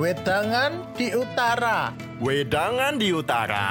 Wedangan 0.00 0.96
di 0.96 1.12
utara. 1.12 1.92
Wedangan 2.24 2.96
di 2.96 3.12
utara. 3.12 3.68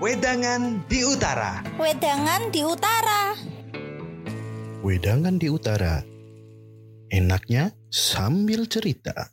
Wedangan 0.00 0.80
di 0.88 1.04
utara. 1.04 1.60
Wedangan 1.76 2.48
di 2.48 2.64
utara. 2.64 3.36
Wedangan 4.80 5.36
di 5.36 5.52
utara. 5.52 6.00
Enaknya 7.12 7.68
sambil 7.92 8.64
cerita. 8.64 9.28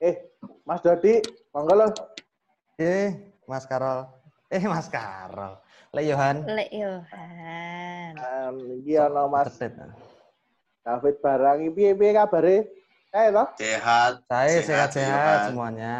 Eh, 0.00 0.16
Mas 0.64 0.80
Dodi, 0.80 1.20
monggo. 1.52 1.92
Eh, 2.80 3.36
Mas 3.44 3.68
Karol. 3.68 4.08
Eh, 4.48 4.64
Mas 4.64 4.88
Karol. 4.88 5.60
Le 5.94 6.02
Yohan. 6.02 6.36
Lek 6.46 6.70
Yohan. 6.72 8.12
Um, 8.18 8.56
iki 8.82 8.98
ana 8.98 9.28
Mas 9.30 9.54
Tetet. 9.54 9.90
David 10.86 11.16
Barang 11.18 11.58
iki 11.66 11.70
piye-piye 11.74 12.12
kabare? 12.14 12.56
Kae 13.10 13.30
to? 13.32 13.44
Sehat. 13.58 14.12
Saya 14.28 14.60
Sehat, 14.62 14.90
sehat-sehat 14.94 15.38
semuanya. 15.50 15.96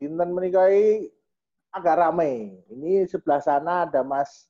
Dinten 0.00 0.28
menika 0.32 0.68
iki 0.70 1.12
agak 1.72 1.98
rame. 1.98 2.62
Ini 2.72 3.04
sebelah 3.08 3.40
sana 3.42 3.84
ada 3.88 4.00
Mas 4.04 4.48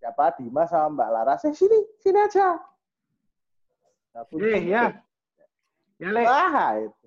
siapa 0.00 0.32
Dimas 0.36 0.70
sama 0.70 0.94
Mbak 0.96 1.10
Laras. 1.10 1.44
Eh 1.48 1.54
sini, 1.54 1.78
sini 2.00 2.18
aja. 2.18 2.56
Nah, 4.10 4.26
Eh, 4.26 4.60
ya. 4.66 4.84
Ya, 6.00 6.08
Le. 6.10 6.22
Wah, 6.24 6.74
itu. 6.80 7.06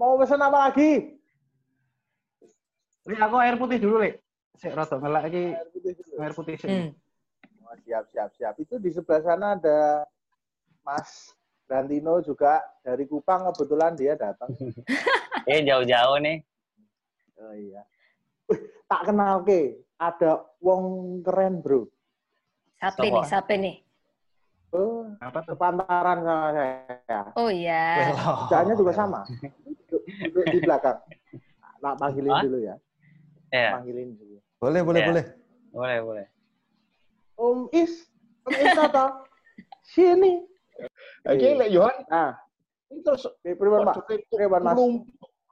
Mau 0.00 0.16
pesan 0.16 0.40
apa 0.40 0.68
lagi? 0.72 1.20
Le, 3.04 3.16
aku 3.20 3.36
air 3.36 3.54
putih 3.60 3.76
dulu, 3.76 4.00
Le. 4.00 4.16
Sik 4.60 4.76
rada 4.76 4.96
ngelak 5.00 5.24
iki 5.32 5.44
Air 6.20 6.32
putih 6.36 6.54
sik. 6.60 6.68
Hmm. 6.68 6.92
Oh, 7.64 7.76
siap, 7.80 8.04
siap, 8.12 8.28
siap. 8.36 8.54
Itu 8.60 8.76
di 8.76 8.92
sebelah 8.92 9.24
sana 9.24 9.56
ada 9.56 10.04
Mas 10.84 11.32
Brantino 11.64 12.20
juga 12.20 12.60
dari 12.84 13.08
Kupang 13.08 13.48
kebetulan 13.50 13.96
dia 13.96 14.14
datang. 14.20 14.52
Eh 15.48 15.64
jauh-jauh 15.64 16.20
nih. 16.20 16.44
Oh 17.40 17.56
iya. 17.56 17.80
Wih, 18.44 18.60
tak 18.84 19.08
kenal 19.08 19.40
ke. 19.40 19.80
Ada 19.96 20.44
wong 20.60 20.84
keren, 21.24 21.64
Bro. 21.64 21.88
Siapa 22.76 23.00
nih? 23.08 23.24
Siapa 23.24 23.52
nih? 23.56 23.76
Oh, 24.76 25.08
Apa 25.18 25.40
tuh? 25.40 25.56
sepantaran 25.56 26.18
sama 26.20 26.48
saya. 26.52 27.20
Oh 27.40 27.48
iya. 27.48 28.12
Kerjaannya 28.12 28.74
juga 28.76 28.92
sama. 28.92 29.24
Duduk, 30.28 30.44
di 30.52 30.58
belakang. 30.60 31.00
Tak 31.80 31.94
panggilin 31.96 32.32
dulu 32.44 32.58
ya. 32.60 32.76
Ya, 33.50 33.80
Panggilin 33.80 34.14
dulu. 34.14 34.29
Boleh, 34.60 34.84
boleh, 34.84 35.00
Ya. 35.00 35.08
boleh. 35.08 35.24
boleh, 35.72 35.98
boleh. 36.02 36.26
Om 37.34 37.72
Is, 37.72 38.04
Om 38.44 38.52
Is 38.52 38.72
Tata. 38.76 39.24
Sini. 39.82 40.44
Iki 41.24 41.48
Le 41.56 41.66
Yohan 41.66 42.04
Nah, 42.06 42.36
iki 42.86 43.00
terus 43.00 43.24
ini 43.40 43.52
pripun, 43.54 43.82
Pak? 43.82 44.04
Pripun, 44.28 44.60
Mas? 44.60 44.76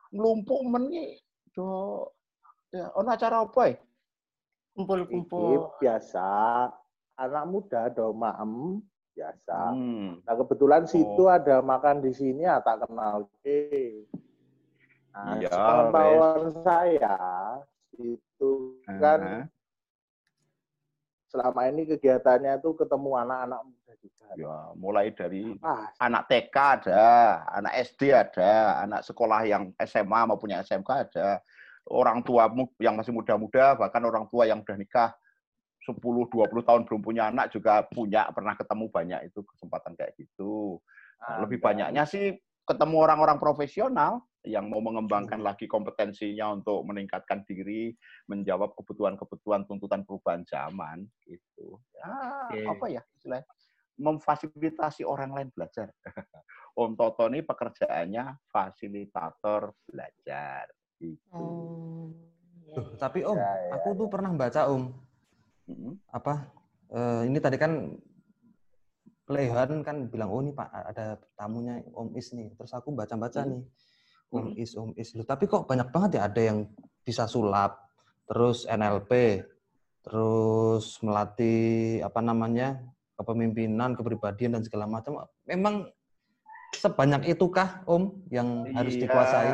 mlumpuk 0.08 0.60
men 0.64 0.88
iki 0.88 1.20
do 1.52 2.04
ya 2.70 2.88
ono 2.92 3.08
acara 3.08 3.42
apa 3.42 3.62
ya? 3.66 3.76
Ini 3.76 4.76
Kumpul-kumpul. 4.76 5.72
biasa. 5.76 6.28
Anak 7.18 7.44
muda 7.44 7.88
do 7.88 8.12
maem 8.12 8.78
biasa. 9.10 9.74
Hmm. 9.74 10.20
Nah, 10.22 10.34
kebetulan 10.36 10.84
situ 10.84 11.24
Oh. 11.24 11.28
ada 11.28 11.58
makan 11.58 11.98
di 11.98 12.12
sini 12.12 12.44
ya 12.44 12.60
tak 12.60 12.84
kenal 12.84 13.26
ke. 13.40 14.04
Nah, 15.10 15.34
Iya, 15.34 15.48
sepengetahuan 15.50 16.42
saya 16.62 17.16
itu 17.98 18.50
kan 18.86 19.20
Aha. 19.20 19.42
selama 21.28 21.68
ini 21.68 21.84
kegiatannya 21.84 22.56
itu 22.62 22.72
ketemu 22.78 23.10
anak-anak 23.26 23.60
muda 23.68 23.92
juga. 24.00 24.24
Ya, 24.38 24.56
mulai 24.78 25.12
dari 25.12 25.56
Ah, 25.60 25.90
anak 26.00 26.30
TK 26.30 26.56
ada, 26.56 27.04
anak 27.52 27.72
SD 27.84 28.14
ada, 28.14 28.80
anak 28.80 29.00
sekolah 29.04 29.44
yang 29.44 29.74
SMA 29.84 30.20
maupun 30.24 30.54
yang 30.54 30.64
SMK 30.64 30.90
ada, 31.10 31.42
orang 31.88 32.24
tua 32.24 32.48
yang 32.80 32.96
masih 32.96 33.12
muda-muda, 33.12 33.76
bahkan 33.76 34.00
orang 34.04 34.28
tua 34.28 34.44
yang 34.48 34.60
udah 34.64 34.76
nikah 34.76 35.10
10-20 35.88 36.60
tahun 36.64 36.84
belum 36.84 37.00
punya 37.00 37.32
anak 37.32 37.48
juga 37.48 37.80
punya, 37.88 38.28
pernah 38.28 38.52
ketemu 38.52 38.92
banyak 38.92 39.20
itu 39.32 39.40
kesempatan 39.40 39.96
kayak 39.96 40.12
gitu. 40.20 40.76
Nah, 41.18 41.48
lebih 41.48 41.58
banyaknya 41.64 42.04
sih 42.04 42.36
ketemu 42.68 42.96
orang-orang 43.08 43.40
profesional 43.40 44.27
yang 44.46 44.70
mau 44.70 44.78
mengembangkan 44.78 45.42
lagi 45.42 45.66
kompetensinya 45.66 46.54
untuk 46.54 46.86
meningkatkan 46.86 47.42
diri, 47.42 47.90
menjawab 48.30 48.74
kebutuhan-kebutuhan 48.78 49.66
tuntutan 49.66 50.06
perubahan 50.06 50.46
zaman 50.46 51.02
gitu. 51.26 51.82
Ya, 51.90 52.06
Oke. 52.46 52.62
apa 52.70 52.86
ya 52.86 53.02
istilahnya? 53.18 53.46
Memfasilitasi 53.98 55.02
orang 55.02 55.34
lain 55.34 55.48
belajar. 55.50 55.90
Om 56.78 56.94
Toto 56.94 57.26
ini 57.26 57.42
pekerjaannya 57.42 58.38
fasilitator 58.46 59.74
belajar. 59.90 60.70
Gitu. 60.98 61.34
Hmm. 61.34 62.14
iya, 62.62 62.74
Tuh, 62.78 62.84
iya. 62.94 62.98
tapi 62.98 63.18
Om, 63.26 63.34
Ya, 63.38 63.50
ya, 63.58 63.70
aku 63.74 63.88
tuh 63.98 64.06
pernah 64.06 64.30
baca 64.34 64.70
Om, 64.70 64.84
Mm. 65.68 66.00
apa 66.08 66.48
eh, 66.88 67.28
ini 67.28 67.36
tadi 67.44 67.60
kan 67.60 67.92
Le 69.28 69.40
Yohan 69.44 69.84
kan 69.84 70.08
bilang, 70.08 70.32
oh 70.32 70.40
ini 70.40 70.56
Pak 70.56 70.72
ada 70.72 71.20
tamunya 71.36 71.84
Om 71.92 72.16
Is 72.16 72.32
nih. 72.32 72.56
Terus 72.56 72.72
aku 72.72 72.96
baca-baca 72.96 73.44
Hmm. 73.44 73.52
nih, 73.52 73.62
Om 74.28 74.54
Is, 74.56 74.76
Om 74.76 74.92
Is. 74.96 75.16
Loh, 75.16 75.24
tapi 75.24 75.48
kok 75.48 75.64
banyak 75.64 75.88
banget 75.88 76.20
ya 76.20 76.28
ada 76.28 76.40
yang 76.40 76.68
bisa 77.00 77.24
sulap, 77.24 77.88
terus 78.28 78.68
NLP, 78.68 79.40
terus 80.04 81.00
melatih 81.00 82.04
apa 82.04 82.20
namanya 82.20 82.76
kepemimpinan, 83.16 83.96
kepribadian 83.96 84.60
dan 84.60 84.62
segala 84.62 84.84
macam. 84.84 85.24
Memang 85.48 85.88
sebanyak 86.76 87.32
itukah 87.32 87.82
Om 87.88 88.28
yang 88.28 88.68
harus 88.76 88.94
Iya. 88.94 89.02
dikuasai? 89.08 89.52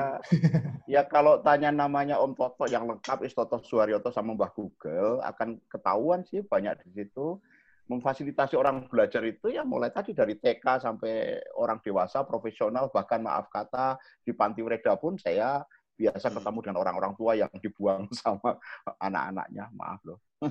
ya 0.98 1.02
kalau 1.06 1.38
tanya 1.40 1.70
namanya 1.70 2.18
Om 2.18 2.34
Toto 2.34 2.66
yang 2.66 2.90
lengkap 2.90 3.22
is 3.22 3.32
Toto 3.32 3.62
Suharyoto 3.62 4.10
sama 4.10 4.34
Mbah 4.34 4.50
Google 4.52 5.22
akan 5.22 5.62
ketahuan 5.70 6.26
sih 6.26 6.42
banyak 6.42 6.82
di 6.84 7.02
situ 7.02 7.38
memfasilitasi 7.84 8.56
orang 8.56 8.88
belajar 8.88 9.20
itu 9.28 9.52
ya 9.52 9.60
mulai 9.60 9.92
tadi 9.92 10.16
dari 10.16 10.40
TK 10.40 10.80
sampai 10.80 11.36
orang 11.60 11.84
dewasa 11.84 12.24
profesional 12.24 12.88
bahkan 12.88 13.20
maaf 13.20 13.52
kata 13.52 14.00
di 14.24 14.32
panti 14.32 14.64
Reda 14.64 14.96
pun 14.96 15.20
saya 15.20 15.60
biasa 15.94 16.32
ketemu 16.34 16.58
dengan 16.64 16.78
orang-orang 16.82 17.12
tua 17.14 17.32
yang 17.38 17.50
dibuang 17.62 18.10
sama 18.20 18.58
anak-anaknya. 18.98 19.70
Maaf 19.74 20.00
loh. 20.04 20.18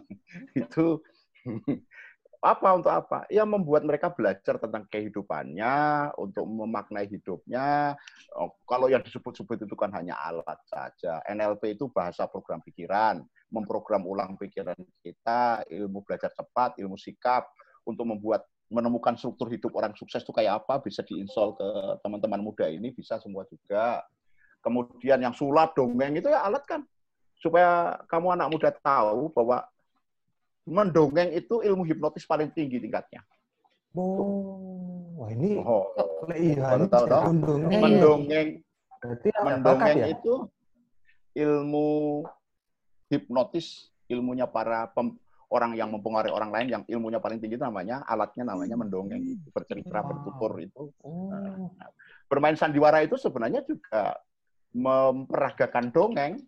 Itu 0.61 1.03
apa 2.43 2.75
untuk 2.75 2.91
apa? 2.91 3.23
Ya 3.31 3.47
membuat 3.47 3.87
mereka 3.87 4.11
belajar 4.11 4.59
tentang 4.59 4.83
kehidupannya, 4.91 6.11
untuk 6.19 6.43
memaknai 6.43 7.07
hidupnya. 7.07 7.95
Oh, 8.35 8.51
kalau 8.67 8.91
yang 8.91 8.99
disebut-sebut 8.99 9.63
itu 9.63 9.75
kan 9.79 9.95
hanya 9.95 10.19
alat 10.19 10.59
saja. 10.67 11.23
NLP 11.23 11.79
itu 11.79 11.87
bahasa 11.87 12.27
program 12.27 12.59
pikiran, 12.59 13.23
memprogram 13.47 14.03
ulang 14.03 14.35
pikiran 14.35 14.75
kita, 14.99 15.63
ilmu 15.71 16.03
belajar 16.03 16.35
cepat, 16.35 16.75
ilmu 16.83 16.99
sikap, 16.99 17.47
untuk 17.87 18.07
membuat 18.11 18.43
menemukan 18.71 19.13
struktur 19.15 19.47
hidup 19.53 19.71
orang 19.77 19.93
sukses 19.93 20.25
itu 20.25 20.33
kayak 20.33 20.65
apa 20.65 20.81
bisa 20.81 21.05
diinstal 21.05 21.53
ke 21.53 21.67
teman-teman 22.01 22.41
muda 22.41 22.65
ini 22.67 22.89
bisa 22.91 23.21
semua 23.21 23.45
juga. 23.47 24.01
Kemudian 24.63 25.19
yang 25.19 25.35
sulap 25.35 25.75
dongeng 25.75 26.15
itu 26.17 26.31
ya 26.31 26.43
alat 26.43 26.63
kan 26.63 26.81
supaya 27.37 27.99
kamu 28.07 28.39
anak 28.39 28.47
muda 28.49 28.71
tahu 28.71 29.27
bahwa 29.35 29.67
mendongeng 30.63 31.35
itu 31.35 31.59
ilmu 31.59 31.83
hipnotis 31.83 32.23
paling 32.23 32.51
tinggi 32.51 32.79
tingkatnya. 32.79 33.23
Oh, 33.93 35.13
wah 35.19 35.29
ini 35.29 35.61
Oh, 35.61 35.93
baru 35.93 36.89
tahu 36.89 37.05
Iya, 37.05 37.29
iya. 37.69 37.79
mendongeng 37.83 38.47
Berarti 38.97 39.29
mendongeng 39.43 39.97
ya? 39.99 40.07
itu 40.09 40.33
ilmu 41.35 42.23
hipnotis, 43.11 43.91
ilmunya 44.07 44.47
para 44.47 44.87
pem- 44.89 45.19
orang 45.53 45.77
yang 45.77 45.93
mempengaruhi 45.93 46.33
orang 46.33 46.49
lain 46.49 46.67
yang 46.71 46.83
ilmunya 46.89 47.21
paling 47.21 47.37
tinggi 47.37 47.61
itu 47.61 47.65
namanya 47.67 48.01
alatnya 48.09 48.41
namanya 48.41 48.73
mendongeng, 48.73 49.21
bercerita, 49.53 50.01
Wow. 50.01 50.09
bertutur 50.09 50.51
itu. 50.57 50.83
Oh. 51.05 51.69
Bermain 52.25 52.57
sandiwara 52.57 53.05
itu 53.05 53.13
sebenarnya 53.21 53.61
juga 53.61 54.17
memperagakan 54.73 55.93
dongeng, 55.93 56.41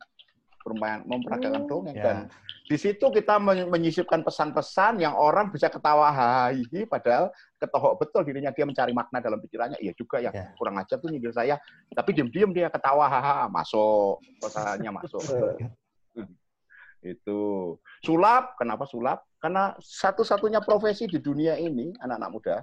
bermain 0.65 1.05
memperagakan 1.05 1.69
dongeng 1.69 1.93
Ya. 1.93 2.01
dan 2.01 2.17
di 2.65 2.77
situ 2.81 3.05
kita 3.13 3.37
men- 3.37 3.69
menyisipkan 3.69 4.25
pesan-pesan 4.25 4.97
yang 4.97 5.13
orang 5.13 5.53
bisa 5.53 5.69
ketawa 5.69 6.09
hahihi 6.09 6.89
padahal 6.89 7.29
ketohok 7.61 8.01
betul 8.01 8.25
dirinya 8.25 8.49
dia 8.49 8.65
mencari 8.65 8.89
makna 8.89 9.21
dalam 9.21 9.37
pikirannya. 9.37 9.77
Iya 9.77 9.93
juga 9.93 10.17
ya, 10.17 10.33
Ya. 10.33 10.49
kurang 10.57 10.81
ajar 10.81 10.97
tuh 10.97 11.13
nyindir 11.13 11.29
saya. 11.29 11.61
Tapi 11.93 12.09
diam-diam 12.17 12.49
dia 12.49 12.73
ketawa 12.73 13.05
haha 13.05 13.45
masuk 13.47 14.17
pesannya 14.41 14.89
masuk. 14.89 15.21
Itu. 17.05 17.77
Sulap 18.01 18.57
kenapa 18.57 18.89
sulap? 18.89 19.29
Karena 19.37 19.77
satu-satunya 19.77 20.57
profesi 20.65 21.05
di 21.05 21.21
dunia 21.21 21.53
ini 21.61 21.93
anak-anak 22.01 22.31
muda 22.33 22.57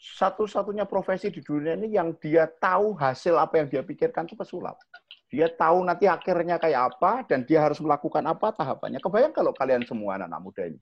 satu-satunya 0.00 0.88
profesi 0.88 1.28
di 1.28 1.44
dunia 1.44 1.76
ini 1.76 1.92
yang 1.92 2.16
dia 2.16 2.48
tahu 2.48 2.96
hasil 2.96 3.36
apa 3.36 3.60
yang 3.60 3.68
dia 3.68 3.82
pikirkan 3.84 4.24
itu 4.24 4.32
pesulap. 4.32 4.80
Dia 5.30 5.46
tahu 5.46 5.86
nanti 5.86 6.10
akhirnya 6.10 6.58
kayak 6.58 6.94
apa 6.94 7.22
dan 7.22 7.46
dia 7.46 7.62
harus 7.62 7.78
melakukan 7.78 8.26
apa 8.26 8.50
tahapannya. 8.50 8.98
Kebayang 8.98 9.30
kalau 9.30 9.54
kalian 9.54 9.86
semua 9.86 10.18
anak-anak 10.18 10.42
muda 10.42 10.62
ini 10.66 10.80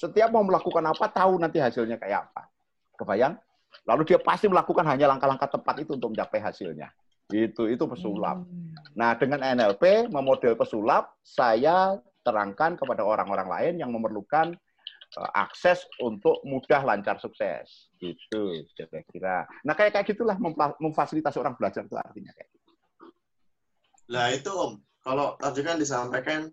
Setiap 0.00 0.32
mau 0.32 0.42
melakukan 0.42 0.82
apa, 0.88 1.06
tahu 1.12 1.36
nanti 1.38 1.60
hasilnya 1.60 2.00
kayak 2.00 2.26
apa. 2.26 2.48
Kebayang? 2.96 3.38
Lalu 3.86 4.02
dia 4.08 4.18
pasti 4.18 4.48
melakukan 4.48 4.82
hanya 4.88 5.06
langkah-langkah 5.12 5.46
tepat 5.60 5.84
itu 5.84 5.94
untuk 5.94 6.16
mencapai 6.16 6.40
hasilnya. 6.42 6.90
Itu 7.30 7.70
itu 7.70 7.84
pesulap. 7.86 8.42
Nah, 8.98 9.14
dengan 9.14 9.40
NLP 9.44 10.10
memodel 10.10 10.58
pesulap, 10.58 11.16
saya 11.22 11.96
terangkan 12.26 12.74
kepada 12.74 13.06
orang-orang 13.06 13.46
lain 13.46 13.74
yang 13.78 13.90
memerlukan 13.94 14.56
eh, 15.12 15.30
akses 15.38 15.86
untuk 16.02 16.42
mudah 16.42 16.82
lancar 16.82 17.20
sukses. 17.22 17.92
Gitu 18.00 18.66
kira-kira. 18.74 19.46
Nah, 19.62 19.76
kayak 19.76 20.00
kayak 20.00 20.06
gitulah 20.12 20.36
memfa- 20.40 20.76
memfasilitasi 20.82 21.36
orang 21.38 21.54
belajar 21.54 21.86
itu 21.86 21.94
artinya 21.94 22.32
kayak 22.34 22.48
gitu. 22.50 22.61
Lah 24.10 24.32
itu 24.32 24.50
Om, 24.50 24.80
kalau 25.00 25.38
tadi 25.38 25.60
kan 25.62 25.78
disampaikan 25.78 26.50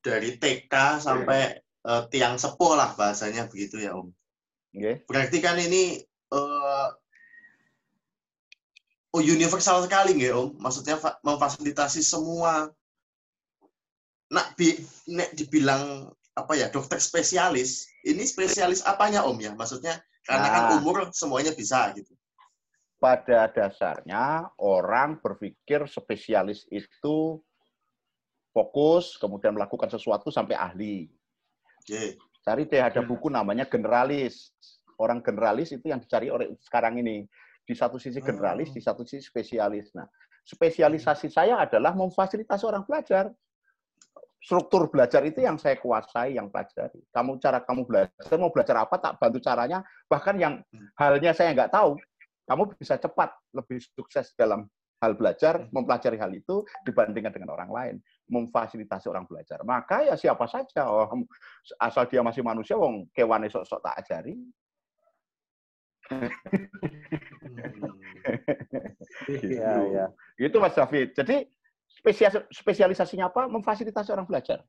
dari 0.00 0.40
TK 0.40 0.72
sampai 1.00 1.60
eh, 1.60 2.02
tiang 2.08 2.40
sepuh 2.40 2.72
lah 2.76 2.96
bahasanya 2.96 3.48
begitu 3.52 3.76
ya 3.80 3.92
Om. 3.96 4.08
Nggih. 4.72 5.04
Berarti 5.04 5.38
kan 5.42 5.60
ini 5.60 6.00
eh, 6.32 6.88
oh 9.10 9.22
universal 9.22 9.82
sekali 9.84 10.16
nggih 10.16 10.32
Om. 10.32 10.50
Maksudnya 10.56 10.96
fa- 10.96 11.18
memfasilitasi 11.20 12.00
semua. 12.00 12.70
Nak 14.30 14.54
bi, 14.54 14.78
nek 15.10 15.34
dibilang 15.34 16.06
apa 16.38 16.54
ya 16.54 16.70
dokter 16.70 17.02
spesialis, 17.02 17.90
ini 18.06 18.22
spesialis 18.22 18.86
apanya 18.86 19.26
Om 19.26 19.36
ya? 19.42 19.52
Maksudnya 19.58 19.98
karena 20.22 20.48
kan 20.48 20.62
Nah. 20.70 20.74
umur 20.78 21.10
semuanya 21.10 21.50
bisa 21.50 21.90
gitu. 21.98 22.14
Pada 23.00 23.48
dasarnya 23.48 24.52
orang 24.60 25.16
berpikir 25.24 25.88
spesialis 25.88 26.68
itu 26.68 27.40
fokus, 28.52 29.16
kemudian 29.16 29.56
melakukan 29.56 29.88
sesuatu 29.88 30.28
sampai 30.28 30.54
ahli. 30.54 31.08
Oke. 31.80 32.20
Cari 32.44 32.68
deh 32.68 32.82
ada 32.84 33.00
buku 33.00 33.32
namanya 33.32 33.64
generalis. 33.64 34.52
Orang 35.00 35.24
generalis 35.24 35.72
itu 35.72 35.88
yang 35.88 36.00
dicari 36.04 36.28
oleh 36.28 36.52
sekarang 36.60 37.00
ini. 37.00 37.24
Di 37.64 37.72
satu 37.72 37.96
sisi 37.96 38.20
generalis, 38.20 38.74
di 38.74 38.82
satu 38.84 39.06
sisi 39.06 39.24
spesialis. 39.24 39.94
Nah, 39.96 40.04
spesialisasi 40.44 41.30
saya 41.32 41.62
adalah 41.62 41.96
memfasilitasi 41.96 42.64
orang 42.68 42.84
belajar. 42.84 43.32
Struktur 44.40 44.88
belajar 44.88 45.20
itu 45.28 45.44
yang 45.44 45.60
saya 45.60 45.76
kuasai, 45.76 46.40
yang 46.40 46.48
pelajari. 46.48 47.00
Kamu 47.12 47.36
cara 47.38 47.60
kamu 47.60 47.84
belajar, 47.84 48.36
mau 48.40 48.48
belajar 48.48 48.76
apa, 48.82 48.96
tak 48.96 49.20
bantu 49.20 49.38
caranya. 49.44 49.84
Bahkan 50.08 50.36
yang 50.40 50.64
halnya 50.96 51.36
saya 51.36 51.52
nggak 51.52 51.70
tahu, 51.70 52.00
kamu 52.50 52.74
bisa 52.74 52.98
cepat 52.98 53.30
lebih 53.54 53.78
sukses 53.78 54.34
dalam 54.34 54.66
hal 55.00 55.14
belajar, 55.14 55.70
mempelajari 55.70 56.18
hal 56.18 56.34
itu 56.34 56.66
dibandingkan 56.82 57.30
dengan 57.30 57.54
orang 57.54 57.70
lain, 57.70 57.94
memfasilitasi 58.26 59.06
orang 59.06 59.24
belajar. 59.24 59.62
Maka 59.62 60.02
ya 60.02 60.18
siapa 60.18 60.50
saja, 60.50 60.90
oh, 60.90 61.08
asal 61.78 62.10
dia 62.10 62.26
masih 62.26 62.42
manusia, 62.42 62.74
wong 62.74 63.06
kewane 63.14 63.46
sok-sok 63.46 63.80
tak 63.86 63.96
ajari. 64.02 64.34
Iya, 69.30 69.72
iya. 69.90 70.06
Itu 70.38 70.62
Mas 70.62 70.74
David. 70.74 71.12
Jadi 71.14 71.44
spesialis, 71.88 72.46
spesialisasinya 72.50 73.28
apa? 73.30 73.46
Memfasilitasi 73.46 74.10
orang 74.12 74.26
belajar. 74.26 74.62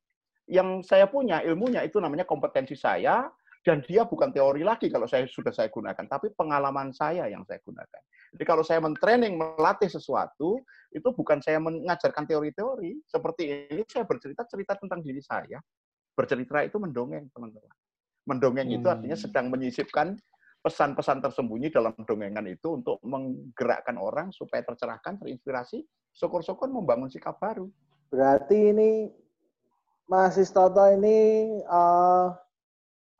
Yang 0.49 0.87
saya 0.87 1.05
punya 1.07 1.39
ilmunya 1.45 1.85
itu 1.85 1.97
namanya 2.01 2.27
kompetensi 2.27 2.75
saya 2.75 3.29
dan 3.61 3.85
dia 3.85 4.01
bukan 4.09 4.33
teori 4.33 4.65
lagi 4.65 4.89
kalau 4.89 5.05
saya 5.05 5.29
sudah 5.29 5.53
saya 5.53 5.69
gunakan, 5.69 6.01
tapi 6.09 6.33
pengalaman 6.33 6.89
saya 6.89 7.29
yang 7.29 7.45
saya 7.45 7.61
gunakan. 7.61 8.01
Jadi 8.33 8.43
kalau 8.47 8.65
saya 8.65 8.81
mentraining, 8.81 9.37
melatih 9.37 9.85
sesuatu, 9.85 10.65
itu 10.89 11.09
bukan 11.13 11.37
saya 11.45 11.61
mengajarkan 11.61 12.25
teori-teori. 12.25 13.05
Seperti 13.05 13.69
ini 13.69 13.85
saya 13.85 14.07
bercerita 14.09 14.49
cerita 14.49 14.73
tentang 14.81 15.05
diri 15.05 15.21
saya. 15.21 15.61
Bercerita 16.17 16.65
itu 16.65 16.81
mendongeng, 16.81 17.29
teman-teman. 17.29 17.77
Mendongeng 18.25 18.69
itu 18.73 18.87
artinya 18.89 19.17
sedang 19.17 19.53
menyisipkan 19.53 20.17
pesan-pesan 20.61 21.21
tersembunyi 21.25 21.73
dalam 21.73 21.93
dongengan 22.05 22.45
itu 22.45 22.81
untuk 22.81 22.97
menggerakkan 23.05 23.97
orang 23.97 24.29
supaya 24.33 24.61
tercerahkan, 24.65 25.21
terinspirasi, 25.21 25.85
syukur-syukur 26.13 26.69
membangun 26.69 27.09
sikap 27.09 27.37
baru. 27.37 27.69
Berarti 28.09 28.73
ini 28.73 29.09
Mas 30.05 30.37
Istoto 30.37 30.85
ini 30.91 31.17
eh, 31.61 32.27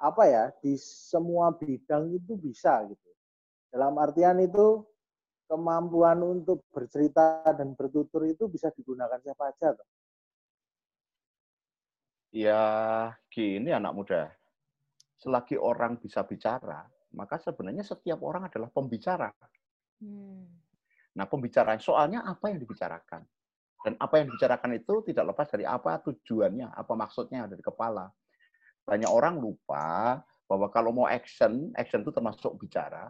apa 0.02 0.24
ya 0.26 0.50
di 0.66 0.74
semua 0.82 1.54
bidang 1.54 2.10
itu 2.18 2.34
bisa 2.34 2.82
gitu. 2.90 3.10
Dalam 3.70 3.96
artian 4.02 4.42
itu 4.42 4.82
kemampuan 5.46 6.20
untuk 6.26 6.66
bercerita 6.74 7.46
dan 7.54 7.78
bertutur 7.78 8.26
itu 8.26 8.50
bisa 8.50 8.74
digunakan 8.74 9.22
siapa 9.22 9.54
aja. 9.54 9.78
Toh? 9.78 9.88
Ya, 12.32 12.64
gini 13.28 13.70
anak 13.76 13.94
muda. 13.94 14.32
Selagi 15.20 15.60
orang 15.60 16.00
bisa 16.00 16.24
bicara, 16.24 16.88
maka 17.14 17.38
sebenarnya 17.38 17.84
setiap 17.84 18.24
orang 18.24 18.48
adalah 18.48 18.72
pembicara. 18.72 19.30
Nah, 21.12 21.26
pembicaraan 21.28 21.78
soalnya 21.84 22.24
apa 22.24 22.50
yang 22.50 22.58
dibicarakan? 22.64 23.22
Dan 23.84 23.94
apa 24.00 24.14
yang 24.18 24.32
dibicarakan 24.32 24.72
itu 24.80 25.04
tidak 25.12 25.36
lepas 25.36 25.48
dari 25.52 25.68
apa 25.68 26.00
tujuannya, 26.00 26.72
apa 26.72 26.94
maksudnya 26.96 27.46
dari 27.52 27.60
kepala. 27.60 28.08
Banyak 28.86 29.10
orang 29.10 29.38
lupa 29.38 30.20
bahwa 30.50 30.68
kalau 30.68 30.92
mau 30.92 31.08
action, 31.08 31.72
action 31.80 32.04
itu 32.04 32.12
termasuk 32.12 32.60
bicara, 32.60 33.08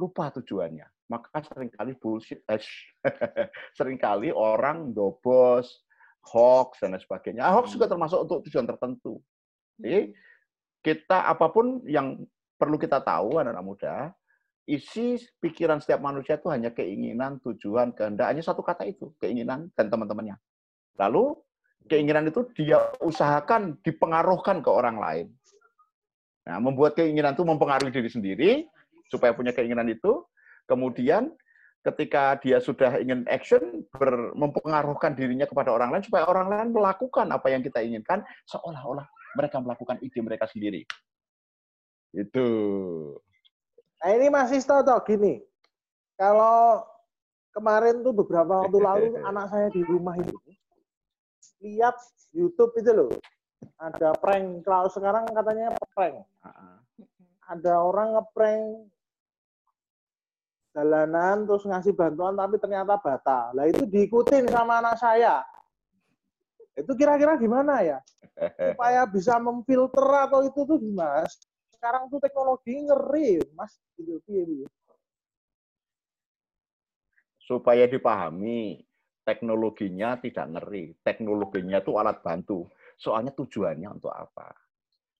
lupa 0.00 0.34
tujuannya. 0.34 0.86
Maka 1.06 1.38
sering 1.46 1.70
kali 1.70 1.94
bullshit, 1.94 2.42
eh, 2.50 2.58
sering 3.78 3.94
kali 3.94 4.34
orang 4.34 4.90
dobos, 4.90 5.86
hoax, 6.34 6.82
dan 6.82 6.98
lain 6.98 7.02
sebagainya. 7.02 7.46
Hoax 7.46 7.78
juga 7.78 7.86
termasuk 7.86 8.26
untuk 8.26 8.38
tujuan 8.50 8.66
tertentu. 8.66 9.22
Jadi, 9.78 10.10
kita 10.82 11.30
apa 11.30 11.46
pun 11.50 11.82
yang 11.86 12.26
perlu 12.58 12.74
kita 12.74 12.98
tahu, 12.98 13.38
anak-anak 13.38 13.64
muda, 13.64 13.94
isi 14.66 15.14
pikiran 15.38 15.78
setiap 15.78 16.02
manusia 16.02 16.42
itu 16.42 16.50
hanya 16.50 16.74
keinginan, 16.74 17.38
tujuan, 17.38 17.94
kehendak, 17.94 18.34
hanya 18.34 18.42
satu 18.42 18.66
kata 18.66 18.82
itu, 18.82 19.14
keinginan 19.22 19.70
dan 19.78 19.86
teman-temannya. 19.86 20.34
Lalu 20.98 21.38
keinginan 21.86 22.28
itu 22.28 22.46
dia 22.54 22.90
usahakan 23.00 23.78
dipengaruhkan 23.82 24.60
ke 24.60 24.70
orang 24.70 24.98
lain. 24.98 25.26
Nah, 26.46 26.62
membuat 26.62 26.94
keinginan 26.94 27.34
itu 27.34 27.42
mempengaruhi 27.42 27.90
diri 27.90 28.10
sendiri 28.10 28.50
supaya 29.10 29.34
punya 29.34 29.50
keinginan 29.50 29.90
itu. 29.90 30.22
Kemudian 30.66 31.34
ketika 31.82 32.38
dia 32.42 32.58
sudah 32.58 32.98
ingin 32.98 33.22
action, 33.30 33.86
ber, 33.94 34.34
mempengaruhkan 34.34 35.14
dirinya 35.14 35.46
kepada 35.46 35.70
orang 35.70 35.94
lain 35.94 36.02
supaya 36.06 36.26
orang 36.26 36.50
lain 36.50 36.68
melakukan 36.74 37.30
apa 37.30 37.46
yang 37.50 37.62
kita 37.62 37.82
inginkan 37.82 38.26
seolah-olah 38.50 39.06
mereka 39.38 39.62
melakukan 39.62 39.98
ide 40.02 40.18
mereka 40.22 40.50
sendiri. 40.50 40.82
Itu. 42.10 42.48
Nah 44.02 44.10
ini 44.14 44.26
Mas 44.30 44.50
Istoto 44.50 44.94
gini, 45.06 45.42
kalau 46.18 46.82
kemarin 47.54 48.02
tuh 48.02 48.14
beberapa 48.14 48.66
waktu 48.66 48.78
lalu 48.78 49.06
anak 49.30 49.46
saya 49.50 49.68
di 49.70 49.82
rumah 49.86 50.14
itu 50.18 50.45
lihat 51.62 51.96
YouTube 52.32 52.76
itu 52.76 52.90
loh, 52.92 53.12
ada 53.80 54.12
prank. 54.16 54.64
Kalau 54.64 54.88
sekarang 54.92 55.28
katanya 55.30 55.72
prank. 55.92 56.24
Ada 57.46 57.78
orang 57.78 58.18
ngeprank 58.18 58.90
jalanan 60.76 61.48
terus 61.48 61.64
ngasih 61.64 61.94
bantuan 61.96 62.34
tapi 62.36 62.58
ternyata 62.58 62.98
bata. 62.98 63.54
Lah 63.54 63.64
itu 63.70 63.86
diikutin 63.86 64.50
sama 64.50 64.82
anak 64.82 64.98
saya. 64.98 65.46
Itu 66.76 66.92
kira-kira 66.92 67.38
gimana 67.40 67.80
ya? 67.80 67.98
Supaya 68.74 69.06
bisa 69.14 69.40
memfilter 69.40 70.04
atau 70.28 70.44
itu 70.44 70.60
tuh 70.68 70.76
gimana? 70.76 71.24
Sekarang 71.72 72.12
tuh 72.12 72.20
teknologi 72.20 72.76
ngeri, 72.82 73.40
Mas. 73.56 73.78
Gitu, 73.96 74.20
piye. 74.28 74.68
supaya 77.46 77.86
dipahami 77.86 78.82
teknologinya 79.26 80.16
tidak 80.22 80.46
ngeri. 80.54 80.94
Teknologinya 81.02 81.82
itu 81.82 81.98
alat 81.98 82.22
bantu. 82.22 82.70
Soalnya 82.94 83.34
tujuannya 83.34 83.90
untuk 83.90 84.14
apa? 84.14 84.54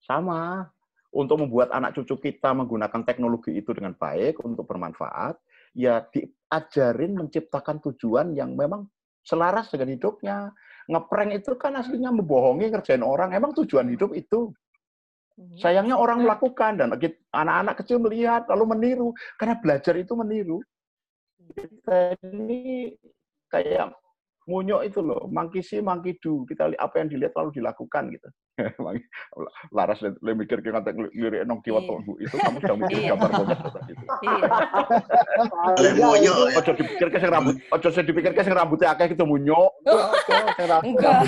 Sama. 0.01 0.63
Untuk 1.11 1.39
membuat 1.43 1.71
anak 1.71 1.95
cucu 1.95 2.31
kita 2.31 2.51
menggunakan 2.51 3.03
teknologi 3.03 3.55
itu 3.55 3.71
dengan 3.71 3.95
baik, 3.95 4.43
untuk 4.43 4.67
bermanfaat, 4.67 5.39
ya 5.75 6.03
diajarin 6.11 7.15
menciptakan 7.15 7.79
tujuan 7.79 8.35
yang 8.35 8.55
memang 8.55 8.87
selaras 9.23 9.71
dengan 9.71 9.95
hidupnya. 9.95 10.37
Ngeprank 10.87 11.31
itu 11.43 11.55
kan 11.59 11.79
aslinya 11.79 12.11
membohongi, 12.11 12.71
ngerjain 12.71 13.03
orang. 13.03 13.35
Emang 13.35 13.51
tujuan 13.55 13.87
hidup 13.91 14.15
itu. 14.15 14.51
Sayangnya 15.61 15.93
orang 15.93 16.25
melakukan 16.25 16.81
dan 16.81 16.97
anak-anak 17.29 17.75
kecil 17.83 18.01
melihat 18.01 18.49
lalu 18.49 18.73
meniru 18.73 19.09
karena 19.37 19.53
belajar 19.61 19.93
itu 19.93 20.17
meniru. 20.17 20.65
Kita 21.53 22.17
ini 22.25 22.89
kayak 23.47 23.91
munyok 24.47 24.87
itu 24.87 25.03
loh, 25.03 25.27
mangkisi 25.27 25.83
mangkidu. 25.83 26.47
Kita 26.47 26.71
li- 26.71 26.79
apa 26.79 27.03
yang 27.03 27.11
dilihat 27.11 27.35
lalu 27.35 27.59
dilakukan 27.59 28.07
gitu. 28.15 28.27
Laras 29.75 29.99
le, 29.99 30.15
le 30.17 30.31
mikir 30.33 30.63
ke 30.63 30.71
ngantek 30.71 30.95
lirik 31.13 31.43
nong 31.43 31.59
kiwat 31.61 31.83
Iya. 31.83 31.99
Bu. 31.99 32.13
itu 32.17 32.35
kamu 32.39 32.57
sudah 32.63 32.77
mikir 32.79 32.97
Iya. 32.97 33.09
gambar 33.13 33.29
monyet 33.35 33.59
tuh 33.59 33.71
tadi 33.75 33.91
itu. 33.91 34.05
Iya. 34.23 34.47
Oleh 35.77 35.93
moyo 35.93 36.33
ya. 36.47 36.57
Ojo 36.57 36.71
dipikir 36.73 37.07
ke 37.11 37.17
sing 37.19 37.29
rambut, 37.29 37.55
ojo 37.69 37.87
sing 37.91 38.05
dipikir 38.07 38.31
ke 38.31 38.41
sing 38.41 38.55
rambutnya 38.55 38.87
akeh 38.95 39.07
gitu 39.11 39.23
munyok. 39.27 39.71
Enggak. 40.87 41.21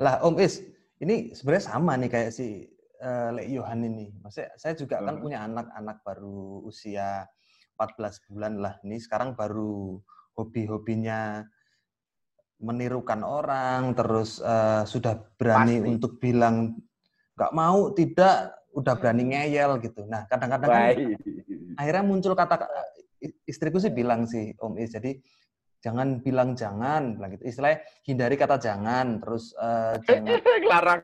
Lah 0.00 0.24
Om 0.24 0.40
Is, 0.40 0.64
ini 0.98 1.32
sebenarnya 1.32 1.64
sama 1.64 1.94
nih 1.96 2.08
kayak 2.08 2.30
si 2.32 2.66
eh, 2.98 3.30
Lek 3.34 3.48
Yohan 3.48 3.80
ini. 3.86 4.10
Maksudnya 4.20 4.50
saya 4.58 4.74
juga 4.74 5.00
kan 5.02 5.22
punya 5.22 5.46
anak-anak 5.46 6.02
baru 6.02 6.62
usia 6.66 7.26
14 7.78 8.26
bulan 8.30 8.52
lah. 8.58 8.74
Ini 8.82 8.96
sekarang 8.98 9.38
baru 9.38 10.02
hobi-hobinya 10.34 11.42
menirukan 12.58 13.22
orang, 13.22 13.94
terus 13.94 14.42
eh, 14.42 14.82
sudah 14.82 15.14
berani 15.38 15.78
Pasti. 15.78 15.88
untuk 15.88 16.12
bilang 16.18 16.74
nggak 17.38 17.52
mau, 17.54 17.94
tidak, 17.94 18.50
udah 18.74 18.94
berani 18.98 19.22
Hmm. 19.26 19.30
ngeyel 19.30 19.70
gitu. 19.78 20.02
Nah 20.10 20.26
kadang-kadang 20.26 20.70
kan 20.70 20.82
akhirnya 21.78 22.02
muncul 22.02 22.34
kata 22.34 22.66
istriku 23.46 23.78
sih 23.78 23.90
bilang 23.94 24.26
sih 24.26 24.54
Om 24.58 24.78
Is 24.78 24.94
jadi 24.94 25.14
jangan 25.78 26.18
bilang 26.22 26.58
jangan 26.58 27.14
bilang 27.14 27.38
gitu 27.38 27.46
istilahnya 27.46 27.82
hindari 28.02 28.34
kata 28.34 28.58
jangan 28.58 29.22
terus 29.22 29.54
eh, 29.54 29.94
jangan 30.02 30.38
Larang. 30.70 31.02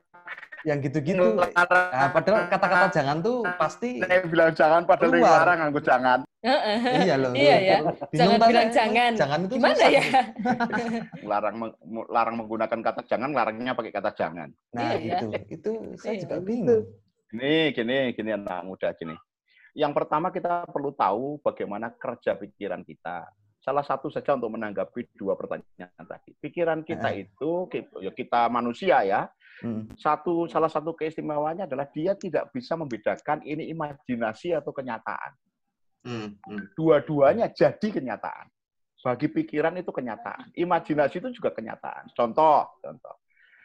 Yang 0.64 0.80
gitu-gitu 0.80 1.36
nah, 1.36 2.08
padahal 2.08 2.48
kata-kata 2.48 2.88
jangan 2.88 3.20
tuh 3.20 3.44
pasti 3.60 4.00
Saya 4.00 4.24
bilang 4.24 4.56
jangan 4.56 4.88
padahal 4.88 5.12
yang 5.12 5.20
Keluar. 5.20 5.44
larang 5.44 5.58
aku 5.68 5.80
jangan. 5.84 6.18
Heeh. 6.40 7.04
iya 7.04 7.14
loh 7.20 7.32
Iya 7.32 7.56
ya. 7.60 7.76
Jangan 8.10 8.38
bilang 8.42 8.68
jangan. 8.72 9.10
jangan 9.12 9.38
itu 9.44 9.54
Gimana 9.60 9.76
susah. 9.76 9.90
ya? 9.92 10.02
Larang 11.30 11.56
meng- 11.58 11.76
larang 12.08 12.36
menggunakan 12.36 12.80
kata 12.80 13.00
jangan, 13.04 13.30
larangnya 13.32 13.72
pakai 13.72 13.92
kata 13.92 14.10
jangan. 14.12 14.48
nah 14.72 14.92
Iya, 14.92 14.96
ya. 14.96 15.16
itu 15.18 15.26
itu 15.50 15.70
saya 15.96 16.12
Iya. 16.14 16.20
juga 16.22 16.36
Gitu. 16.36 16.46
bingung 16.46 16.84
Gini, 17.28 17.54
gini, 17.72 17.96
gini 18.12 18.30
anak 18.30 18.62
muda 18.62 18.88
gini. 18.94 19.16
Yang 19.74 19.92
pertama 19.92 20.30
kita 20.30 20.64
perlu 20.64 20.94
tahu 20.94 21.42
bagaimana 21.42 21.90
kerja 21.90 22.38
pikiran 22.38 22.80
kita. 22.80 23.26
Salah 23.58 23.82
satu 23.82 24.06
saja 24.06 24.32
untuk 24.32 24.54
menanggapi 24.54 25.12
dua 25.12 25.34
pertanyaan 25.34 25.90
tadi. 25.98 26.30
Pikiran 26.38 26.80
kita 26.80 27.10
itu, 27.10 27.66
ya 27.98 28.12
kita 28.12 28.46
manusia 28.46 29.02
ya, 29.02 29.26
Hmm. 29.64 29.88
satu 29.96 30.44
salah 30.44 30.68
satu 30.68 30.92
keistimewaannya 30.92 31.64
adalah 31.64 31.88
dia 31.88 32.12
tidak 32.12 32.52
bisa 32.52 32.76
membedakan 32.76 33.40
ini 33.48 33.72
imajinasi 33.72 34.52
atau 34.52 34.76
kenyataan. 34.76 35.32
Hmm, 36.04 36.36
hmm. 36.36 36.76
Dua-duanya 36.76 37.48
jadi 37.48 37.88
kenyataan. 37.88 38.52
Bagi 39.04 39.28
pikiran 39.28 39.76
itu 39.76 39.92
kenyataan. 39.92 40.52
Imajinasi 40.56 41.20
itu 41.20 41.28
juga 41.40 41.52
kenyataan. 41.52 42.12
Contoh, 42.16 42.76
contoh. 42.80 43.16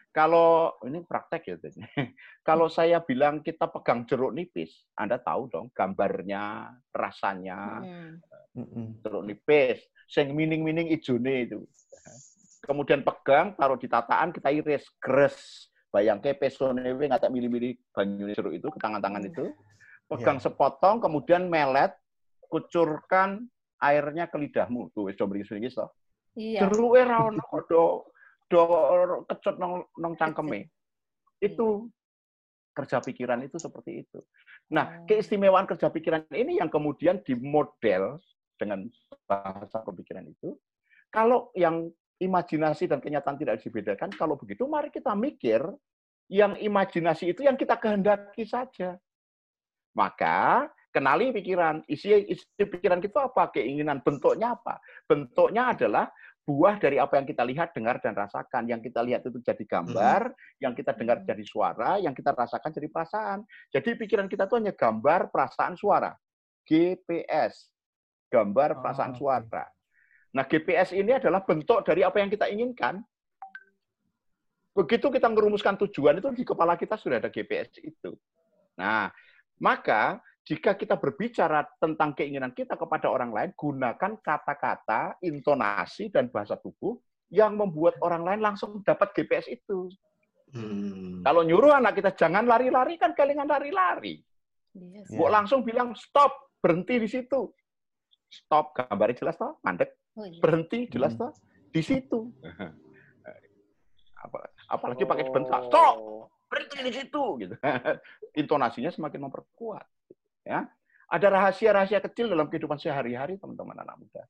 Kalau 0.10 0.75
ini 0.84 1.00
praktek 1.06 1.41
ya, 1.48 1.56
kalau 2.48 2.68
saya 2.68 3.00
bilang 3.00 3.39
kita 3.46 3.70
pegang 3.72 4.03
jeruk 4.10 4.36
nipis, 4.36 4.89
Anda 4.98 5.22
tahu 5.22 5.48
dong 5.48 5.68
gambarnya, 5.72 6.75
rasanya, 6.91 7.84
Hmm. 7.84 8.20
Mm-mm. 8.58 9.00
jeruk 9.06 9.24
nipis, 9.24 9.79
sing 10.10 10.34
mining-mining 10.34 10.89
ijone 10.91 11.46
itu. 11.46 11.60
Kemudian 12.65 13.06
pegang, 13.06 13.56
taruh 13.56 13.79
di 13.79 13.88
tataan, 13.88 14.34
kita 14.36 14.51
iris, 14.51 14.89
gres. 15.00 15.69
Bayangke 15.89 16.38
pesone 16.38 16.93
we 16.93 17.10
ngatak 17.10 17.34
mili-mili 17.34 17.74
banyu 17.89 18.29
jeruk 18.34 18.53
itu 18.53 18.67
ke 18.69 18.77
tangan-tangan 18.77 19.25
itu. 19.25 19.50
Pegang 20.10 20.41
sepotong, 20.41 21.01
kemudian 21.01 21.50
melet, 21.50 21.93
kucurkan 22.50 23.46
airnya 23.81 24.29
ke 24.29 24.38
lidahmu. 24.38 24.89
Tuh, 24.93 25.10
wis 25.10 25.17
do 25.17 25.25
mriki 25.25 25.58
wis 25.62 25.77
to. 25.77 25.86
Iya. 26.38 26.65
Jeruke 26.69 27.01
ra 27.05 27.29
ono 27.29 27.41
kok 27.41 27.65
do 27.69 28.05
do 28.50 28.62
kecut 29.25 29.58
nong 29.58 29.89
nong 29.98 30.13
cangkeme. 30.17 30.69
Itu 31.41 31.89
kerja 32.74 33.01
pikiran 33.01 33.41
itu 33.46 33.58
seperti 33.58 34.05
itu. 34.05 34.19
Nah, 34.69 35.01
Oh. 35.01 35.05
keistimewaan 35.10 35.65
kerja 35.65 35.89
pikiran 35.89 36.29
ini 36.29 36.62
yang 36.62 36.69
kemudian 36.69 37.25
dimodel 37.25 38.22
dengan 38.62 38.86
bahasa 39.25 39.81
pemikiran 39.81 40.29
itu. 40.29 40.53
Kalau 41.10 41.50
yang 41.58 41.89
imajinasi 42.20 42.86
dan 42.92 43.00
kenyataan 43.00 43.40
tidak 43.40 43.64
dibedakan, 43.64 44.12
kalau 44.14 44.36
begitu 44.36 44.68
mari 44.68 44.92
kita 44.92 45.16
mikir 45.16 45.64
yang 46.30 46.54
imajinasi 46.60 47.32
itu 47.34 47.42
yang 47.48 47.58
kita 47.58 47.80
kehendaki 47.80 48.46
saja. 48.46 49.00
Maka 49.98 50.70
kenali 50.94 51.34
pikiran, 51.34 51.82
isi 51.90 52.14
isi 52.30 52.46
pikiran 52.60 53.02
kita 53.02 53.34
apa, 53.34 53.50
keinginan 53.56 54.04
bentuknya 54.06 54.54
apa? 54.54 54.78
Bentuknya 55.10 55.74
adalah 55.74 56.12
buah 56.46 56.78
dari 56.82 56.98
apa 56.98 57.18
yang 57.18 57.26
kita 57.30 57.44
lihat, 57.46 57.74
dengar 57.74 57.98
dan 58.02 58.14
rasakan. 58.14 58.70
Yang 58.70 58.90
kita 58.90 59.02
lihat 59.06 59.22
itu 59.26 59.38
jadi 59.42 59.64
gambar, 59.66 60.34
yang 60.62 60.74
kita 60.78 60.94
dengar 60.98 61.22
Hmm. 61.22 61.28
jadi 61.30 61.44
suara, 61.46 61.98
yang 62.02 62.14
kita 62.14 62.34
rasakan 62.34 62.70
jadi 62.74 62.90
perasaan. 62.90 63.40
Jadi 63.74 63.90
pikiran 63.98 64.28
kita 64.30 64.46
itu 64.50 64.56
hanya 64.58 64.74
gambar, 64.74 65.30
perasaan, 65.34 65.74
suara. 65.78 66.14
GPS, 66.70 67.74
gambar, 68.30 68.78
Oh, 68.78 68.82
perasaan, 68.86 69.14
oke. 69.14 69.20
suara. 69.22 69.66
Nah, 70.29 70.45
GPS 70.45 70.93
ini 70.93 71.17
adalah 71.17 71.41
bentuk 71.41 71.81
dari 71.81 72.05
apa 72.05 72.21
yang 72.21 72.29
kita 72.29 72.45
inginkan. 72.50 73.01
Begitu 74.74 75.09
kita 75.09 75.27
merumuskan 75.27 75.75
tujuan 75.75 76.21
itu 76.21 76.29
di 76.31 76.43
kepala 76.45 76.77
kita 76.77 76.95
sudah 76.95 77.17
ada 77.17 77.33
GPS 77.33 77.81
itu. 77.81 78.13
Nah, 78.77 79.09
maka 79.59 80.21
jika 80.48 80.77
kita 80.77 80.95
berbicara 80.95 81.67
tentang 81.77 82.15
keinginan 82.15 82.55
kita 82.55 82.79
kepada 82.79 83.12
orang 83.12 83.29
lain, 83.29 83.51
gunakan 83.53 84.17
kata-kata, 84.17 85.19
intonasi, 85.21 86.09
dan 86.09 86.31
bahasa 86.31 86.57
tubuh 86.57 86.98
yang 87.29 87.53
membuat 87.53 88.01
orang 88.01 88.25
lain 88.25 88.41
langsung 88.41 88.81
dapat 88.81 89.13
GPS 89.13 89.45
itu. 89.51 89.89
Hmm. 90.50 91.21
Kalau 91.21 91.45
nyuruh 91.45 91.77
anak 91.77 92.01
kita 92.01 92.17
jangan 92.17 92.50
lari-lari, 92.50 92.98
kan 92.98 93.13
kelingan 93.13 93.45
lari-lari. 93.45 94.17
Iya 94.74 95.05
Iya. 95.05 95.27
langsung 95.29 95.62
bilang 95.62 95.93
stop, 95.93 96.57
berhenti 96.62 96.98
di 96.98 97.09
situ. 97.09 97.53
Stop, 98.29 98.77
gambarnya 98.77 99.25
jelas 99.25 99.36
toh, 99.38 99.57
mandek. 99.62 99.99
Oh, 100.20 100.28
iya. 100.28 100.40
Berhenti, 100.44 100.92
jelas 100.92 101.16
Hmm. 101.16 101.32
di 101.72 101.80
situ. 101.80 102.28
Apa- 104.20 104.52
Apalagi 104.68 105.08
pakai 105.08 105.32
bentak, 105.32 105.72
stop, 105.72 106.28
berhenti 106.52 106.78
di 106.84 106.92
situ 106.92 107.24
gitu. 107.40 107.56
Intonasinya 108.42 108.92
semakin 108.92 109.32
memperkuat. 109.32 109.86
Ya, 110.44 110.68
ada 111.08 111.28
rahasia-rahasia 111.32 112.04
kecil 112.04 112.28
dalam 112.28 112.52
kehidupan 112.52 112.76
sehari-hari 112.78 113.40
teman-teman 113.40 113.80
anak 113.80 113.96
muda. 113.96 114.24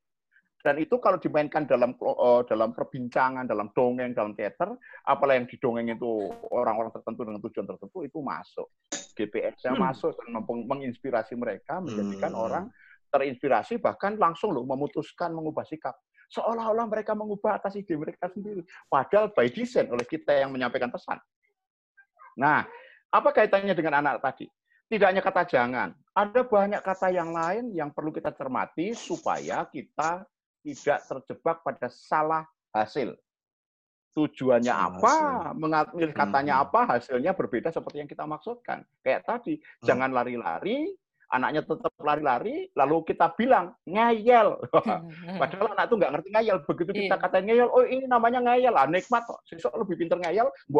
Dan 0.60 0.75
itu 0.77 1.00
kalau 1.00 1.15
dimainkan 1.17 1.63
dalam 1.63 1.96
eh, 1.96 2.41
dalam 2.46 2.75
perbincangan, 2.75 3.48
dalam 3.48 3.72
dongeng, 3.74 4.12
dalam 4.13 4.36
teater, 4.36 4.75
apalah 5.08 5.39
yang 5.39 5.48
didongeng 5.48 5.89
itu 5.89 6.08
orang-orang 6.51 6.91
tertentu 6.93 7.24
dengan 7.25 7.41
tujuan 7.41 7.65
tertentu 7.65 8.00
itu 8.03 8.19
masuk. 8.19 8.67
GPS-nya 9.17 9.74
Hmm. 9.74 9.84
masuk 9.89 10.13
dan 10.19 10.38
meng- 10.38 10.67
menginspirasi 10.67 11.34
mereka, 11.34 11.79
menjadikan 11.81 12.31
Hmm. 12.36 12.43
orang 12.46 12.65
terinspirasi 13.09 13.81
bahkan 13.81 14.15
langsung 14.15 14.53
loh 14.53 14.63
memutuskan 14.63 15.33
mengubah 15.33 15.65
sikap. 15.65 15.97
Seolah-olah 16.29 16.85
mereka 16.85 17.17
mengubah 17.17 17.57
atas 17.57 17.73
ide 17.73 17.97
mereka 17.97 18.29
sendiri. 18.29 18.61
Padahal 18.85 19.33
by 19.33 19.49
design 19.49 19.89
oleh 19.89 20.05
kita 20.05 20.29
yang 20.45 20.53
menyampaikan 20.53 20.93
pesan. 20.93 21.17
Nah, 22.37 22.63
apa 23.09 23.29
kaitannya 23.33 23.73
dengan 23.73 24.05
anak 24.05 24.21
tadi? 24.21 24.45
Tidak 24.89 25.05
hanya 25.05 25.21
kata 25.21 25.45
jangan, 25.45 25.93
ada 26.17 26.41
banyak 26.41 26.81
kata 26.81 27.13
yang 27.13 27.29
lain 27.29 27.69
yang 27.77 27.93
perlu 27.93 28.09
kita 28.09 28.33
cermati 28.33 28.97
supaya 28.97 29.61
kita 29.69 30.25
tidak 30.65 30.99
terjebak 31.05 31.61
pada 31.61 31.87
salah 31.93 32.41
hasil. 32.73 33.13
Tujuannya 34.17 34.73
Salah 34.73 34.89
apa, 34.89 35.15
mengambil 35.53 36.09
katanya 36.09 36.57
Hmm. 36.57 36.63
apa, 36.65 36.97
hasilnya 36.97 37.37
berbeda 37.37 37.69
seperti 37.69 38.01
yang 38.01 38.09
kita 38.09 38.25
maksudkan. 38.25 38.81
Kayak 39.05 39.29
tadi, 39.29 39.61
Hmm. 39.61 39.85
jangan 39.85 40.09
lari-lari, 40.09 40.89
anaknya 41.29 41.62
tetap 41.62 41.93
lari-lari, 42.01 42.67
lalu 42.74 43.05
kita 43.05 43.29
bilang 43.38 43.77
ngeyel. 43.86 44.57
Padahal 45.38 45.77
anak 45.77 45.86
itu 45.89 45.95
nggak 45.95 46.12
ngerti 46.17 46.29
ngeyel. 46.33 46.57
Begitu 46.65 46.91
kita 47.05 47.15
Iya. 47.15 47.21
katain 47.21 47.45
ngeyel, 47.45 47.69
oh 47.69 47.86
ini 47.86 48.05
namanya 48.09 48.41
ngeyel. 48.41 48.74
Ah, 48.74 48.89
nikmat 48.89 49.24
kok. 49.29 49.39
Sesok 49.45 49.77
lebih 49.77 49.95
pinter 50.01 50.17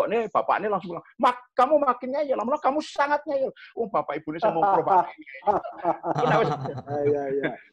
nih, 0.10 0.26
bapak 0.34 0.58
ini 0.60 0.68
langsung 0.68 0.98
bilang, 0.98 1.06
mak, 1.22 1.38
kamu 1.54 1.76
makin 1.86 2.10
ngeyel. 2.18 2.38
Lama 2.38 2.58
kamu 2.58 2.82
sangat 2.82 3.22
ngeyel. 3.30 3.54
Oh, 3.78 3.86
bapak 3.86 4.18
ibu 4.18 4.34
ini 4.34 4.40
saya 4.42 4.54
mau 4.58 4.66
proba. 4.74 5.06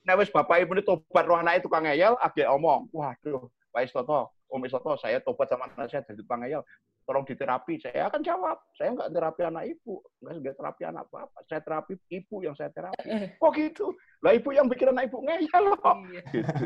Nah, 0.04 0.14
wis 0.21 0.28
bapak 0.28 0.62
ibu 0.62 0.76
ini 0.76 0.83
tobat 0.85 1.25
roh 1.25 1.40
anak 1.40 1.64
itu 1.64 1.68
kang 1.73 1.88
ngeyel, 1.88 2.14
agak 2.21 2.47
omong. 2.52 2.92
Waduh, 2.92 3.49
Pak 3.73 3.88
Istoto, 3.88 4.36
Om 4.46 4.62
Istoto, 4.62 4.94
saya 4.94 5.18
tobat 5.18 5.50
sama 5.50 5.66
anak 5.66 5.90
saya 5.90 6.06
jadi 6.06 6.22
tukang 6.22 6.46
ngeyel. 6.46 6.62
Tolong 7.02 7.26
diterapi. 7.26 7.82
Saya 7.82 8.06
akan 8.06 8.22
jawab, 8.22 8.56
saya 8.78 8.94
nggak 8.94 9.10
terapi 9.10 9.42
anak 9.42 9.64
ibu. 9.74 9.98
Nggak 10.22 10.54
terapi 10.54 10.82
anak 10.86 11.04
bapak. 11.10 11.42
Saya 11.50 11.60
terapi 11.66 11.98
ibu 12.14 12.36
yang 12.46 12.54
saya 12.54 12.70
terapi. 12.70 13.02
Kok 13.42 13.52
gitu? 13.58 13.90
Lah 14.22 14.32
ibu 14.34 14.54
yang 14.54 14.70
bikin 14.70 14.94
anak 14.94 15.10
ibu 15.10 15.18
ngeyel 15.22 15.62
loh. 15.66 15.78
Iya. 16.10 16.22
Gitu. 16.36 16.64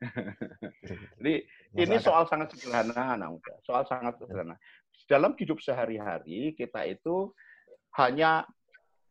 Jadi 1.20 1.34
ini 1.76 1.94
Masuk 1.96 2.08
akal. 2.08 2.08
soal 2.08 2.24
sangat 2.32 2.48
sederhana, 2.56 3.20
anak 3.20 3.28
muda. 3.36 3.52
Soal 3.62 3.84
sangat 3.84 4.16
sederhana. 4.16 4.56
Dalam 5.06 5.36
hidup 5.36 5.60
sehari-hari 5.60 6.56
kita 6.56 6.88
itu 6.88 7.36
hanya 8.00 8.48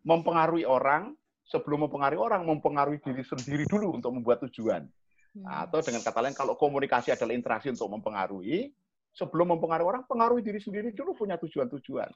mempengaruhi 0.01 0.65
orang 0.65 1.13
sebelum 1.45 1.85
mempengaruhi 1.85 2.21
orang, 2.21 2.41
mempengaruhi 2.45 2.99
diri 3.03 3.21
sendiri 3.21 3.65
dulu 3.69 3.97
untuk 3.99 4.11
membuat 4.15 4.41
tujuan. 4.47 4.87
Hmm. 5.35 5.45
Atau 5.45 5.85
dengan 5.85 6.01
kata 6.01 6.19
lain, 6.25 6.35
kalau 6.35 6.57
komunikasi 6.57 7.13
adalah 7.13 7.33
interaksi 7.37 7.69
untuk 7.69 7.89
mempengaruhi, 7.89 8.73
sebelum 9.13 9.53
mempengaruhi 9.57 9.87
orang, 9.87 10.03
pengaruhi 10.09 10.41
diri 10.41 10.57
sendiri 10.57 10.89
dulu 10.93 11.13
punya 11.13 11.37
tujuan-tujuan. 11.37 12.09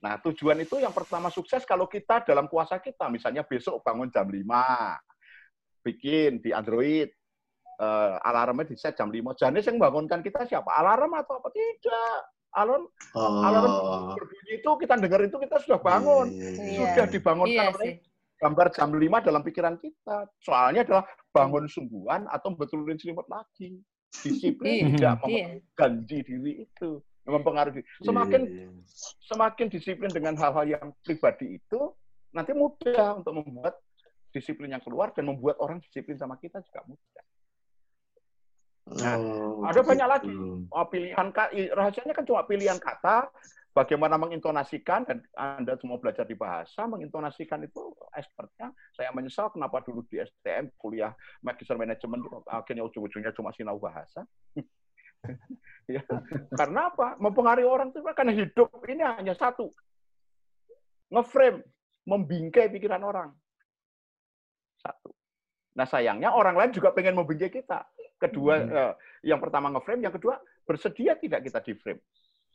Nah, 0.00 0.16
tujuan 0.24 0.56
itu 0.64 0.80
yang 0.80 0.94
pertama 0.96 1.28
sukses 1.28 1.60
kalau 1.68 1.84
kita 1.84 2.24
dalam 2.24 2.48
kuasa 2.48 2.80
kita. 2.80 3.10
Misalnya 3.12 3.44
besok 3.44 3.84
bangun 3.84 4.08
jam 4.08 4.24
5, 4.24 4.96
bikin 5.84 6.40
di 6.40 6.56
Android, 6.56 7.08
eh, 7.80 8.14
alarmnya 8.24 8.64
di 8.64 8.76
set 8.80 8.96
jam 8.96 9.12
5. 9.12 9.36
Jane 9.36 9.60
yang 9.60 9.76
bangunkan 9.76 10.24
kita 10.24 10.48
siapa? 10.48 10.72
Alarm 10.72 11.12
atau 11.20 11.40
apa? 11.40 11.52
Tidak. 11.52 12.20
Alarm 12.50 12.82
Oh. 13.14 13.46
alarm 13.46 13.72
berbunyi 14.18 14.58
itu 14.58 14.70
kita 14.82 14.98
dengar 14.98 15.22
itu 15.22 15.38
kita 15.38 15.62
sudah 15.62 15.78
bangun. 15.78 16.34
Iya. 16.34 16.82
Sudah 16.82 17.06
dibangunkan 17.06 17.54
Iya 17.54 17.70
oleh 17.70 17.78
sih. 17.78 17.92
Gambar 18.40 18.66
jam 18.72 18.88
5 18.96 19.20
dalam 19.20 19.44
pikiran 19.44 19.76
kita. 19.76 20.24
Soalnya 20.40 20.82
adalah 20.88 21.04
bangun 21.30 21.68
sungguhan 21.68 22.24
atau 22.26 22.56
betulin 22.56 22.96
selimut 22.96 23.28
lagi. 23.28 23.76
Disiplin 24.10 24.72
Iya. 24.72 24.86
tidak 24.96 25.14
Iya. 25.28 25.46
mengganti 25.60 26.18
diri 26.24 26.52
itu. 26.64 26.98
Mempengaruhi. 27.28 27.84
Semakin 28.02 28.42
semakin 29.28 29.66
disiplin 29.70 30.10
dengan 30.10 30.34
hal-hal 30.34 30.66
yang 30.66 30.86
pribadi 31.04 31.60
itu, 31.62 31.94
nanti 32.34 32.50
mudah 32.56 33.22
untuk 33.22 33.36
membuat 33.38 33.78
disiplin 34.34 34.72
yang 34.72 34.82
keluar 34.82 35.12
dan 35.14 35.28
membuat 35.30 35.60
orang 35.62 35.78
disiplin 35.84 36.16
sama 36.18 36.40
kita 36.40 36.58
juga 36.64 36.80
mudah. 36.88 37.24
Nah, 38.90 39.14
Oh, 39.14 39.62
ada 39.62 39.86
banyak 39.86 40.02
gitu. 40.02 40.14
lagi. 40.18 40.34
Oh, 40.74 40.86
pilihan 40.90 41.28
rahasianya 41.76 42.14
kan 42.16 42.24
cuma 42.26 42.42
pilihan 42.42 42.78
kata, 42.82 43.30
bagaimana 43.70 44.18
mengintonasikan 44.18 45.06
dan 45.06 45.18
Anda 45.38 45.78
semua 45.78 46.02
belajar 46.02 46.26
di 46.26 46.34
bahasa, 46.34 46.86
mengintonasikan 46.90 47.62
itu 47.62 47.94
expertnya. 48.14 48.74
Saya 48.94 49.14
menyesal 49.14 49.54
kenapa 49.54 49.82
dulu 49.86 50.02
di 50.10 50.18
STM 50.18 50.74
kuliah 50.74 51.14
magister 51.42 51.78
manajemen 51.78 52.26
akhirnya 52.50 52.86
ujung-ujungnya 52.86 53.30
cuma 53.34 53.54
sinau 53.54 53.78
bahasa. 53.78 54.26
ya, 55.94 56.02
karena 56.54 56.90
apa? 56.90 57.14
Mempengaruhi 57.22 57.66
orang 57.66 57.94
itu 57.94 58.02
karena 58.02 58.34
hidup 58.34 58.70
ini 58.90 59.02
hanya 59.06 59.34
satu. 59.38 59.70
Ngeframe, 61.10 61.62
membingkai 62.06 62.70
pikiran 62.70 63.02
orang. 63.02 63.30
Satu. 64.82 65.10
Nah 65.78 65.86
sayangnya 65.86 66.34
orang 66.34 66.58
lain 66.58 66.74
juga 66.74 66.90
pengen 66.90 67.14
membingkai 67.14 67.50
kita. 67.50 67.86
Kedua, 68.20 68.54
eh, 68.60 68.92
yang 69.24 69.40
pertama 69.40 69.72
ngeframe, 69.72 70.04
yang 70.04 70.12
kedua 70.12 70.36
bersedia 70.68 71.16
tidak 71.16 71.40
kita 71.40 71.58
di 71.64 71.72
frame. 71.72 72.02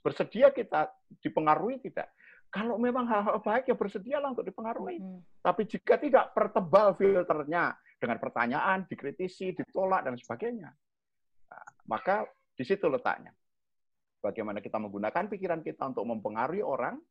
Bersedia 0.05 0.53
kita 0.53 0.93
dipengaruhi 1.17 1.81
tidak. 1.81 2.13
Kalau 2.53 2.77
memang 2.77 3.09
hal-hal 3.09 3.41
baik 3.41 3.74
ya 3.74 3.75
bersedialah 3.75 4.29
untuk 4.38 4.45
dipengaruhi. 4.45 5.01
Mm. 5.01 5.19
Tapi 5.41 5.65
jika 5.65 5.97
tidak 5.97 6.29
pertebal 6.38 6.93
filternya 6.93 7.74
dengan 7.97 8.21
pertanyaan, 8.21 8.85
dikritisi, 8.85 9.57
ditolak 9.57 10.05
dan 10.05 10.13
sebagainya, 10.13 10.69
nah, 11.50 11.67
maka 11.89 12.29
di 12.53 12.62
situ 12.62 12.85
letaknya. 12.85 13.33
Bagaimana 14.21 14.62
kita 14.62 14.77
menggunakan 14.77 15.25
pikiran 15.25 15.65
kita 15.65 15.89
untuk 15.89 16.05
mempengaruhi 16.05 16.62
orang, 16.62 17.01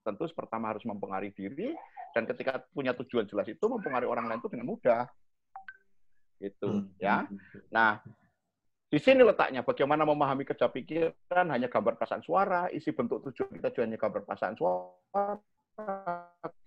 tentu 0.00 0.24
pertama 0.32 0.72
harus 0.72 0.84
mempengaruhi 0.88 1.36
diri, 1.36 1.76
dan 2.16 2.24
ketika 2.24 2.64
punya 2.72 2.96
tujuan 2.96 3.28
jelas 3.28 3.46
itu 3.52 3.64
mempengaruhi 3.68 4.08
orang 4.08 4.26
lain 4.32 4.40
itu 4.40 4.50
dengan 4.50 4.66
mudah. 4.68 5.04
Itu 6.40 6.88
ya. 6.96 7.28
Nah, 7.68 8.00
di 8.90 8.98
sini 8.98 9.22
letaknya 9.22 9.62
bagaimana 9.62 10.02
memahami 10.02 10.42
kerja 10.42 10.66
pikiran 10.66 11.46
hanya 11.46 11.70
gambar 11.70 11.94
perasaan 11.94 12.26
suara, 12.26 12.66
isi 12.74 12.90
bentuk 12.90 13.22
tujuan 13.30 13.54
kita 13.54 13.86
hanya 13.86 13.94
gambar 13.94 14.26
perasaan 14.26 14.58
suara. 14.58 15.38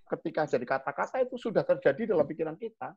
Ketika 0.07 0.47
jadi 0.47 0.63
kata-kata 0.63 1.19
itu 1.19 1.35
sudah 1.35 1.67
terjadi 1.67 2.15
dalam 2.15 2.23
pikiran 2.23 2.55
kita. 2.55 2.95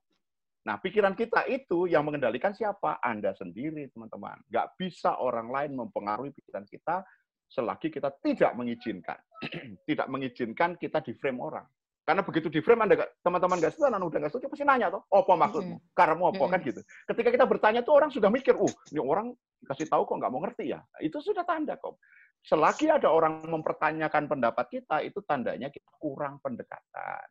Nah, 0.67 0.79
pikiran 0.79 1.19
kita 1.19 1.43
itu 1.51 1.91
yang 1.91 2.07
mengendalikan 2.07 2.55
siapa? 2.55 3.03
Anda 3.03 3.35
sendiri, 3.35 3.91
teman-teman. 3.91 4.47
Nggak 4.47 4.79
bisa 4.79 5.19
orang 5.19 5.51
lain 5.51 5.75
mempengaruhi 5.75 6.31
pikiran 6.31 6.63
kita 6.63 7.03
selagi 7.51 7.91
kita 7.91 8.15
tidak 8.23 8.55
mengizinkan. 8.55 9.19
tidak 9.91 10.07
mengizinkan 10.07 10.79
kita 10.79 11.03
di 11.03 11.15
frame 11.19 11.43
orang. 11.43 11.67
Karena 12.07 12.23
begitu 12.23 12.47
di 12.47 12.63
frame, 12.63 12.87
Anda 12.87 12.95
nggak- 13.03 13.13
teman-teman 13.19 13.57
nggak 13.59 13.73
setuju, 13.75 13.91
anak 13.91 13.99
udah 14.07 14.19
nggak 14.23 14.33
setuju, 14.33 14.47
pasti 14.47 14.63
nanya 14.63 14.87
tuh, 14.95 15.03
apa 15.11 15.33
maksudmu? 15.35 15.77
Karena 15.91 16.15
apa 16.23 16.45
kan 16.47 16.61
gitu. 16.63 16.81
Ketika 17.11 17.29
kita 17.35 17.45
bertanya 17.51 17.81
tuh 17.83 17.95
orang 17.99 18.11
sudah 18.15 18.31
mikir, 18.31 18.55
uh, 18.55 18.73
ini 18.95 19.03
orang 19.03 19.35
kasih 19.67 19.91
tahu 19.91 20.07
kok 20.07 20.17
nggak 20.23 20.31
mau 20.31 20.39
ngerti 20.47 20.71
ya. 20.71 20.81
Itu 21.03 21.19
sudah 21.19 21.43
tanda 21.43 21.75
kok. 21.75 21.99
Selagi 22.47 22.87
ada 22.95 23.11
orang 23.11 23.43
mempertanyakan 23.51 24.31
pendapat 24.31 24.71
kita, 24.71 25.03
itu 25.03 25.19
tandanya 25.27 25.67
kita 25.67 25.91
kurang 25.99 26.39
pendekatan. 26.39 27.27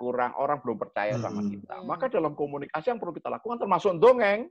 Kurang 0.00 0.32
orang 0.40 0.64
belum 0.64 0.80
percaya 0.80 1.20
sama 1.20 1.44
kita. 1.44 1.84
Maka 1.84 2.08
dalam 2.08 2.32
komunikasi 2.32 2.96
yang 2.96 2.98
perlu 2.98 3.12
kita 3.12 3.28
lakukan, 3.28 3.60
termasuk 3.60 3.92
dongeng, 4.00 4.48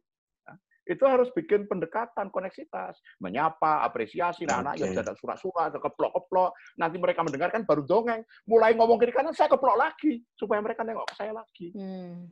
itu 0.84 1.04
harus 1.08 1.32
bikin 1.32 1.64
pendekatan, 1.72 2.28
koneksitas. 2.28 3.00
Menyapa, 3.24 3.88
apresiasi, 3.88 4.44
nah, 4.44 4.60
anak 4.60 4.80
Oke. 4.80 4.92
ya 4.92 5.00
ada 5.00 5.16
surat-surat, 5.16 5.72
ada 5.72 5.80
keplok-keplok. 5.80 6.52
Nanti 6.76 7.00
mereka 7.00 7.24
mendengarkan 7.24 7.64
baru 7.64 7.88
dongeng. 7.88 8.22
Mulai 8.48 8.76
ngomong 8.76 9.00
kiri 9.00 9.16
kanan, 9.16 9.32
saya 9.32 9.48
keplok 9.48 9.80
lagi. 9.80 10.20
Supaya 10.36 10.60
mereka 10.60 10.84
nengok 10.84 11.08
ke 11.08 11.16
saya 11.16 11.32
lagi. 11.32 11.72
Hmm. 11.72 12.28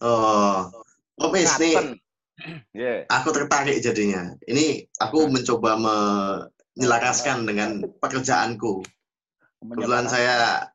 Oh, 0.00 0.68
Om 1.20 1.32
Is, 1.36 1.52
nih. 1.60 1.96
Yeah. 2.76 3.08
aku 3.08 3.32
tertarik 3.32 3.80
jadinya. 3.80 4.36
Ini 4.44 4.84
aku 5.00 5.24
mencoba 5.32 5.80
menyelaraskan 5.80 7.48
dengan 7.48 7.80
pekerjaanku. 7.96 8.84
Kebetulan 9.56 10.04
saya, 10.04 10.68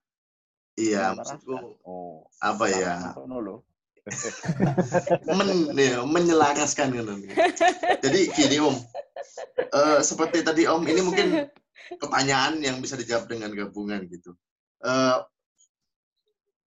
iya, 0.74 1.14
maksudku 1.14 1.78
Oh, 1.86 2.26
apa 2.42 2.66
ya. 2.66 3.14
Men, 5.30 5.78
ya, 5.78 6.02
menyelaraskan 6.02 6.90
gitu. 6.90 7.14
Jadi 8.02 8.20
gini 8.34 8.58
Om, 8.58 8.76
Eh, 9.72 10.00
seperti 10.04 10.44
tadi 10.44 10.68
Om, 10.68 10.84
ini 10.88 11.02
mungkin 11.04 11.28
pertanyaan 11.96 12.60
yang 12.60 12.80
bisa 12.84 13.00
dijawab 13.00 13.30
dengan 13.32 13.52
gabungan 13.54 14.04
gitu. 14.10 14.36
Eh, 14.84 15.18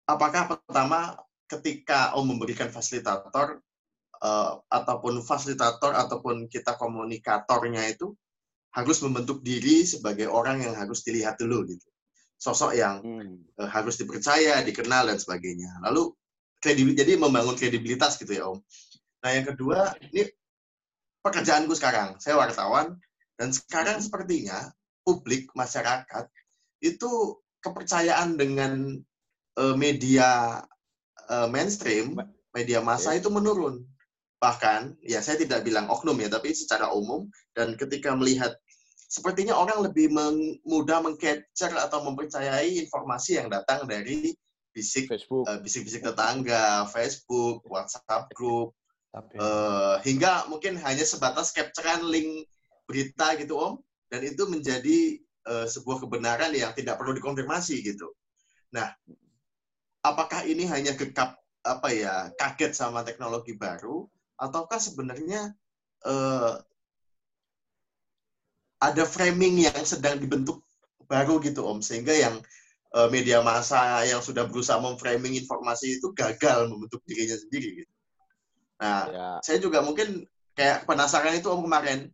apakah 0.09 0.57
pertama 0.57 1.19
ketika 1.45 2.17
Om 2.17 2.35
memberikan 2.35 2.71
fasilitator 2.73 3.61
eh, 4.23 4.51
ataupun 4.69 5.21
fasilitator 5.21 5.93
ataupun 5.93 6.49
kita 6.49 6.77
komunikatornya 6.79 7.85
itu 7.89 8.13
harus 8.75 8.99
membentuk 9.05 9.39
diri 9.39 9.87
sebagai 9.87 10.27
orang 10.27 10.65
yang 10.65 10.75
harus 10.75 11.05
dilihat 11.05 11.39
dulu 11.39 11.63
gitu. 11.69 11.87
Sosok 12.35 12.73
yang 12.73 13.05
eh, 13.37 13.69
harus 13.69 14.01
dipercaya, 14.01 14.61
dikenal 14.65 15.13
dan 15.13 15.17
sebagainya. 15.21 15.83
Lalu 15.85 16.09
kredibil 16.65 16.97
jadi 16.97 17.21
membangun 17.21 17.53
kredibilitas 17.53 18.17
gitu 18.17 18.33
ya 18.33 18.49
Om. 18.49 18.57
Nah 19.21 19.29
yang 19.29 19.45
kedua 19.45 19.93
ini 20.09 20.25
pekerjaanku 21.21 21.77
sekarang, 21.77 22.17
saya 22.17 22.41
wartawan 22.41 22.97
dan 23.37 23.53
sekarang 23.53 24.01
sepertinya 24.01 24.73
publik 25.05 25.53
masyarakat 25.53 26.25
itu 26.81 27.37
kepercayaan 27.61 28.33
dengan 28.33 28.97
eh, 29.61 29.75
media 29.77 30.61
eh, 31.29 31.47
mainstream, 31.53 32.17
media 32.57 32.81
massa 32.81 33.13
itu 33.13 33.29
menurun. 33.29 33.85
Bahkan 34.41 35.01
ya 35.05 35.21
saya 35.21 35.37
tidak 35.41 35.65
bilang 35.65 35.85
oknum 35.89 36.17
ya, 36.17 36.29
tapi 36.29 36.53
secara 36.53 36.89
umum 36.93 37.29
dan 37.53 37.77
ketika 37.77 38.13
melihat 38.17 38.57
sepertinya 39.09 39.53
orang 39.53 39.85
lebih 39.85 40.09
meng- 40.11 40.59
mudah 40.65 41.01
mengcapture 41.01 41.73
atau 41.77 42.05
mempercayai 42.05 42.81
informasi 42.85 43.37
yang 43.41 43.47
datang 43.49 43.85
dari 43.85 44.33
bisik 44.75 45.07
Facebook, 45.07 45.47
eh, 45.47 45.59
bisik-bisik 45.63 46.03
tetangga, 46.03 46.83
Facebook, 46.91 47.63
WhatsApp 47.71 48.27
group, 48.35 48.75
eh, 49.15 49.95
hingga 50.03 50.51
mungkin 50.51 50.75
hanya 50.83 51.07
sebatas 51.07 51.55
capturean 51.55 52.03
link 52.03 52.43
berita 52.83 53.39
gitu 53.39 53.55
Om, 53.55 53.79
dan 54.11 54.21
itu 54.27 54.43
menjadi 54.51 54.99
eh, 55.45 55.67
sebuah 55.69 56.03
kebenaran 56.03 56.51
yang 56.51 56.75
tidak 56.75 56.99
perlu 56.99 57.15
dikonfirmasi 57.15 57.79
gitu. 57.85 58.11
Nah, 58.75 58.91
apakah 60.03 60.43
ini 60.43 60.67
hanya 60.67 60.91
gekap 60.97 61.39
apa 61.65 61.89
ya 61.95 62.29
kaget 62.35 62.75
sama 62.75 63.07
teknologi 63.07 63.55
baru, 63.55 64.03
ataukah 64.35 64.77
sebenarnya 64.77 65.55
eh, 66.03 66.53
ada 68.83 69.03
framing 69.07 69.63
yang 69.63 69.81
sedang 69.87 70.19
dibentuk 70.19 70.59
baru 71.07 71.39
gitu 71.39 71.63
Om, 71.63 71.79
sehingga 71.79 72.11
yang 72.11 72.43
eh, 72.95 73.09
media 73.11 73.43
massa 73.43 74.07
yang 74.07 74.23
sudah 74.23 74.47
berusaha 74.47 74.79
memframing 74.79 75.35
informasi 75.35 75.99
itu 75.99 76.15
gagal 76.15 76.71
membentuk 76.71 77.03
dirinya 77.03 77.35
sendiri 77.35 77.83
gitu. 77.83 77.93
Nah, 78.79 78.99
Ya. 79.11 79.29
saya 79.43 79.57
juga 79.59 79.79
mungkin 79.83 80.23
kayak 80.55 80.87
penasaran 80.87 81.35
itu 81.35 81.47
Om 81.51 81.67
kemarin 81.67 82.11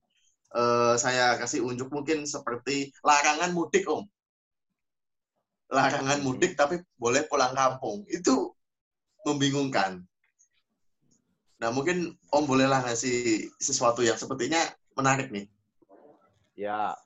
eh, 0.51 0.95
saya 0.99 1.37
kasih 1.39 1.63
unjuk 1.63 1.87
mungkin 1.93 2.25
seperti 2.27 2.91
larangan 3.05 3.53
mudik 3.53 3.85
Om. 3.87 4.03
Larangan 5.71 6.19
mudik 6.25 6.59
tapi 6.59 6.83
boleh 6.99 7.23
pulang 7.31 7.55
kampung. 7.55 8.03
Itu 8.11 8.51
membingungkan. 9.23 10.03
Nah, 11.61 11.69
mungkin 11.69 12.17
Om 12.33 12.43
bolehlah 12.49 12.83
ngasih 12.83 13.47
sesuatu 13.61 14.01
yang 14.01 14.17
sepertinya 14.17 14.59
menarik 14.97 15.31
nih. 15.31 15.45
Ya, 16.57 16.97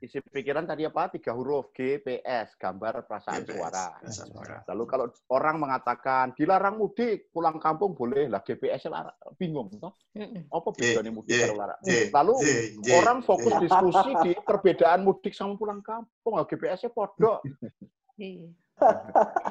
isi 0.00 0.18
pikiran 0.24 0.64
tadi 0.64 0.88
apa? 0.88 1.12
Tiga 1.12 1.36
huruf 1.36 1.70
GPS, 1.76 2.56
gambar 2.56 3.04
perasaan 3.04 3.44
GPS, 3.44 3.52
suara. 3.60 3.86
perasaan 4.00 4.28
suara. 4.32 4.56
Lalu 4.72 4.84
kalau 4.88 5.06
orang 5.30 5.56
mengatakan 5.60 6.32
dilarang 6.32 6.80
mudik, 6.80 7.28
pulang 7.28 7.60
kampung 7.60 7.92
boleh 7.92 8.26
lah 8.32 8.40
GPS 8.40 8.88
larang. 8.88 9.14
bingung 9.36 9.68
toh? 9.76 9.94
Apa 10.50 10.68
bedanya 10.72 11.12
mudik 11.12 11.36
kalau 11.36 11.56
larang? 11.60 11.80
Lalu 11.84 12.34
orang 12.96 13.18
fokus 13.20 13.52
diskusi 13.60 14.10
di 14.24 14.32
perbedaan 14.40 15.04
mudik 15.04 15.36
sama 15.36 15.54
pulang 15.60 15.84
kampung. 15.84 16.40
Lah, 16.40 16.48
GPS-nya 16.48 16.90
podok. 16.90 17.44
Iya. 18.20 18.48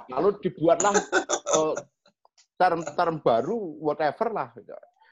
Lalu 0.10 0.30
dibuatlah 0.42 0.94
eh, 0.94 1.74
term-term 2.58 3.22
baru 3.22 3.58
whatever 3.78 4.28
lah. 4.34 4.50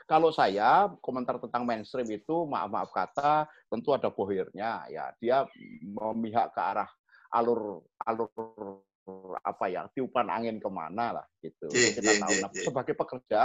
Kalau 0.08 0.32
saya 0.32 0.88
komentar 1.04 1.36
tentang 1.36 1.67
mainstream 1.67 2.08
itu 2.08 2.48
maaf 2.48 2.72
maaf 2.72 2.89
kata 2.96 3.43
tentu 3.67 3.91
ada 3.91 4.08
bohirnya. 4.08 4.88
Ya 4.88 5.12
dia 5.20 5.43
memihak 5.84 6.56
ke 6.56 6.62
arah 6.63 6.88
alur 7.36 7.84
alur 8.08 8.88
apa 9.43 9.67
ya 9.67 9.88
tiupan 9.91 10.32
angin 10.32 10.63
ke 10.63 10.70
mana 10.72 11.20
lah 11.20 11.26
gitu. 11.43 11.67
Iya, 11.72 11.91
kita 11.91 12.12
iya, 12.15 12.22
tahu. 12.24 12.34
Nah, 12.39 12.52
iya. 12.56 12.63
sebagai 12.63 12.96
pekerja 12.96 13.41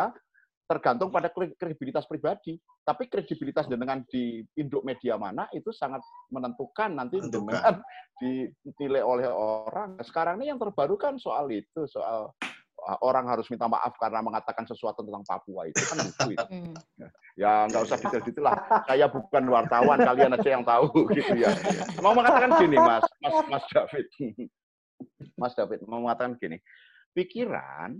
tergantung 0.70 1.10
pada 1.10 1.28
kre- 1.28 1.54
kredibilitas 1.58 2.06
pribadi. 2.06 2.58
Tapi 2.82 3.06
kredibilitas 3.06 3.66
dengan 3.70 4.02
di 4.06 4.42
induk 4.58 4.82
media 4.82 5.18
mana 5.18 5.46
itu 5.54 5.70
sangat 5.74 6.02
menentukan 6.30 6.94
nanti 6.94 7.18
dengan 7.22 7.82
dinilai 8.22 9.02
oleh 9.02 9.26
orang. 9.30 9.98
Sekarang 10.02 10.38
ini 10.38 10.54
yang 10.54 10.62
terbaru 10.62 10.94
kan 10.94 11.18
soal 11.18 11.50
itu 11.50 11.86
soal 11.90 12.34
orang 13.02 13.30
harus 13.30 13.46
minta 13.46 13.70
maaf 13.70 13.94
karena 13.94 14.18
mengatakan 14.22 14.66
sesuatu 14.66 15.06
tentang 15.06 15.22
Papua 15.22 15.70
itu 15.70 15.82
kan 15.86 15.96
lucu 16.02 16.28
itu. 16.34 16.46
Hmm. 16.50 16.74
Ya 17.38 17.66
nggak 17.70 17.82
usah 17.86 17.98
detail-detail 17.98 18.44
lah. 18.44 18.56
Saya 18.90 19.06
bukan 19.06 19.44
wartawan, 19.46 19.98
kalian 20.02 20.34
aja 20.34 20.48
yang 20.50 20.64
tahu 20.66 20.90
gitu 21.16 21.32
ya. 21.38 21.50
Mau 22.02 22.12
mengatakan 22.12 22.58
gini, 22.58 22.76
Mas, 22.76 23.06
Mas, 23.22 23.36
Mas 23.46 23.64
David, 23.70 24.06
Mas 25.40 25.52
David 25.54 25.80
mau 25.86 26.02
mengatakan 26.02 26.34
gini, 26.36 26.58
pikiran 27.14 27.96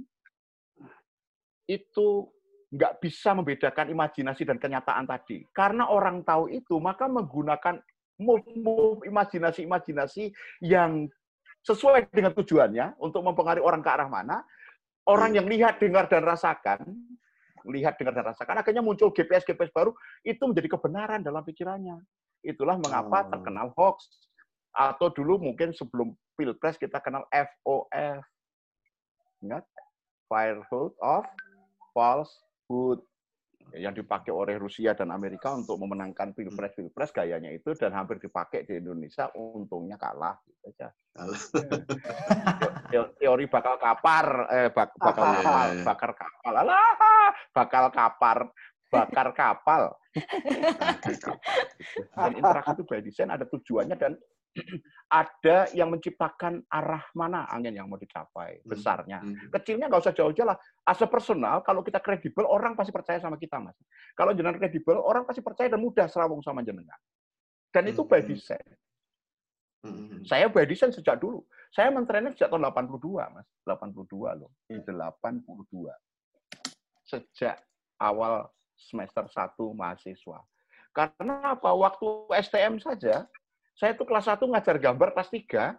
itu 1.71 2.27
nggak 2.73 3.05
bisa 3.05 3.37
membedakan 3.37 3.93
imajinasi 3.93 4.43
dan 4.49 4.59
kenyataan 4.59 5.05
tadi. 5.07 5.45
Karena 5.55 5.87
orang 5.93 6.25
tahu 6.25 6.49
itu, 6.51 6.81
maka 6.81 7.07
menggunakan 7.07 7.79
move-move 8.19 9.05
imajinasi-imajinasi 9.07 10.33
yang 10.65 11.07
sesuai 11.63 12.11
dengan 12.11 12.35
tujuannya 12.35 12.99
untuk 12.99 13.23
mempengaruhi 13.23 13.63
orang 13.63 13.83
ke 13.85 13.91
arah 13.91 14.11
mana, 14.11 14.43
orang 15.07 15.35
yang 15.35 15.47
lihat, 15.47 15.83
dengar, 15.83 16.07
dan 16.07 16.23
rasakan, 16.23 16.83
lihat, 17.67 17.99
dengar, 17.99 18.15
dan 18.15 18.27
rasakan, 18.27 18.59
akhirnya 18.59 18.83
muncul 18.83 19.11
GPS-GPS 19.15 19.71
baru, 19.75 19.95
itu 20.27 20.43
menjadi 20.43 20.79
kebenaran 20.79 21.23
dalam 21.23 21.43
pikirannya. 21.43 21.99
Itulah 22.43 22.79
mengapa 22.79 23.27
Oh. 23.27 23.31
terkenal 23.31 23.71
hoax. 23.79 24.07
Atau 24.73 25.13
dulu 25.13 25.37
mungkin 25.37 25.71
sebelum 25.77 26.17
Pilpres 26.33 26.81
kita 26.81 26.97
kenal 27.05 27.29
FOF. 27.29 28.25
Ingat? 29.45 29.65
Firehood 30.33 30.97
of 31.05 31.29
Falsehood. 31.93 33.05
Yang 33.73 34.05
dipakai 34.05 34.33
oleh 34.33 34.61
Rusia 34.61 34.93
dan 34.93 35.09
Amerika 35.11 35.53
untuk 35.57 35.81
memenangkan 35.81 36.37
Pilpres-Pilpres 36.37 37.13
gayanya 37.13 37.49
itu 37.49 37.73
dan 37.73 37.97
hampir 37.97 38.21
dipakai 38.21 38.69
di 38.69 38.77
Indonesia, 38.77 39.33
untungnya 39.33 39.97
kalah. 39.97 40.37
Gitu 40.45 40.77
aja. 40.77 40.89
Teori 43.17 43.45
bakal 43.49 43.81
kapar, 43.81 44.27
eh, 44.53 44.69
bak- 44.69 44.97
bakal 44.97 45.25
Iya, 45.25 45.37
kapal, 45.41 45.67
iya, 45.73 45.85
bakar 45.85 46.11
kapal. 46.13 46.53
Alah, 46.53 46.93
bakal 47.53 47.85
kapar, 47.93 48.39
bakar 48.93 49.29
kapal. 49.33 49.83
Dan 52.13 52.33
interaksi 52.37 52.73
itu 52.77 52.85
by 52.85 53.01
design 53.01 53.33
ada 53.33 53.49
tujuannya 53.49 53.97
dan 53.97 54.13
ada 55.13 55.69
yang 55.73 55.89
menciptakan 55.89 56.61
arah 56.69 57.05
mana 57.17 57.49
angin 57.49 57.73
yang 57.73 57.89
mau 57.89 57.97
dicapai, 57.97 58.61
Hmm. 58.61 58.69
besarnya. 58.69 59.19
Hmm. 59.25 59.49
Kecilnya 59.49 59.89
nggak 59.89 60.03
usah 60.05 60.15
jauh-jauh 60.15 60.45
lah. 60.49 60.57
As 60.85 61.01
a 61.01 61.09
personal, 61.09 61.65
kalau 61.65 61.81
kita 61.81 62.01
kredibel, 62.01 62.45
orang 62.45 62.77
pasti 62.77 62.93
percaya 62.93 63.17
sama 63.21 63.41
kita, 63.41 63.57
Mas. 63.61 63.77
Kalau 64.13 64.37
jenengan 64.37 64.61
kredibel, 64.61 65.01
orang 65.01 65.25
pasti 65.25 65.41
percaya 65.41 65.73
dan 65.73 65.81
mudah 65.81 66.05
serawung 66.09 66.45
sama 66.45 66.61
jenengan. 66.61 66.97
Dan 67.73 67.89
itu 67.89 68.05
by 68.05 68.21
Hmm. 68.21 68.29
design. 68.29 68.69
Saya 70.23 70.47
by 70.47 70.63
design 70.63 70.95
sejak 70.95 71.19
dulu. 71.19 71.43
Saya 71.75 71.91
mentrennya 71.91 72.31
sejak 72.37 72.53
tahun 72.53 72.69
82, 72.71 73.27
Mas. 73.33 73.49
82 73.67 74.31
loh. 74.37 74.53
Di 74.69 74.79
82. 74.79 75.91
Sejak 77.03 77.59
awal 77.99 78.47
semester 78.79 79.27
1 79.27 79.75
mahasiswa. 79.75 80.39
Karena 80.93 81.57
apa? 81.57 81.73
Waktu 81.73 82.07
STM 82.31 82.79
saja, 82.79 83.27
saya 83.83 83.99
tuh 83.99 84.07
kelas 84.07 84.31
1 84.31 84.39
ngajar 84.47 84.79
gambar 84.79 85.11
kelas 85.11 85.27
3. 85.27 85.75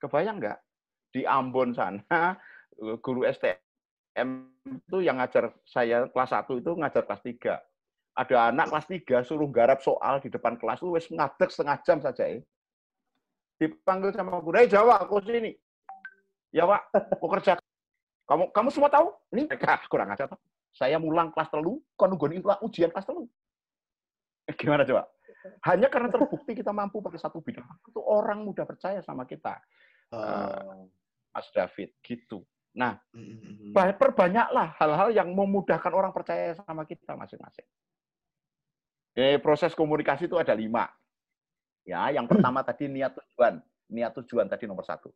Kebayang 0.00 0.40
nggak? 0.40 0.58
Di 1.12 1.28
Ambon 1.28 1.76
sana, 1.76 2.40
guru 3.04 3.28
STM 3.28 4.48
itu 4.64 4.96
yang 5.04 5.20
ngajar 5.20 5.52
saya 5.68 6.08
kelas 6.08 6.32
1 6.32 6.64
itu 6.64 6.72
ngajar 6.72 7.04
kelas 7.04 7.20
3. 7.20 7.60
Ada 8.16 8.48
anak 8.48 8.72
kelas 8.72 8.88
3 8.88 9.28
suruh 9.28 9.52
garap 9.52 9.84
soal 9.84 10.24
di 10.24 10.32
depan 10.32 10.56
kelas 10.56 10.80
itu 10.80 10.96
wis 10.96 11.04
ngadeg 11.12 11.52
setengah 11.52 11.84
jam 11.84 12.00
saja 12.00 12.24
ya. 12.24 12.40
Dipanggil 13.60 14.16
sama 14.16 14.40
guru, 14.40 14.56
"Eh 14.56 14.72
Jawa, 14.72 15.04
aku 15.04 15.20
sini." 15.20 15.52
Ya, 16.48 16.64
Pak, 16.64 17.12
aku 17.20 17.28
kerja. 17.36 17.60
Kamu 18.24 18.56
kamu 18.56 18.68
semua 18.72 18.88
tahu? 18.88 19.12
Ini 19.36 19.52
mereka 19.52 19.84
kurang 19.92 20.08
ajar. 20.16 20.32
Saya 20.72 20.96
mulang 20.96 21.28
kelas 21.28 21.52
telu, 21.52 21.76
nunggoni 22.00 22.40
ujian 22.40 22.88
kelas 22.88 23.04
telu. 23.04 23.28
Eh, 24.48 24.56
Gimana 24.56 24.88
coba? 24.88 25.12
Hanya 25.66 25.88
karena 25.90 26.08
terbukti 26.12 26.52
kita 26.56 26.70
mampu 26.70 27.02
pada 27.02 27.18
satu 27.18 27.42
bidang, 27.42 27.66
itu 27.86 28.00
orang 28.02 28.42
mudah 28.44 28.64
percaya 28.64 29.00
sama 29.02 29.26
kita. 29.26 29.58
Oh. 30.12 30.86
Mas 31.34 31.48
David, 31.52 31.92
gitu. 32.00 32.46
Nah, 32.76 33.00
Hmm. 33.12 33.72
Bah- 33.72 33.96
perbanyaklah 33.96 34.76
hal-hal 34.76 35.08
yang 35.12 35.32
memudahkan 35.32 35.92
orang 35.92 36.12
percaya 36.12 36.52
sama 36.56 36.84
kita 36.84 37.16
masing-masing. 37.16 37.64
Eh, 39.16 39.40
proses 39.40 39.72
komunikasi 39.72 40.28
itu 40.28 40.36
ada 40.36 40.52
lima. 40.52 40.84
Ya, 41.88 42.12
yang 42.12 42.28
pertama 42.28 42.60
tadi 42.60 42.84
niat 42.84 43.16
tujuan, 43.16 43.64
niat 43.88 44.12
tujuan 44.20 44.44
tadi 44.44 44.68
nomor 44.68 44.84
satu, 44.84 45.08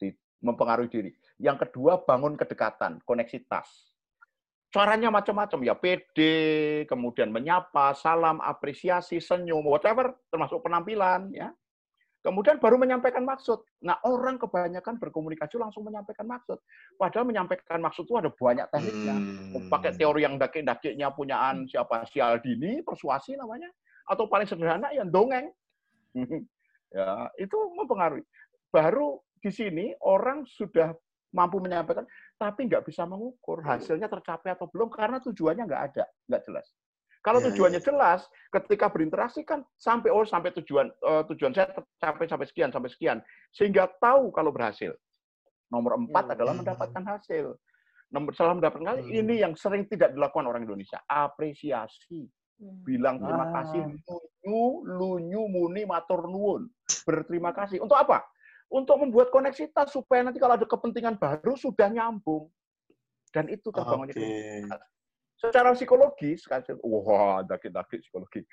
di, 0.00 0.08
mempengaruhi 0.40 0.88
diri. 0.88 1.10
Yang 1.36 1.68
kedua 1.68 2.00
bangun 2.00 2.32
kedekatan, 2.40 3.04
koneksitas. 3.04 3.91
Caranya 4.72 5.12
macam-macam 5.12 5.60
ya, 5.68 5.76
PD, 5.76 6.18
kemudian 6.88 7.28
menyapa, 7.28 7.92
salam, 7.92 8.40
apresiasi, 8.40 9.20
senyum, 9.20 9.60
whatever, 9.68 10.16
termasuk 10.32 10.64
penampilan, 10.64 11.28
ya. 11.28 11.52
Kemudian 12.22 12.62
baru 12.62 12.78
menyampaikan 12.78 13.26
maksud. 13.26 13.66
Nah, 13.82 13.98
orang 14.06 14.38
kebanyakan 14.38 14.96
berkomunikasi 14.96 15.58
langsung 15.58 15.82
menyampaikan 15.82 16.24
maksud. 16.24 16.56
Padahal 16.94 17.26
menyampaikan 17.26 17.82
maksud 17.82 18.06
itu 18.06 18.14
ada 18.14 18.30
banyak 18.30 18.66
tekniknya. 18.70 19.16
Hmm. 19.18 19.66
Pakai 19.66 19.92
teori 19.98 20.22
yang 20.22 20.38
daki-dakinya 20.38 21.10
punyaan 21.12 21.66
siapa? 21.66 22.06
Sialdini, 22.06 22.80
persuasi 22.86 23.34
namanya. 23.34 23.68
Atau 24.06 24.30
paling 24.30 24.46
sederhana 24.46 24.94
yang 24.94 25.10
dongeng. 25.10 25.50
ya, 26.96 27.26
itu 27.42 27.58
mempengaruhi. 27.74 28.22
Baru 28.70 29.18
di 29.42 29.50
sini 29.50 29.90
orang 30.06 30.46
sudah 30.46 30.94
mampu 31.32 31.58
menyampaikan, 31.58 32.04
tapi 32.36 32.68
nggak 32.68 32.84
bisa 32.84 33.08
mengukur 33.08 33.64
hasilnya 33.64 34.06
tercapai 34.06 34.52
atau 34.52 34.68
belum 34.68 34.92
karena 34.92 35.18
tujuannya 35.18 35.64
nggak 35.64 35.82
ada, 35.92 36.04
nggak 36.28 36.42
jelas. 36.44 36.66
Kalau 37.22 37.38
Ya, 37.40 37.48
tujuannya 37.50 37.80
ya. 37.80 37.86
jelas, 37.88 38.20
ketika 38.50 38.90
berinteraksi 38.90 39.46
kan 39.46 39.62
sampai 39.78 40.10
oh 40.12 40.26
sampai 40.26 40.52
tujuan 40.60 40.90
eh, 40.92 41.22
tujuan 41.32 41.54
saya 41.54 41.72
tercapai 41.72 42.26
sampai 42.28 42.46
sekian 42.46 42.70
sampai 42.70 42.90
sekian, 42.92 43.18
sehingga 43.50 43.88
tahu 43.98 44.28
kalau 44.30 44.52
berhasil. 44.52 44.92
Nomor 45.72 45.96
empat 45.96 46.28
Hmm. 46.28 46.34
adalah 46.36 46.52
mendapatkan 46.52 47.04
hasil. 47.08 47.56
Nomor 48.12 48.36
setelah 48.36 48.60
mendapatkan 48.60 48.84
hasil, 48.92 49.08
Hmm. 49.08 49.20
ini 49.24 49.40
yang 49.40 49.56
sering 49.56 49.88
tidak 49.88 50.12
dilakukan 50.12 50.44
orang 50.44 50.68
Indonesia, 50.68 51.00
apresiasi 51.08 52.28
Hmm. 52.60 52.84
bilang 52.84 53.16
terima 53.18 53.48
Ah. 53.48 53.64
kasih 53.64 53.80
lunyu 53.88 54.62
lunyu 54.84 55.42
muni 55.48 55.82
matur 55.82 56.28
nuwun 56.28 56.68
berterima 57.02 57.50
kasih 57.50 57.82
untuk 57.82 57.98
apa 57.98 58.22
untuk 58.72 58.96
membuat 59.04 59.28
koneksitas 59.28 59.92
supaya 59.92 60.24
nanti 60.24 60.40
kalau 60.40 60.56
ada 60.56 60.64
kepentingan 60.64 61.20
baru 61.20 61.52
sudah 61.54 61.92
nyambung. 61.92 62.48
Dan 63.32 63.48
itu 63.52 63.68
terbangun 63.68 64.12
itu 64.12 64.20
secara 65.36 65.74
psikologis 65.74 66.46
kasih 66.46 66.78
wah 66.80 67.44
daki-daki 67.44 68.00
psikologi. 68.00 68.46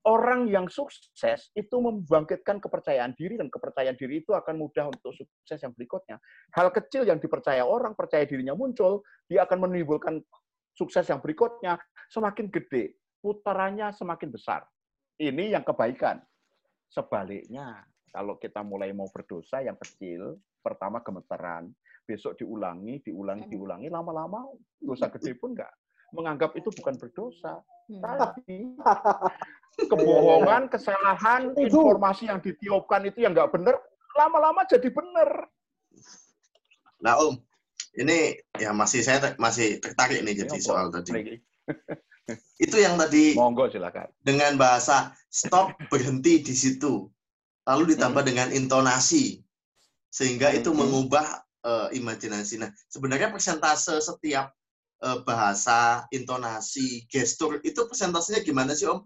Orang 0.00 0.48
yang 0.48 0.64
sukses 0.72 1.52
itu 1.52 1.76
membangkitkan 1.76 2.56
kepercayaan 2.56 3.12
diri 3.12 3.36
dan 3.36 3.52
kepercayaan 3.52 4.00
diri 4.00 4.24
itu 4.24 4.32
akan 4.32 4.56
mudah 4.56 4.88
untuk 4.88 5.12
sukses 5.12 5.60
yang 5.60 5.76
berikutnya. 5.76 6.16
Hal 6.56 6.72
kecil 6.72 7.04
yang 7.04 7.20
dipercaya 7.20 7.60
orang 7.60 7.92
percaya 7.92 8.24
dirinya 8.24 8.56
muncul 8.56 9.04
dia 9.28 9.44
akan 9.44 9.68
menimbulkan 9.68 10.24
sukses 10.72 11.04
yang 11.04 11.20
berikutnya 11.20 11.76
semakin 12.08 12.48
gede 12.48 12.96
putarannya 13.20 13.92
semakin 13.92 14.32
besar. 14.32 14.64
Ini 15.20 15.52
yang 15.52 15.64
kebaikan. 15.68 16.24
Sebaliknya 16.88 17.84
kalau 18.10 18.36
kita 18.36 18.60
mulai 18.62 18.90
mau 18.92 19.06
berdosa 19.08 19.62
yang 19.62 19.78
kecil 19.78 20.38
pertama 20.60 21.00
gemeteran 21.00 21.70
besok 22.04 22.36
diulangi 22.36 23.00
diulangi 23.06 23.46
diulangi 23.48 23.88
lama-lama 23.88 24.50
dosa 24.82 25.08
gede 25.14 25.38
pun 25.38 25.54
enggak 25.54 25.70
menganggap 26.10 26.52
itu 26.58 26.68
bukan 26.74 26.98
berdosa 26.98 27.62
Hmm. 27.90 28.06
tapi 28.06 28.70
kebohongan, 29.90 30.70
kesalahan, 30.70 31.50
informasi 31.58 32.30
yang 32.30 32.38
ditiupkan 32.38 33.02
itu 33.02 33.26
yang 33.26 33.34
nggak 33.34 33.50
benar, 33.50 33.74
lama-lama 34.14 34.62
jadi 34.70 34.86
benar. 34.94 35.50
Nah, 37.02 37.18
Om, 37.18 37.34
ini 37.98 38.38
ya 38.62 38.70
masih 38.70 39.02
saya 39.02 39.34
masih 39.42 39.82
tertarik 39.82 40.22
nih 40.22 40.46
jadi 40.46 40.58
soal 40.62 40.94
tadi. 40.94 41.42
Itu 42.62 42.78
yang 42.78 42.94
tadi 42.94 43.34
Monggo 43.34 43.66
silakan. 43.66 44.06
dengan 44.22 44.54
bahasa 44.54 45.10
stop 45.26 45.74
berhenti 45.90 46.46
di 46.46 46.54
situ. 46.54 47.10
Lalu 47.70 47.94
ditambah 47.94 48.26
dengan 48.26 48.50
intonasi 48.50 49.46
sehingga 50.10 50.50
itu 50.50 50.74
Hmm. 50.74 50.82
mengubah 50.82 51.46
eh, 51.60 51.88
imajinasi. 52.00 52.56
Nah, 52.56 52.72
sebenarnya 52.88 53.28
persentase 53.28 54.00
setiap 54.00 54.50
eh, 55.00 55.18
bahasa, 55.24 56.04
intonasi, 56.12 57.04
gestur 57.08 57.60
itu 57.64 57.84
persentasenya 57.84 58.40
gimana 58.44 58.72
sih 58.72 58.88
Om? 58.88 59.04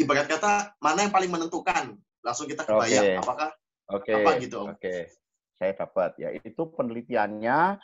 Ibarat 0.00 0.28
kata 0.28 0.76
mana 0.80 1.04
yang 1.04 1.12
paling 1.12 1.28
menentukan? 1.28 1.96
Langsung 2.24 2.48
kita 2.48 2.64
kebayang 2.64 3.16
Oke. 3.16 3.20
apakah 3.20 3.50
Oke. 3.92 4.12
apa 4.16 4.30
gitu 4.40 4.56
Om? 4.64 4.68
Oke. 4.76 5.12
Saya 5.60 5.72
dapat 5.76 6.16
ya. 6.16 6.28
Itu 6.40 6.72
penelitiannya 6.72 7.76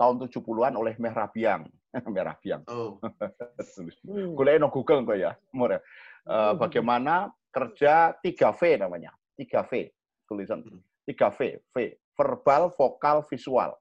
tahun 0.00 0.16
70-an 0.32 0.74
oleh 0.76 0.96
Mehrabiang. 0.96 1.68
Mehrabiang. 2.16 2.64
Oh. 2.66 2.98
Hmm. 4.02 4.34
Kuliah 4.36 4.58
no 4.58 4.68
Google 4.72 5.04
kok 5.06 5.16
ya. 5.16 5.32
Eh, 5.32 6.52
bagaimana 6.56 7.30
kerja 7.52 8.16
3V 8.20 8.80
namanya. 8.80 9.12
3V. 9.42 9.90
Tulisan 10.30 10.62
Hmm. 10.62 10.80
3V. 11.04 11.58
V. 11.74 11.76
Verbal, 12.14 12.70
vokal, 12.70 13.26
visual. 13.26 13.74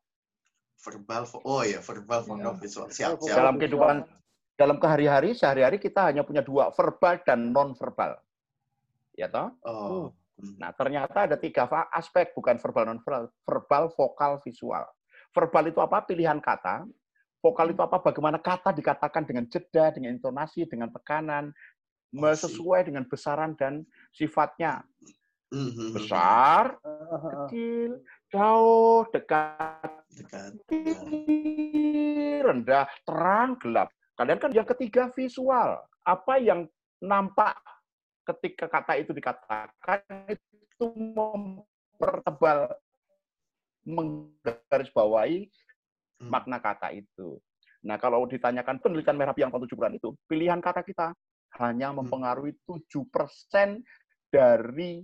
verbal 0.82 1.30
vo- 1.30 1.46
oh 1.46 1.62
ya 1.62 1.78
verbal 1.78 2.26
vokal 2.26 2.58
visual 2.58 2.90
siap 2.90 3.22
siap 3.22 3.38
Dalam 3.38 3.62
kehidupan 3.62 4.02
dalam 4.58 4.82
kehari-hari 4.82 5.38
sehari-hari 5.38 5.78
kita 5.78 6.10
hanya 6.10 6.26
punya 6.26 6.42
dua, 6.42 6.74
verbal 6.74 7.22
dan 7.22 7.54
non 7.54 7.78
verbal. 7.78 8.18
Ya 9.14 9.30
toh? 9.30 9.54
oh 9.62 10.10
Nah, 10.58 10.74
ternyata 10.74 11.30
ada 11.30 11.38
tiga 11.38 11.70
aspek, 11.94 12.34
bukan 12.34 12.58
verbal 12.58 12.90
non 12.90 12.98
verbal, 13.06 13.30
verbal, 13.46 13.84
vokal, 13.94 14.42
visual. 14.42 14.90
Verbal 15.38 15.70
itu 15.70 15.78
apa? 15.78 16.02
Pilihan 16.02 16.42
kata. 16.42 16.90
Vokal 17.46 17.78
itu 17.78 17.82
apa? 17.86 18.02
Bagaimana 18.02 18.42
kata 18.42 18.74
dikatakan 18.74 19.22
dengan 19.22 19.46
jeda, 19.46 19.94
dengan 19.94 20.18
intonasi, 20.18 20.66
dengan 20.66 20.90
tekanan, 20.90 21.54
sesuai 22.10 22.90
dengan 22.90 23.06
besaran 23.06 23.54
dan 23.54 23.86
sifatnya. 24.18 24.82
Besar, 25.92 26.80
kecil, 27.12 28.00
jauh, 28.32 29.04
dekat, 29.12 29.92
dekat 30.16 30.56
tinggi, 30.72 32.40
rendah, 32.40 32.88
terang, 33.04 33.60
gelap. 33.60 33.92
Kalian 34.16 34.40
kan 34.40 34.56
yang 34.56 34.64
ketiga 34.64 35.12
visual. 35.12 35.76
Apa 36.08 36.40
yang 36.40 36.72
nampak 37.04 37.60
ketika 38.24 38.72
kata 38.72 39.04
itu 39.04 39.12
dikatakan 39.12 40.08
itu 40.32 40.88
mempertebal, 40.96 42.72
menggarisbawahi 43.84 45.52
makna 46.32 46.64
kata 46.64 46.96
itu. 46.96 47.44
Nah, 47.84 48.00
kalau 48.00 48.24
ditanyakan 48.24 48.80
penelitian 48.80 49.20
merah 49.20 49.36
yang 49.36 49.52
tahun 49.52 49.68
70-an 49.68 50.00
itu, 50.00 50.16
pilihan 50.32 50.64
kata 50.64 50.86
kita 50.86 51.12
hanya 51.60 51.92
mempengaruhi 51.92 52.56
7% 52.64 53.84
dari 54.32 55.04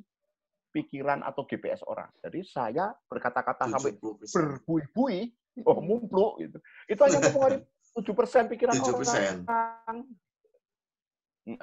pikiran 0.72 1.24
atau 1.24 1.48
GPS 1.48 1.82
orang. 1.88 2.10
Jadi 2.22 2.44
saya 2.46 2.94
berkata-kata 3.08 3.72
sampai 3.72 3.98
70%. 3.98 4.36
berbui-bui, 4.36 5.32
oh 5.66 5.80
mumpluk 5.82 6.44
gitu. 6.44 6.58
Itu 6.92 7.02
hanya 7.08 7.20
mempengaruhi 7.24 7.64
7% 7.98 8.52
pikiran 8.52 8.74
7%. 8.78 9.48
orang. 9.48 9.98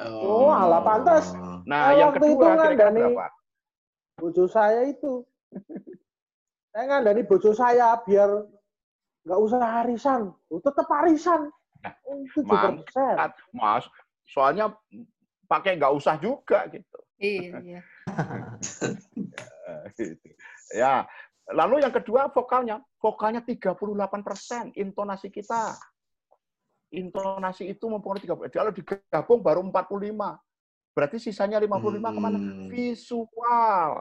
Oh, 0.00 0.48
ala 0.48 0.80
pantas. 0.80 1.36
Nah, 1.68 1.92
Saya 1.92 1.94
yang 2.00 2.08
waktu 2.16 2.24
itu 2.24 2.40
kedua 2.40 2.56
kira-kira 2.56 2.90
berapa? 2.96 3.26
bojo 4.16 4.44
saya 4.48 4.80
itu. 4.88 5.12
saya 6.72 6.84
ngandani 6.88 7.22
bojo 7.28 7.52
saya 7.52 7.92
biar 8.00 8.48
nggak 9.28 9.40
usah 9.44 9.60
arisan. 9.84 10.32
Oh, 10.48 10.60
tetap 10.64 10.88
arisan. 11.04 11.52
Oh, 12.08 12.24
persen. 12.32 12.44
Mangkat, 12.48 13.36
Mas. 13.52 13.84
Soalnya 14.24 14.72
pakai 15.44 15.76
nggak 15.76 15.92
usah 15.92 16.16
juga 16.16 16.64
gitu. 16.72 16.98
Iya. 17.20 17.84
Ya. 20.74 21.06
Lalu 21.44 21.84
yang 21.84 21.92
kedua 21.92 22.32
vokalnya, 22.32 22.80
vokalnya 22.96 23.44
38%, 23.44 24.72
intonasi 24.80 25.28
kita. 25.28 25.76
Intonasi 26.88 27.68
itu 27.68 27.84
mempengaruhi 27.84 28.24
30. 28.24 28.48
Kalau 28.48 28.72
digabung 28.72 29.40
baru 29.44 29.60
45. 29.60 30.40
Berarti 30.94 31.18
sisanya 31.20 31.60
55 31.60 32.16
ke 32.16 32.20
mana? 32.22 32.38
Hmm. 32.40 32.70
Visual. 32.72 33.92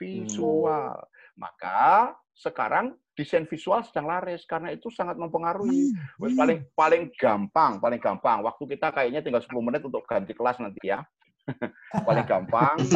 Visual. 0.00 0.94
Maka 1.36 2.14
sekarang 2.32 2.96
desain 3.14 3.46
visual 3.46 3.82
sedang 3.86 4.10
laris 4.10 4.42
karena 4.46 4.74
itu 4.74 4.90
sangat 4.90 5.18
mempengaruhi. 5.18 5.94
Wes, 6.18 6.34
paling 6.34 6.64
paling 6.74 7.02
gampang, 7.14 7.78
paling 7.78 8.00
gampang. 8.00 8.42
Waktu 8.42 8.78
kita 8.78 8.90
kayaknya 8.94 9.20
tinggal 9.20 9.42
10 9.42 9.52
menit 9.62 9.82
untuk 9.84 10.02
ganti 10.06 10.32
kelas 10.32 10.58
nanti 10.62 10.80
ya. 10.82 11.02
paling 12.08 12.24
gampang. 12.24 12.78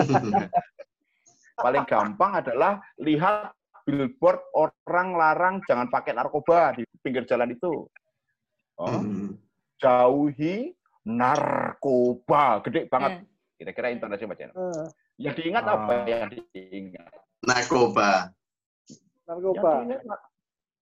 paling 1.58 1.84
gampang 1.84 2.32
adalah 2.36 2.72
lihat 2.96 3.50
billboard 3.82 4.38
orang 4.54 5.08
larang 5.12 5.54
jangan 5.64 5.88
pakai 5.88 6.12
narkoba 6.12 6.72
di 6.72 6.84
pinggir 7.00 7.24
jalan 7.24 7.50
itu. 7.50 7.88
Oh, 8.78 8.86
Hmm. 8.86 9.34
jauhi 9.76 10.70
narkoba, 11.02 12.62
gede 12.62 12.86
banget. 12.86 13.12
Hmm. 13.18 13.26
Kira-kira 13.58 13.90
intonasi 13.90 14.24
bacaan. 14.24 14.52
Eh, 14.54 14.86
Yang 15.18 15.34
diingat 15.42 15.64
Ah. 15.66 15.74
apa 15.74 15.92
yang 16.06 16.30
diingat? 16.30 17.10
narkoba 17.42 18.30
narkoba. 19.24 19.70
Yang 19.72 19.82
diingat, 19.82 20.00
Pak. 20.06 20.20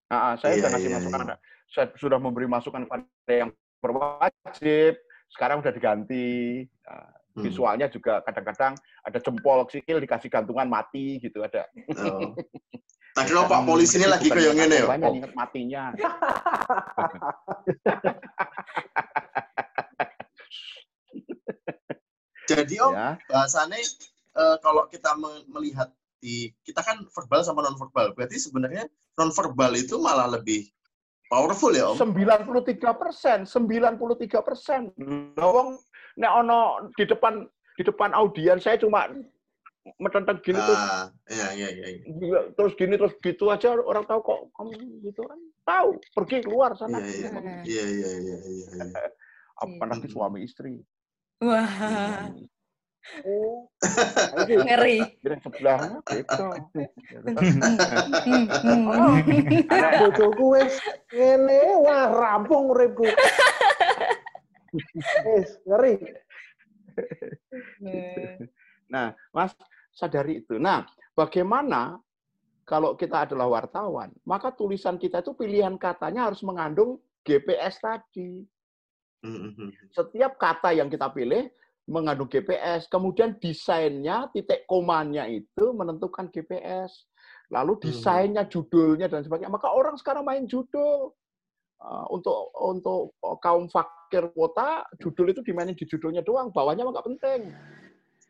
Ah, 0.07 0.15
ah, 0.15 0.33
saya 0.37 0.53
Iya, 0.53 0.59
sudah 0.61 0.71
ngasih 0.71 0.87
iya, 0.87 0.99
masukan. 1.01 1.21
iya. 1.25 1.37
Saya 1.67 1.87
sudah 1.97 2.19
memberi 2.21 2.47
masukan 2.47 2.83
pada 2.85 3.07
yang 3.33 3.51
berwajib. 3.81 4.93
Sekarang 5.27 5.59
udah 5.59 5.73
diganti. 5.73 6.62
Nah, 6.85 7.01
Hmm. 7.01 7.15
Visualnya 7.37 7.92
juga 7.92 8.25
kadang-kadang 8.25 8.72
ada 9.05 9.18
jempol 9.20 9.68
sikil 9.68 10.01
dikasih 10.01 10.33
gantungan 10.33 10.64
mati 10.64 11.20
gitu 11.20 11.44
ada. 11.44 11.68
oh. 12.01 12.33
Tadi 13.16 13.33
lo 13.33 13.49
Pak 13.49 13.64
polisi 13.64 13.96
ini 13.96 14.12
lagi 14.12 14.29
kayak 14.29 14.53
ngene 14.53 14.77
ya. 14.77 14.85
Banyak 14.85 15.25
ingat 15.25 15.33
matinya. 15.33 15.88
Jadi 22.46 22.75
Om, 22.79 22.92
Ya. 22.94 23.18
bahasannya 23.27 23.81
eh, 24.37 24.57
kalau 24.62 24.87
kita 24.87 25.16
me- 25.18 25.44
melihat 25.51 25.90
di 26.20 26.53
kita 26.62 26.81
kan 26.85 27.03
verbal 27.09 27.40
sama 27.42 27.64
non 27.64 27.77
verbal. 27.77 28.12
Berarti 28.14 28.37
sebenarnya 28.38 28.87
non 29.16 29.33
verbal 29.33 29.75
itu 29.75 29.96
malah 29.99 30.29
lebih 30.31 30.68
powerful 31.27 31.75
ya 31.75 31.90
Om. 31.90 32.14
93 32.14 32.79
persen, 32.94 33.38
93 33.49 34.46
persen. 34.46 34.92
Lawang, 35.35 35.81
nek 36.16 36.33
ono 36.35 36.61
di 36.96 37.05
depan 37.05 37.44
di 37.76 37.83
depan 37.83 38.11
audiens 38.12 38.64
saya 38.64 38.76
cuma 38.76 39.05
metenteng 40.00 40.42
gini 40.42 40.59
terus 40.59 40.83
Ah, 40.83 41.07
iya 41.31 41.48
iya 41.55 41.68
iya. 41.70 41.87
iya. 41.94 42.02
gila, 42.11 42.40
terus 42.59 42.72
gini 42.74 42.94
terus 42.96 43.14
gitu 43.20 43.46
aja 43.48 43.76
orang 43.76 44.02
tahu 44.02 44.18
kok 44.20 44.40
kamu 44.52 44.72
gitu 45.05 45.22
kan 45.22 45.38
tahu 45.62 45.88
pergi 46.11 46.37
keluar 46.42 46.74
sana 46.74 46.98
Iya 46.98 47.07
iya 47.07 47.29
Hmm. 47.31 47.62
iya 47.62 47.85
iya 47.87 48.11
iya 48.18 48.37
iya. 48.42 48.66
iya. 48.83 48.85
apalagi 49.62 50.09
suami 50.11 50.42
istri 50.42 50.83
Wah, 51.38 52.33
Oh, 53.22 53.70
ngeri. 54.66 54.98
Kira 55.22 55.38
sebelahnya 55.38 56.02
gitu 56.11 56.42
Hmm, 58.26 58.50
hmm. 58.50 59.70
anak 59.79 59.92
bojoku 60.02 60.59
wis 60.59 60.74
ngene, 61.14 61.61
wah 61.87 62.11
rampung 62.11 62.66
uripku. 62.66 63.07
Wis, 65.27 65.51
ngeri. 65.67 65.95
nah 68.93 69.12
mas 69.35 69.53
sadari 69.93 70.41
itu 70.41 70.57
nah 70.57 70.89
bagaimana 71.12 72.01
kalau 72.65 72.97
kita 72.97 73.29
adalah 73.29 73.51
wartawan 73.51 74.15
maka 74.25 74.49
tulisan 74.55 74.97
kita 74.97 75.21
itu 75.21 75.37
pilihan 75.37 75.77
katanya 75.77 76.31
harus 76.33 76.41
mengandung 76.41 76.97
GPS 77.27 77.83
tadi 77.83 78.49
Hmm, 79.27 79.51
hmm, 79.51 79.53
hmm. 79.59 79.71
setiap 79.91 80.39
kata 80.39 80.71
yang 80.77 80.87
kita 80.87 81.11
pilih 81.11 81.51
mengandung 81.87 82.31
GPS, 82.31 82.87
kemudian 82.91 83.39
desainnya, 83.39 84.31
titik 84.35 84.67
komanya 84.67 85.27
itu 85.31 85.75
menentukan 85.75 86.31
GPS. 86.31 87.07
Lalu 87.51 87.79
desainnya, 87.79 88.43
judulnya 88.51 89.07
dan 89.07 89.23
sebagainya. 89.23 89.55
Maka 89.55 89.71
orang 89.71 89.95
sekarang 89.95 90.27
main 90.27 90.51
judul. 90.51 91.15
Uh, 91.77 92.09
untuk 92.09 92.57
untuk 92.57 93.12
kaum 93.45 93.69
fakir 94.07 94.31
kota, 94.31 94.87
judul 95.03 95.35
itu 95.35 95.42
dimainin 95.42 95.75
di 95.75 95.83
judulnya 95.83 96.23
doang, 96.23 96.55
bawahnya 96.55 96.87
mah 96.87 96.95
nggak 96.95 97.09
penting. 97.11 97.51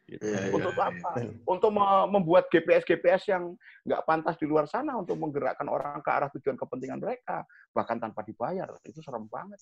Gitu. 0.08 0.24
Iya, 0.24 0.48
untuk 0.48 0.72
iya, 0.72 0.88
apa? 0.88 1.10
Untuk 1.44 1.70
me- 1.76 2.08
membuat 2.08 2.48
GPS-GPS 2.48 3.28
yang 3.28 3.52
nggak 3.84 4.08
pantas 4.08 4.40
di 4.40 4.48
luar 4.48 4.64
sana 4.64 4.96
untuk 4.96 5.20
menggerakkan 5.20 5.68
orang 5.68 6.00
ke 6.00 6.08
arah 6.08 6.32
tujuan 6.32 6.56
kepentingan 6.56 6.96
mereka, 6.96 7.44
bahkan 7.76 8.00
tanpa 8.00 8.24
dibayar. 8.24 8.72
Itu 8.86 9.04
serem 9.04 9.28
banget. 9.28 9.60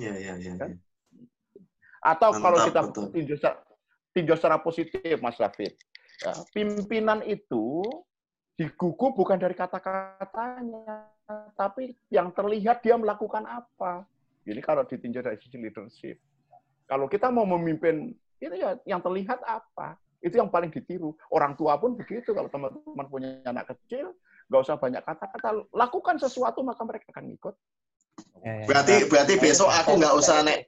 Iya 0.00 0.14
iya 0.16 0.32
iya. 0.40 0.52
Kan? 0.56 0.70
iya. 0.72 0.80
Atau 2.00 2.30
kalau 2.40 2.56
Mantap, 2.62 2.68
kita 2.72 2.80
betul. 2.88 3.06
tinjau 3.10 3.36
secara, 3.36 3.58
tinjau 4.14 4.36
secara 4.38 4.56
positif, 4.62 5.16
Mas 5.18 5.34
David, 5.34 5.74
ya, 6.22 6.32
pimpinan 6.54 7.20
itu 7.26 7.82
digugu 8.54 9.18
bukan 9.18 9.34
dari 9.34 9.58
kata-katanya, 9.58 11.10
tapi 11.58 11.98
yang 12.06 12.30
terlihat 12.30 12.86
dia 12.86 12.94
melakukan 12.94 13.42
apa. 13.50 14.06
Ini 14.46 14.60
kalau 14.62 14.86
ditinjau 14.86 15.24
dari 15.24 15.38
sisi 15.40 15.56
leadership. 15.58 16.16
Kalau 16.88 17.04
kita 17.10 17.28
mau 17.28 17.44
memimpin, 17.44 18.16
itu 18.38 18.54
ya 18.54 18.78
yang 18.88 19.02
terlihat 19.02 19.42
apa. 19.44 19.98
Itu 20.18 20.40
yang 20.40 20.50
paling 20.50 20.72
ditiru. 20.72 21.14
Orang 21.30 21.54
tua 21.54 21.76
pun 21.78 21.94
begitu. 21.94 22.32
Kalau 22.32 22.48
teman-teman 22.50 23.06
punya 23.06 23.30
anak 23.44 23.70
kecil, 23.70 24.16
nggak 24.48 24.62
usah 24.64 24.80
banyak 24.80 25.02
kata-kata. 25.04 25.68
Lakukan 25.76 26.16
sesuatu, 26.16 26.64
maka 26.64 26.82
mereka 26.82 27.12
akan 27.12 27.28
ikut. 27.34 27.54
Ya. 28.42 28.66
Berarti 28.66 29.06
berarti 29.06 29.34
besok 29.38 29.70
aku 29.70 29.94
nggak 29.94 30.14
usah 30.18 30.42
nek 30.42 30.66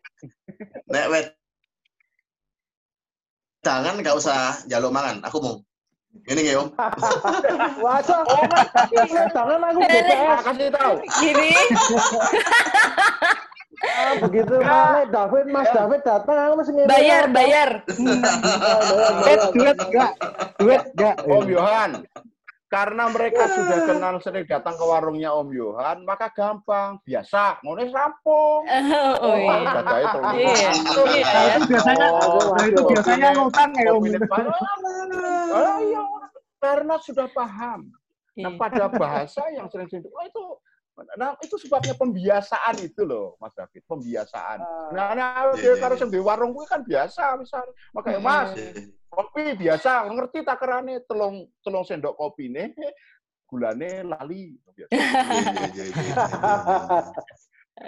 nek 0.87 1.07
wed 1.11 1.27
jangan 3.67 3.99
nggak 3.99 4.15
usah 4.15 4.61
jaluk 4.71 4.95
mangan. 4.95 5.19
Aku 5.27 5.43
mau. 5.43 5.57
Ini 6.27 6.41
nggak 6.43 6.59
om? 6.63 6.69
Wah, 7.83 8.03
so, 8.03 8.19
tangan 9.31 9.63
aku 9.63 9.79
BTS. 9.83 10.43
kasih 10.43 10.69
tahu. 10.75 10.95
Gini. 11.23 11.51
Ah, 13.81 14.19
begitu 14.19 14.55
Malik 14.61 15.15
David, 15.15 15.47
Mas 15.55 15.71
David 15.71 16.03
datang, 16.03 16.37
aku 16.37 16.55
masih. 16.59 16.73
Bayar, 16.91 17.31
bayar. 17.31 17.71
Duit, 17.87 19.41
duit 19.55 19.79
enggak? 19.79 20.13
Duit 20.59 20.83
enggak? 20.91 21.17
Om 21.23 21.47
Yohan, 21.47 21.91
karena 22.67 23.05
mereka 23.15 23.47
sudah 23.47 23.79
kenal 23.87 24.15
sering 24.19 24.47
datang 24.51 24.75
ke 24.75 24.85
warungnya 24.85 25.31
Om 25.39 25.55
Yohan, 25.55 26.03
maka 26.03 26.35
gampang, 26.35 26.99
biasa, 27.07 27.63
ngono 27.63 27.83
rampung. 27.95 28.63
Oh 29.23 29.35
iya. 29.39 29.55
dadai 29.71 30.05
terus. 30.07 30.33
Iya. 30.35 30.51
Iya. 30.51 30.71
Nah, 31.31 31.43
itu 31.47 31.63
biasanya, 31.71 32.07
Oh, 32.11 32.51
nah, 32.51 32.65
itu 32.67 32.83
biasanya 32.91 33.29
ngutang 33.39 33.71
ya, 33.79 33.91
Om. 33.95 34.03
Oh, 35.51 35.79
iya, 35.79 36.03
karena 36.59 36.95
sudah 36.99 37.27
paham. 37.31 37.81
Nah, 38.35 38.53
pada 38.59 38.87
bahasa 38.91 39.43
yang 39.55 39.71
sering-sering, 39.71 40.07
oh 40.11 40.25
itu 40.27 40.45
Nah, 41.17 41.37
itu 41.41 41.57
sebabnya 41.57 41.97
pembiasaan 41.97 42.77
itu 42.85 43.03
loh, 43.09 43.37
Mas 43.41 43.55
David, 43.57 43.83
pembiasaan. 43.89 44.59
Nah, 44.93 45.13
nah 45.17 45.55
dia 45.57 45.75
Iya, 45.75 45.81
kalau 45.81 45.97
iya. 45.97 46.01
sing 46.01 46.11
di 46.13 46.21
warung 46.21 46.53
kuwi 46.53 46.67
kan 46.69 46.83
biasa, 46.85 47.37
misal. 47.41 47.65
Makanya, 47.97 48.21
Mas, 48.21 48.51
kopi 49.09 49.57
biasa, 49.57 50.07
ngerti 50.13 50.45
takerane 50.45 51.03
telung 51.09 51.49
telung 51.65 51.85
sendok 51.87 52.15
kopi 52.17 52.53
nih, 52.53 52.75
gulane 53.49 54.05
lali. 54.05 54.55
Biasa. 54.77 54.93
Iya, 54.95 55.85
iya. 55.89 56.15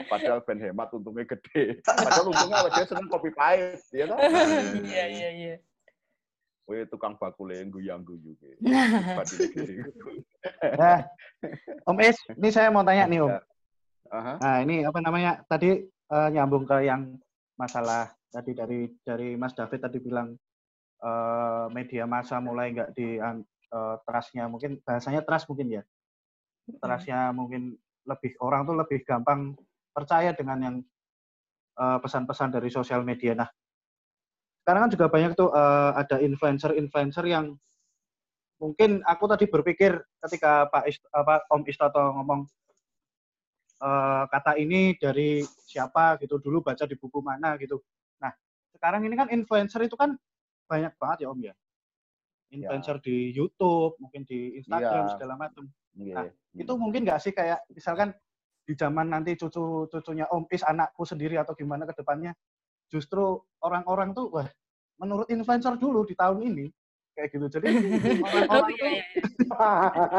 Padahal 0.09 0.41
ben 0.49 0.57
hemat 0.61 0.89
untungnya 0.97 1.29
gede. 1.29 1.85
Padahal 1.85 2.33
untungnya 2.33 2.69
dhewe 2.73 2.87
seneng 2.89 3.09
kopi 3.13 3.31
pahit, 3.33 3.81
ya 3.93 4.09
toh? 4.09 4.19
Iya, 4.19 5.05
iya, 5.09 5.29
iya. 5.33 5.57
Wih, 6.71 6.87
tukang 6.87 7.19
bakule 7.19 7.59
yang 7.59 7.75
guyang-guyu. 7.75 8.39
ki. 8.39 8.63
Nah. 8.63 9.27
Nah, 10.79 10.99
Om 11.91 11.99
Is, 12.07 12.19
ini 12.39 12.49
saya 12.55 12.71
mau 12.71 12.87
tanya 12.87 13.11
nih 13.11 13.19
Om. 13.27 13.33
Aha. 14.13 14.35
Nah, 14.39 14.57
ini 14.63 14.87
apa 14.87 14.99
namanya? 15.03 15.43
Tadi 15.51 15.83
eh, 15.91 16.29
nyambung 16.31 16.63
ke 16.63 16.87
yang 16.87 17.19
masalah 17.59 18.15
tadi 18.31 18.55
dari 18.55 18.87
dari 19.03 19.35
Mas 19.35 19.59
David 19.59 19.83
tadi 19.83 19.99
bilang 19.99 20.39
eh, 21.03 21.67
media 21.75 22.07
massa 22.07 22.39
mulai 22.39 22.71
nggak 22.71 22.95
di 22.95 23.19
eh, 23.19 23.97
trustnya 24.07 24.47
mungkin 24.47 24.79
bahasanya 24.87 25.27
trust 25.27 25.51
mungkin 25.51 25.81
ya. 25.81 25.83
Trustnya 26.79 27.35
mungkin 27.35 27.75
lebih 28.07 28.39
orang 28.39 28.63
tuh 28.71 28.79
lebih 28.79 29.03
gampang 29.03 29.59
percaya 29.91 30.31
dengan 30.31 30.59
yang 30.63 30.77
eh, 31.75 31.99
pesan-pesan 31.99 32.55
dari 32.55 32.71
sosial 32.71 33.03
media. 33.03 33.35
Nah, 33.35 33.51
sekarang 34.63 34.87
kan 34.87 34.93
juga 34.95 35.07
banyak 35.11 35.33
tuh 35.35 35.51
eh, 35.51 35.91
ada 35.99 36.17
influencer-influencer 36.23 37.27
yang 37.27 37.59
mungkin 38.63 39.03
aku 39.03 39.27
tadi 39.27 39.51
berpikir 39.51 39.99
ketika 40.23 40.71
Pak 40.71 40.87
Ist, 40.87 41.03
apa 41.11 41.43
Om 41.51 41.67
Istoto 41.67 42.15
ngomong 42.15 42.47
eh, 43.83 44.25
kata 44.31 44.55
ini 44.63 44.95
dari 44.95 45.43
siapa 45.67 46.15
gitu 46.23 46.39
dulu 46.39 46.63
baca 46.63 46.87
di 46.87 46.95
buku 46.95 47.19
mana 47.19 47.59
gitu. 47.59 47.83
Nah 48.23 48.31
sekarang 48.71 49.03
ini 49.03 49.19
kan 49.19 49.35
influencer 49.35 49.83
itu 49.83 49.99
kan 49.99 50.15
banyak 50.71 50.95
banget 50.95 51.27
ya 51.27 51.29
Om 51.35 51.43
ya. 51.43 51.55
Influencer 52.53 53.01
di 53.03 53.33
YouTube, 53.35 53.97
mungkin 53.99 54.29
di 54.29 54.61
Instagram 54.63 55.09
Iya. 55.09 55.13
segala 55.17 55.35
macam. 55.41 55.65
Iya. 55.97 56.15
Nah, 56.21 56.27
itu 56.53 56.73
mungkin 56.77 57.03
nggak 57.03 57.19
sih 57.19 57.33
kayak 57.33 57.65
misalkan 57.73 58.13
di 58.63 58.79
zaman 58.79 59.11
nanti 59.11 59.35
cucu 59.35 59.91
cucunya 59.91 60.31
Om 60.31 60.47
Is 60.55 60.63
anakku 60.63 61.03
sendiri 61.03 61.35
atau 61.35 61.57
gimana 61.59 61.83
ke 61.89 61.99
depannya 61.99 62.31
justru 62.93 63.41
orang-orang 63.65 64.13
tuh 64.13 64.29
wah 64.29 64.49
menurut 65.01 65.27
influencer 65.33 65.75
dulu 65.81 66.05
di 66.05 66.13
tahun 66.13 66.45
ini 66.45 66.69
kayak 67.17 67.29
gitu. 67.33 67.47
Jadi 67.49 67.67
orang-orang 68.21 68.51
Oh, 68.53 68.69
tuh 68.69 68.77
iya, 68.77 68.89
iya. 68.93 69.05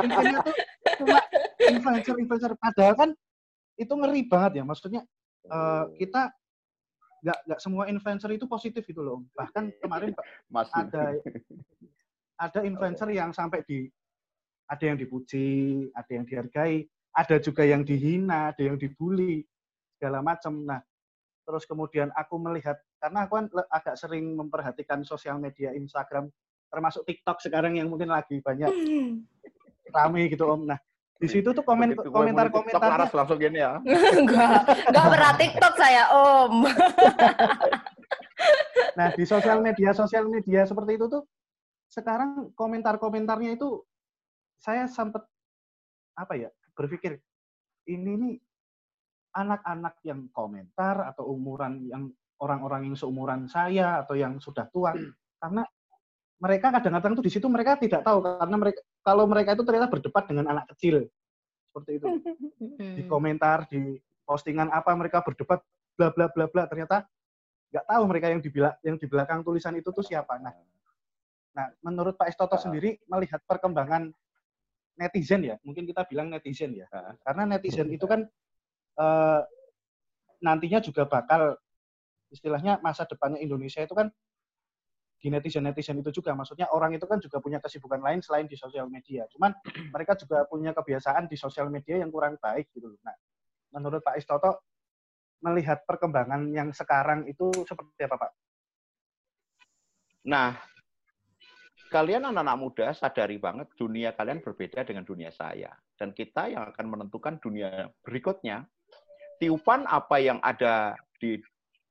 intinya 0.05 0.39
tuh 0.41 0.55
cuma 1.01 1.19
influencer 1.62 2.15
influencer 2.17 2.51
padahal 2.57 2.93
kan 2.97 3.09
itu 3.77 3.93
ngeri 3.93 4.21
banget 4.29 4.62
ya 4.62 4.63
maksudnya 4.65 5.01
eh, 5.49 5.86
kita 5.97 6.29
nggak 7.23 7.39
nggak 7.49 7.59
semua 7.63 7.83
influencer 7.88 8.29
itu 8.36 8.45
positif 8.45 8.83
gitu 8.83 9.01
loh 9.01 9.23
bahkan 9.33 9.71
kemarin 9.81 10.12
Masih. 10.51 10.75
ada 10.75 11.03
ada 12.38 12.59
influencer 12.67 13.09
yang 13.09 13.31
sampai 13.31 13.63
di 13.63 13.88
ada 14.67 14.83
yang 14.83 14.97
dipuji 14.99 15.88
ada 15.95 16.12
yang 16.12 16.25
dihargai 16.27 16.86
ada 17.15 17.36
juga 17.39 17.63
yang 17.63 17.81
dihina 17.81 18.51
ada 18.51 18.62
yang 18.62 18.77
dibully 18.77 19.47
segala 19.97 20.19
macam 20.19 20.67
nah 20.67 20.83
terus 21.43 21.63
kemudian 21.67 22.10
aku 22.15 22.39
melihat 22.39 22.79
karena 22.97 23.27
aku 23.27 23.34
kan 23.39 23.45
agak 23.71 23.95
sering 23.99 24.36
memperhatikan 24.36 25.03
sosial 25.03 25.38
media 25.38 25.75
Instagram 25.75 26.32
termasuk 26.71 27.03
TikTok 27.06 27.43
sekarang 27.43 27.77
yang 27.77 27.91
mungkin 27.91 28.10
lagi 28.10 28.39
banyak 28.39 28.71
rame 29.91 30.21
gitu 30.32 30.47
om 30.47 30.65
nah 30.65 30.79
di 31.21 31.27
situ 31.32 31.56
tuh 31.56 31.63
komen 31.63 31.95
Begitu 31.95 32.12
komentar 32.12 32.51
komentarnya 32.51 32.91
Laras 32.99 33.12
langsung 33.15 33.39
gini 33.39 33.63
ya. 33.63 33.79
Enggak, 34.19 34.67
enggak 34.91 35.06
pernah 35.08 35.32
TikTok 35.39 35.73
saya, 35.79 36.03
Om. 36.12 36.67
nah 38.99 39.08
di 39.15 39.23
sosial 39.23 39.63
media 39.63 39.95
sosial 39.95 40.27
media 40.27 40.67
seperti 40.67 40.99
itu 40.99 41.06
tuh 41.08 41.23
sekarang 41.88 42.51
komentar 42.58 42.99
komentarnya 42.99 43.56
itu 43.56 43.79
saya 44.60 44.89
sempat 44.89 45.23
apa 46.17 46.34
ya 46.36 46.49
berpikir 46.75 47.21
ini 47.88 48.12
nih 48.17 48.36
anak-anak 49.34 50.00
yang 50.06 50.30
komentar 50.30 51.10
atau 51.10 51.34
umuran 51.34 51.82
yang 51.89 52.13
orang-orang 52.38 52.91
yang 52.91 52.96
seumuran 52.98 53.50
saya 53.50 54.06
atau 54.06 54.13
yang 54.13 54.38
sudah 54.38 54.69
tua 54.69 54.93
karena 55.41 55.63
mereka 56.43 56.76
kadang-kadang 56.76 57.13
tuh 57.15 57.24
di 57.24 57.32
situ 57.32 57.48
mereka 57.48 57.80
tidak 57.80 58.04
tahu 58.04 58.19
karena 58.19 58.58
mereka 58.60 58.80
kalau 59.00 59.24
mereka 59.24 59.56
itu 59.56 59.63
ternyata 59.63 59.88
berdebat 59.88 60.24
dengan 60.28 60.46
anak 60.52 60.65
kecil. 60.76 61.08
Seperti 61.72 61.91
itu. 62.04 62.08
Di 63.00 63.04
komentar 63.08 63.63
di 63.72 63.96
postingan 64.28 64.67
apa 64.72 64.91
mereka 64.91 65.24
berdebat 65.24 65.63
bla 65.96 66.12
bla 66.12 66.28
bla 66.28 66.46
bla 66.52 66.63
ternyata 66.67 67.08
nggak 67.72 67.86
tahu 67.88 68.04
mereka 68.12 68.28
yang 68.28 68.41
di 68.43 68.50
yang 68.84 68.98
di 69.00 69.08
belakang 69.08 69.39
tulisan 69.39 69.72
itu 69.80 69.89
tuh 69.96 70.04
siapa. 70.04 70.36
Nah 70.43 70.52
nah 71.54 71.69
menurut 71.86 72.19
Pak 72.19 72.34
Estoto 72.34 72.60
sendiri 72.60 73.00
melihat 73.08 73.39
perkembangan 73.46 74.10
netizen 74.98 75.41
ya 75.46 75.56
mungkin 75.65 75.86
kita 75.86 76.06
bilang 76.06 76.30
netizen 76.30 76.74
ya 76.74 76.86
karena 77.26 77.46
netizen 77.46 77.89
itu 77.93 78.06
kan 78.06 78.26
eh, 78.99 79.41
nantinya 80.43 80.79
juga 80.84 81.08
bakal 81.08 81.56
istilahnya 82.34 82.82
masa 82.82 83.06
depannya 83.06 83.39
Indonesia 83.39 83.79
itu 83.86 83.93
kan 83.93 84.10
di 85.23 85.32
netizen-netizen 85.32 86.03
itu 86.03 86.12
juga. 86.19 86.36
Maksudnya 86.36 86.67
orang 86.75 86.91
itu 86.99 87.08
kan 87.08 87.15
juga 87.23 87.39
punya 87.39 87.63
kesibukan 87.63 88.03
lain 88.03 88.19
selain 88.19 88.43
di 88.43 88.60
sosial 88.60 88.91
media. 88.91 89.23
Cuman 89.32 89.56
mereka 89.95 90.19
juga 90.19 90.43
punya 90.43 90.75
kebiasaan 90.75 91.32
di 91.32 91.39
sosial 91.39 91.71
media 91.71 92.03
yang 92.03 92.12
kurang 92.12 92.36
baik 92.43 92.67
gitu. 92.75 92.91
Nah, 93.08 93.15
menurut 93.71 94.03
Pak 94.03 94.19
Istoto 94.19 94.67
melihat 95.39 95.88
perkembangan 95.88 96.51
yang 96.51 96.75
sekarang 96.75 97.23
itu 97.32 97.51
seperti 97.63 98.03
apa, 98.03 98.27
Pak? 98.27 98.32
Nah, 100.27 100.56
kalian 101.88 102.27
anak-anak 102.27 102.58
muda 102.60 102.88
sadari 102.91 103.39
banget 103.39 103.71
dunia 103.79 104.12
kalian 104.12 104.43
berbeda 104.43 104.84
dengan 104.84 105.08
dunia 105.08 105.32
saya. 105.32 105.71
Dan 105.95 106.12
kita 106.12 106.51
yang 106.51 106.67
akan 106.67 106.86
menentukan 106.88 107.39
dunia 107.39 107.88
berikutnya. 108.03 108.67
Tiupan 109.41 109.86
apa 109.89 110.17
yang 110.22 110.39
ada 110.43 110.98
di 111.19 111.39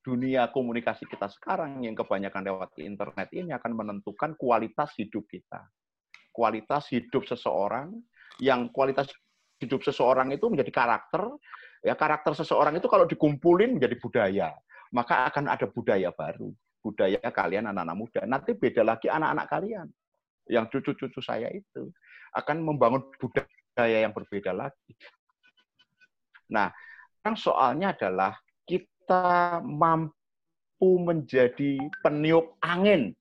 dunia 0.02 0.50
komunikasi 0.50 1.06
kita 1.06 1.30
sekarang 1.30 1.86
yang 1.86 1.94
kebanyakan 1.94 2.42
lewat 2.42 2.74
internet 2.82 3.30
ini 3.30 3.54
akan 3.54 3.72
menentukan 3.72 4.34
kualitas 4.34 4.90
hidup 4.98 5.22
kita. 5.30 5.62
Kualitas 6.34 6.90
hidup 6.90 7.22
seseorang 7.28 7.92
yang 8.40 8.72
kualitas 8.72 9.06
hidup 9.62 9.84
seseorang 9.86 10.34
itu 10.34 10.48
menjadi 10.50 10.72
karakter, 10.74 11.22
ya 11.86 11.94
karakter 11.94 12.34
seseorang 12.34 12.74
itu 12.74 12.88
kalau 12.90 13.06
dikumpulin 13.06 13.78
menjadi 13.78 13.96
budaya, 14.00 14.48
maka 14.90 15.30
akan 15.30 15.52
ada 15.52 15.70
budaya 15.70 16.10
baru 16.10 16.50
budaya 16.82 17.22
kalian 17.30 17.70
anak-anak 17.70 17.96
muda. 17.96 18.20
Nanti 18.26 18.58
beda 18.58 18.82
lagi 18.82 19.06
anak-anak 19.06 19.46
kalian. 19.46 19.88
Yang 20.50 20.64
cucu-cucu 20.74 21.22
saya 21.22 21.46
itu 21.54 21.94
akan 22.34 22.66
membangun 22.66 23.06
budaya 23.22 24.02
yang 24.02 24.10
berbeda 24.10 24.50
lagi. 24.50 24.92
Nah, 26.50 26.68
yang 27.22 27.36
soalnya 27.38 27.94
adalah 27.94 28.34
kita 28.66 29.62
mampu 29.62 30.90
menjadi 30.98 31.78
peniup 32.02 32.58
angin 32.58 33.14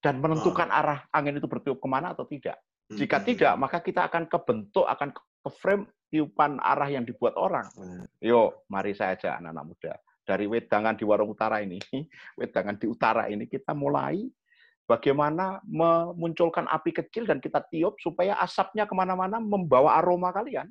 dan 0.00 0.20
menentukan 0.20 0.72
arah 0.72 1.04
angin 1.12 1.36
itu 1.36 1.44
bertiup 1.44 1.76
ke 1.76 1.88
mana 1.88 2.16
atau 2.16 2.24
tidak. 2.24 2.56
Jika 2.90 3.22
tidak, 3.22 3.54
maka 3.54 3.78
kita 3.78 4.10
akan 4.10 4.26
kebentuk, 4.26 4.82
akan 4.82 5.14
ke 5.14 5.50
frame 5.62 5.86
tiupan 6.10 6.58
arah 6.58 6.90
yang 6.90 7.06
dibuat 7.06 7.38
orang. 7.38 7.70
Yuk, 8.18 8.66
mari 8.66 8.98
saya 8.98 9.14
ajak 9.14 9.38
anak-anak 9.38 9.64
muda 9.64 9.92
dari 10.30 10.46
wedangan 10.46 10.94
di 10.94 11.02
warung 11.02 11.34
utara 11.34 11.58
ini, 11.58 11.82
wedangan 12.40 12.78
di 12.78 12.86
utara 12.86 13.26
ini 13.26 13.50
kita 13.50 13.74
mulai 13.74 14.30
bagaimana 14.86 15.58
memunculkan 15.66 16.70
api 16.70 16.90
kecil 16.94 17.26
dan 17.26 17.42
kita 17.42 17.62
tiup 17.66 17.98
supaya 17.98 18.38
asapnya 18.38 18.86
ke 18.86 18.94
mana-mana 18.94 19.42
membawa 19.42 19.98
aroma 19.98 20.30
kalian. 20.30 20.70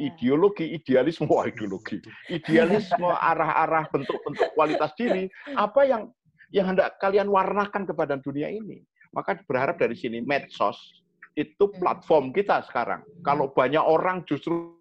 Ideologi, 0.00 0.72
idealisme, 0.72 1.28
wah 1.28 1.44
ideologi. 1.44 2.00
Idealisme, 2.32 3.12
arah-arah 3.12 3.84
bentuk-bentuk 3.92 4.56
kualitas 4.56 4.96
diri, 4.96 5.28
apa 5.52 5.84
yang 5.84 6.08
yang 6.48 6.72
hendak 6.72 6.96
kalian 6.96 7.28
warnakan 7.28 7.84
kepada 7.84 8.16
dunia 8.16 8.48
ini. 8.48 8.80
Maka 9.12 9.36
berharap 9.44 9.76
dari 9.76 9.92
sini 9.92 10.24
medsos 10.24 11.04
itu 11.36 11.68
platform 11.76 12.32
kita 12.32 12.64
sekarang. 12.64 13.04
Kalau 13.20 13.52
banyak 13.52 13.84
orang 13.84 14.24
justru 14.24 14.80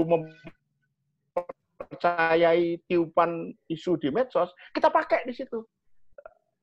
mempercayai 0.00 2.80
tiupan 2.88 3.52
isu 3.68 4.00
di 4.00 4.08
medsos, 4.08 4.48
kita 4.72 4.88
pakai 4.88 5.28
di 5.28 5.36
situ. 5.36 5.60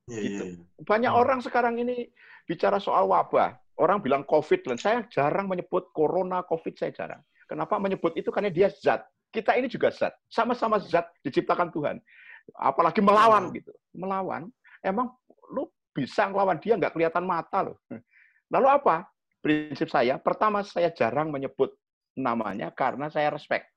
Iya, 0.10 0.22
Gitu. 0.22 0.34
iya, 0.34 0.44
iya. 0.58 0.62
Banyak 0.86 1.14
orang 1.14 1.42
sekarang 1.46 1.78
ini 1.82 2.10
bicara 2.50 2.80
soal 2.82 3.06
wabah. 3.10 3.58
Orang 3.76 4.00
bilang 4.00 4.24
COVID, 4.24 4.72
dan 4.72 4.80
saya 4.80 5.04
jarang 5.12 5.52
menyebut 5.52 5.92
corona, 5.92 6.48
COVID 6.48 6.80
saya 6.80 6.96
jarang. 6.96 7.20
Kenapa 7.46 7.78
menyebut 7.78 8.14
itu? 8.18 8.30
Karena 8.34 8.50
dia 8.50 8.70
zat. 8.70 9.06
Kita 9.30 9.54
ini 9.58 9.70
juga 9.70 9.94
zat. 9.94 10.14
Sama-sama 10.30 10.82
zat 10.82 11.10
diciptakan 11.22 11.70
Tuhan. 11.70 11.98
Apalagi 12.58 13.02
melawan 13.02 13.50
gitu. 13.54 13.74
Melawan, 13.94 14.50
emang 14.82 15.14
lu 15.50 15.70
bisa 15.96 16.28
ngelawan 16.30 16.60
dia 16.62 16.78
nggak 16.78 16.94
kelihatan 16.94 17.26
mata 17.26 17.72
loh. 17.72 17.78
Lalu 18.54 18.68
apa? 18.70 19.06
Prinsip 19.42 19.94
saya, 19.94 20.18
pertama 20.18 20.66
saya 20.66 20.90
jarang 20.90 21.30
menyebut 21.30 21.78
namanya 22.18 22.74
karena 22.74 23.14
saya 23.14 23.30
respect. 23.30 23.70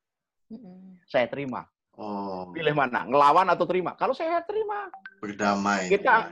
Saya 1.04 1.28
terima. 1.28 1.68
Oh, 1.98 2.48
Pilih 2.54 2.72
mana? 2.72 3.04
Ngelawan 3.04 3.52
atau 3.52 3.68
terima? 3.68 3.92
Kalau 3.98 4.16
saya 4.16 4.40
terima. 4.46 4.88
berdamai. 5.20 5.90
Kita 5.90 6.30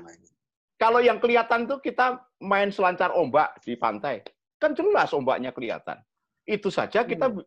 kalau 0.76 1.00
yang 1.00 1.18
kelihatan 1.18 1.64
tuh 1.64 1.80
kita 1.80 2.20
main 2.40 2.68
selancar 2.68 3.12
ombak 3.12 3.56
di 3.64 3.74
pantai. 3.76 4.22
Kan 4.56 4.72
jelas 4.72 5.12
ombaknya 5.12 5.52
kelihatan. 5.52 6.00
Itu 6.46 6.70
saja 6.70 7.02
kita 7.02 7.28
Hmm. 7.28 7.42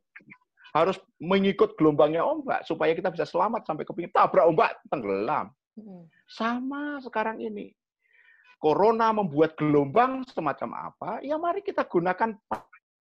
harus 0.69 1.01
mengikut 1.17 1.73
gelombangnya 1.79 2.21
ombak 2.21 2.61
supaya 2.61 2.93
kita 2.93 3.09
bisa 3.09 3.25
selamat 3.25 3.65
sampai 3.65 3.87
ke 3.87 3.91
pinggir. 3.95 4.13
Tabrak 4.13 4.45
ombak, 4.45 4.77
tenggelam. 4.91 5.49
Sama 6.29 6.99
sekarang 7.01 7.41
ini. 7.41 7.73
Corona 8.59 9.15
membuat 9.15 9.55
gelombang 9.55 10.27
semacam 10.27 10.91
apa? 10.91 11.23
Ya 11.23 11.39
mari 11.39 11.63
kita 11.63 11.87
gunakan 11.87 12.35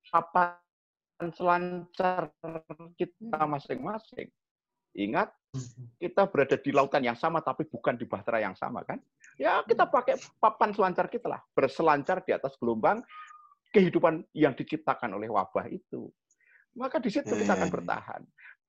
papan 0.08 0.54
selancar 1.34 2.30
kita 2.94 3.40
masing-masing. 3.42 4.30
Ingat, 4.94 5.34
kita 5.98 6.30
berada 6.30 6.54
di 6.58 6.70
lautan 6.70 7.02
yang 7.02 7.18
sama 7.18 7.42
tapi 7.42 7.66
bukan 7.66 7.98
di 7.98 8.06
bahtera 8.06 8.38
yang 8.38 8.54
sama 8.54 8.86
kan? 8.86 9.02
Ya 9.34 9.62
kita 9.66 9.90
pakai 9.90 10.16
papan 10.38 10.70
selancar 10.72 11.10
kita 11.10 11.26
lah, 11.26 11.42
berselancar 11.52 12.22
di 12.22 12.32
atas 12.34 12.54
gelombang 12.58 13.02
kehidupan 13.78 14.26
yang 14.34 14.58
diciptakan 14.58 15.14
oleh 15.14 15.30
wabah 15.30 15.70
itu. 15.70 16.10
Maka 16.74 16.98
di 16.98 17.14
situ 17.14 17.30
kita 17.30 17.54
akan 17.54 17.70
bertahan. 17.70 18.22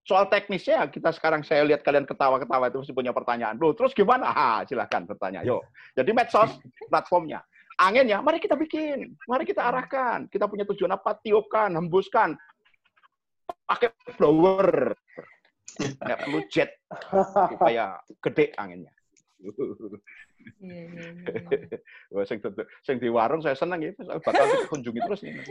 Soal 0.06 0.30
teknisnya 0.30 0.86
kita 0.90 1.10
sekarang 1.10 1.42
saya 1.42 1.66
lihat 1.66 1.82
kalian 1.82 2.06
ketawa-ketawa 2.06 2.70
itu 2.70 2.78
mesti 2.86 2.94
punya 2.94 3.14
pertanyaan. 3.14 3.58
Loh, 3.58 3.74
terus 3.74 3.98
gimana? 3.98 4.30
Ah, 4.30 4.62
silahkan 4.70 5.10
bertanya. 5.10 5.42
Yuk. 5.42 5.66
Jadi 5.98 6.14
medsos 6.14 6.62
platformnya. 6.94 7.42
Anginnya, 7.82 8.22
mari 8.22 8.38
kita 8.38 8.54
bikin. 8.54 9.18
Mari 9.26 9.50
kita 9.50 9.66
arahkan. 9.66 10.30
Kita 10.30 10.46
punya 10.46 10.66
tujuan 10.70 10.94
apa? 10.94 11.18
Tiupkan, 11.18 11.74
hembuskan. 11.74 12.38
Pakai 13.66 13.94
blower. 14.18 14.94
Nggak 15.80 16.20
perlu 16.26 16.40
jet 16.50 16.70
supaya 17.34 17.98
gede 18.22 18.54
anginnya. 18.58 18.94
Wah, 22.14 22.26
sing, 22.28 22.44
sing 22.84 22.96
di 23.00 23.08
warung 23.08 23.40
saya 23.40 23.56
senang 23.56 23.80
ya, 23.80 23.96
saya 24.04 24.20
bakal 24.20 24.46
kunjungi 24.68 25.00
terus 25.08 25.22
ini. 25.24 25.42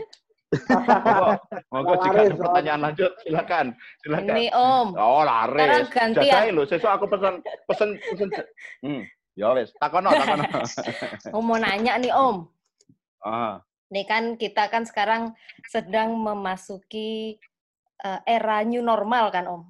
Monggo, 0.49 1.37
monggo 1.69 1.93
jika 2.01 2.19
ada 2.25 2.33
pertanyaan 2.33 2.81
lanjut, 2.81 3.11
silakan, 3.21 3.65
silakan. 4.01 4.33
Ini 4.33 4.45
Om. 4.49 4.87
Oh, 4.97 5.21
Sekarang 5.21 5.53
laris. 5.53 5.89
gantian. 5.93 6.25
Jagain 6.25 6.53
lho, 6.57 6.63
sesuk 6.65 6.89
aku 6.89 7.05
pesan 7.05 7.33
pesen 7.69 7.89
pesen. 8.01 8.29
Hmm, 8.81 9.01
ya 9.37 9.53
wis, 9.53 9.69
takono, 9.77 10.09
takono. 10.09 10.45
Om 11.37 11.43
mau 11.45 11.57
nanya 11.61 12.01
nih 12.01 12.13
Om. 12.13 12.37
ah, 13.25 13.61
Nih 13.89 14.05
kan 14.05 14.37
kita 14.37 14.69
kan 14.73 14.85
sekarang 14.89 15.33
sedang 15.69 16.17
memasuki 16.17 17.37
eh, 18.01 18.19
era 18.25 18.61
new 18.65 18.81
normal 18.81 19.29
kan 19.29 19.45
Om. 19.45 19.61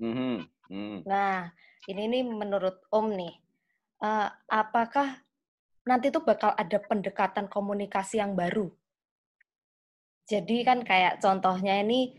mhm, 0.00 0.36
hmm. 0.68 0.96
Nah, 1.08 1.48
ini 1.88 2.12
nih 2.12 2.22
menurut 2.28 2.76
Om 2.92 3.08
nih, 3.16 3.32
eh, 4.00 4.28
apakah 4.48 5.20
nanti 5.84 6.12
tuh 6.12 6.24
bakal 6.24 6.52
ada 6.56 6.78
pendekatan 6.80 7.48
komunikasi 7.48 8.20
yang 8.20 8.32
baru? 8.36 8.68
Jadi 10.30 10.62
kan 10.62 10.86
kayak 10.86 11.18
contohnya 11.18 11.82
ini, 11.82 12.14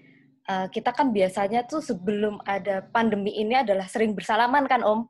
eh, 0.45 0.67
kita 0.67 0.91
kan 0.91 1.15
biasanya 1.15 1.63
tuh 1.63 1.79
sebelum 1.79 2.43
ada 2.43 2.83
pandemi 2.91 3.31
ini 3.39 3.55
adalah 3.55 3.87
sering 3.87 4.11
bersalaman 4.11 4.67
kan 4.67 4.83
Om? 4.83 5.01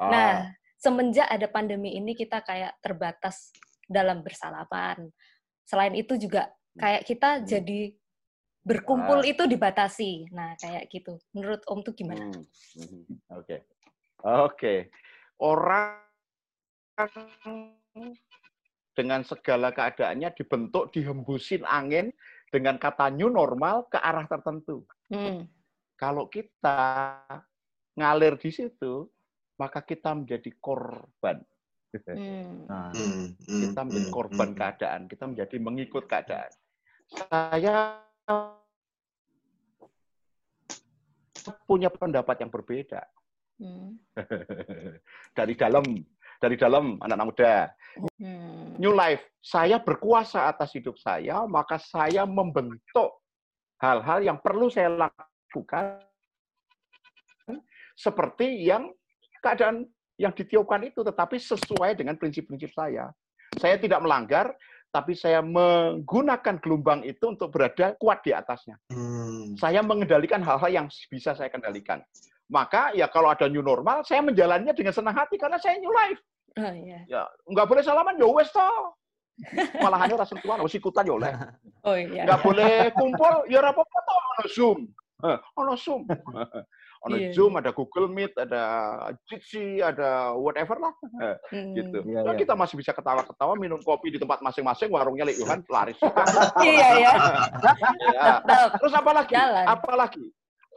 Ah, 0.00 0.08
Nah, 0.10 0.32
semenjak 0.80 1.28
ada 1.28 1.48
pandemi 1.48 1.96
ini 1.96 2.12
kita 2.16 2.40
kayak 2.44 2.76
terbatas 2.80 3.52
dalam 3.88 4.20
bersalaman. 4.24 5.12
Selain 5.64 5.92
itu 5.96 6.16
juga 6.16 6.48
kayak 6.76 7.02
kita 7.04 7.42
jadi 7.44 7.92
berkumpul 8.60 9.24
Ah. 9.24 9.28
itu 9.28 9.44
dibatasi. 9.48 10.28
Nah, 10.32 10.52
kayak 10.60 10.88
gitu. 10.92 11.16
Menurut 11.32 11.64
Om 11.64 11.80
tuh 11.80 11.94
gimana? 11.96 12.28
Hmm, 12.28 12.44
mhm, 12.76 13.02
Oke. 13.40 13.56
Oke. 14.20 14.74
Orang 15.40 15.96
dengan 18.92 19.24
segala 19.24 19.72
keadaannya 19.72 20.36
dibentuk, 20.36 20.92
dihembusin 20.92 21.64
angin 21.64 22.12
dengan 22.52 22.76
kata 22.76 23.08
new 23.08 23.32
normal 23.32 23.88
ke 23.88 23.96
arah 23.96 24.28
tertentu. 24.28 24.84
Hmm. 25.08 25.48
Kalau 25.96 26.28
kita 26.28 27.16
ngalir 27.96 28.36
di 28.36 28.50
situ, 28.52 29.08
maka 29.56 29.80
kita 29.80 30.12
menjadi 30.12 30.52
korban. 30.60 31.40
Hmm. 32.04 32.68
Nah, 32.68 32.92
Hmm, 32.92 33.32
kita 33.48 33.80
menjadi 33.80 34.08
korban 34.12 34.50
keadaan, 34.52 35.00
kita 35.08 35.24
menjadi 35.24 35.56
mengikut 35.56 36.04
keadaan. 36.04 36.52
Saya 37.08 37.98
punya 41.66 41.88
pendapat 41.88 42.36
yang 42.44 42.52
berbeda 42.52 43.00
Hmm. 43.60 44.00
dari 45.34 45.54
dalam, 45.54 45.84
dari 46.40 46.56
dalam 46.56 46.98
anak-anak 47.00 47.28
muda. 47.28 47.54
Hmm. 48.20 48.76
New 48.80 48.94
life, 48.94 49.20
saya 49.40 49.80
berkuasa 49.80 50.48
atas 50.48 50.72
hidup 50.76 50.96
saya, 50.96 51.44
maka 51.48 51.76
saya 51.76 52.24
membentuk 52.24 53.20
hal-hal 53.80 54.20
yang 54.20 54.38
perlu 54.40 54.68
saya 54.68 54.92
lakukan 54.92 56.04
seperti 58.00 58.64
yang 58.64 58.88
keadaan 59.44 59.84
yang 60.20 60.32
ditiupkan 60.32 60.84
itu, 60.84 61.00
tetapi 61.00 61.36
sesuai 61.40 61.96
dengan 61.96 62.16
prinsip-prinsip 62.16 62.72
saya. 62.72 63.08
Saya 63.56 63.76
tidak 63.80 64.04
melanggar, 64.04 64.52
tapi 64.92 65.16
saya 65.16 65.40
menggunakan 65.40 66.60
gelombang 66.60 67.04
itu 67.04 67.30
untuk 67.30 67.52
berada 67.52 67.96
kuat 67.96 68.20
di 68.24 68.32
atasnya. 68.32 68.76
Hmm. 68.92 69.56
Saya 69.56 69.80
mengendalikan 69.80 70.44
hal-hal 70.44 70.70
yang 70.70 70.86
bisa 71.08 71.32
saya 71.32 71.48
kendalikan. 71.48 72.04
Maka 72.50 72.90
ya 72.98 73.06
kalau 73.06 73.30
ada 73.30 73.46
new 73.46 73.62
normal, 73.62 74.02
saya 74.02 74.20
menjalannya 74.26 74.74
dengan 74.74 74.90
senang 74.90 75.14
hati 75.14 75.38
karena 75.38 75.56
saya 75.62 75.78
new 75.78 75.94
life. 75.94 76.18
Oh 76.58 76.74
iya. 76.74 77.06
Ya 77.06 77.22
nggak 77.46 77.66
boleh 77.70 77.82
salaman, 77.86 78.18
ya 78.18 78.26
wes 78.26 78.50
toh. 78.50 78.98
Malahannya 79.80 80.18
rasa 80.20 80.34
tua, 80.42 80.58
harus 80.58 80.74
ikutan 80.74 81.06
ya 81.06 81.14
oleh. 81.14 81.30
Oh 81.86 81.94
iya. 81.94 82.26
Nggak 82.26 82.42
boleh 82.42 82.74
kumpul, 82.92 83.46
ya 83.46 83.62
apa-apa 83.62 83.98
toh, 84.02 84.18
ono 84.18 84.44
Zoom. 84.50 84.78
Ono 85.56 85.74
Zoom. 85.78 86.02
Ono 87.08 87.16
Iya, 87.16 87.32
Zoom, 87.32 87.56
ada 87.56 87.72
Google 87.72 88.12
Meet, 88.12 88.36
ada 88.36 88.60
Jitsi, 89.24 89.80
ada 89.80 90.36
whatever 90.36 90.76
lah. 90.76 90.92
Hmm. 91.48 91.72
Gitu. 91.72 92.04
Iya, 92.04 92.20
Nah, 92.28 92.36
iya. 92.36 92.40
kita 92.44 92.52
masih 92.52 92.76
bisa 92.76 92.92
ketawa-ketawa, 92.92 93.56
minum 93.56 93.80
kopi 93.80 94.12
di 94.12 94.20
tempat 94.20 94.44
masing-masing, 94.44 94.92
warungnya 94.92 95.24
Lek 95.24 95.40
Yohan 95.40 95.64
laris. 95.64 95.96
Iya 96.60 96.88
ya. 97.00 97.12
Ya. 98.20 98.44
Tetap. 98.44 98.68
Terus 98.84 98.92
apa 98.92 99.10
lagi? 99.16 99.32
Jalan. 99.32 99.64
Apa 99.64 99.92
lagi? 99.96 100.24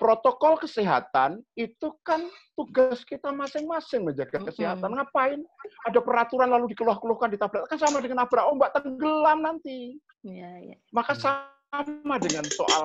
Protokol 0.01 0.57
kesehatan 0.57 1.45
itu 1.53 1.93
kan 2.01 2.25
tugas 2.57 3.05
kita 3.05 3.29
masing-masing 3.29 4.03
menjaga 4.03 4.41
Mm-mm. 4.41 4.49
kesehatan. 4.49 4.89
Ngapain? 4.89 5.39
Ada 5.85 5.99
peraturan 6.01 6.49
lalu 6.49 6.73
dikeluh-keluhkan 6.73 7.29
ditabrak. 7.29 7.69
Kan 7.69 7.77
sama 7.77 8.01
dengan 8.01 8.25
nabrak 8.25 8.49
ombak 8.49 8.73
tenggelam 8.73 9.45
nanti. 9.45 10.01
Iya 10.25 10.51
iya. 10.65 10.75
Maka 10.89 11.13
sama 11.13 12.15
dengan 12.17 12.45
soal 12.49 12.83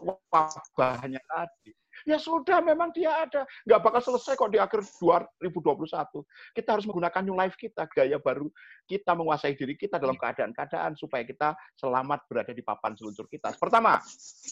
wabahnya 0.00 1.20
tadi. 1.28 1.76
Ya 2.08 2.16
sudah, 2.16 2.64
memang 2.64 2.92
dia 2.96 3.12
ada. 3.12 3.44
Nggak 3.68 3.80
bakal 3.84 4.00
selesai 4.00 4.32
kok 4.36 4.52
di 4.52 4.56
akhir 4.56 4.80
2021. 4.96 6.24
Kita 6.56 6.68
harus 6.72 6.88
menggunakan 6.88 7.22
new 7.24 7.36
life 7.36 7.56
kita, 7.60 7.84
gaya 7.92 8.16
baru 8.16 8.48
kita 8.88 9.12
menguasai 9.12 9.52
diri 9.52 9.76
kita 9.76 10.00
dalam 10.00 10.16
keadaan-keadaan 10.16 10.96
supaya 10.96 11.22
kita 11.28 11.52
selamat 11.76 12.24
berada 12.24 12.52
di 12.56 12.64
papan 12.64 12.96
seluncur 12.96 13.28
kita. 13.28 13.52
Pertama, 13.60 14.00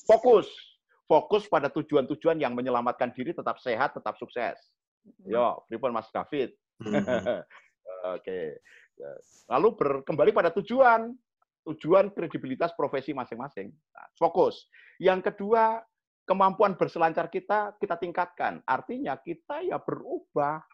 fokus. 0.04 0.48
Fokus 1.08 1.48
pada 1.48 1.72
tujuan-tujuan 1.72 2.36
yang 2.36 2.52
menyelamatkan 2.52 3.16
diri 3.16 3.32
tetap 3.32 3.56
sehat, 3.64 3.96
tetap 3.96 4.20
sukses. 4.20 4.60
Yo, 5.24 5.64
pripun 5.64 5.96
Mas 5.96 6.12
David? 6.12 6.52
Hmm. 6.84 6.92
Oke. 8.16 8.60
Lalu 9.48 9.68
berkembali 9.74 10.30
pada 10.36 10.52
tujuan. 10.52 11.16
tujuan 11.68 12.08
kredibilitas 12.16 12.72
profesi 12.72 13.12
masing-masing. 13.12 13.68
Nah, 13.68 14.08
fokus. 14.16 14.72
Yang 14.96 15.28
kedua, 15.28 15.84
kemampuan 16.24 16.80
berselancar 16.80 17.28
kita 17.28 17.76
kita 17.76 17.96
tingkatkan. 18.00 18.64
Artinya 18.64 19.20
kita 19.20 19.64
ya 19.64 19.76
berubah. 19.76 20.64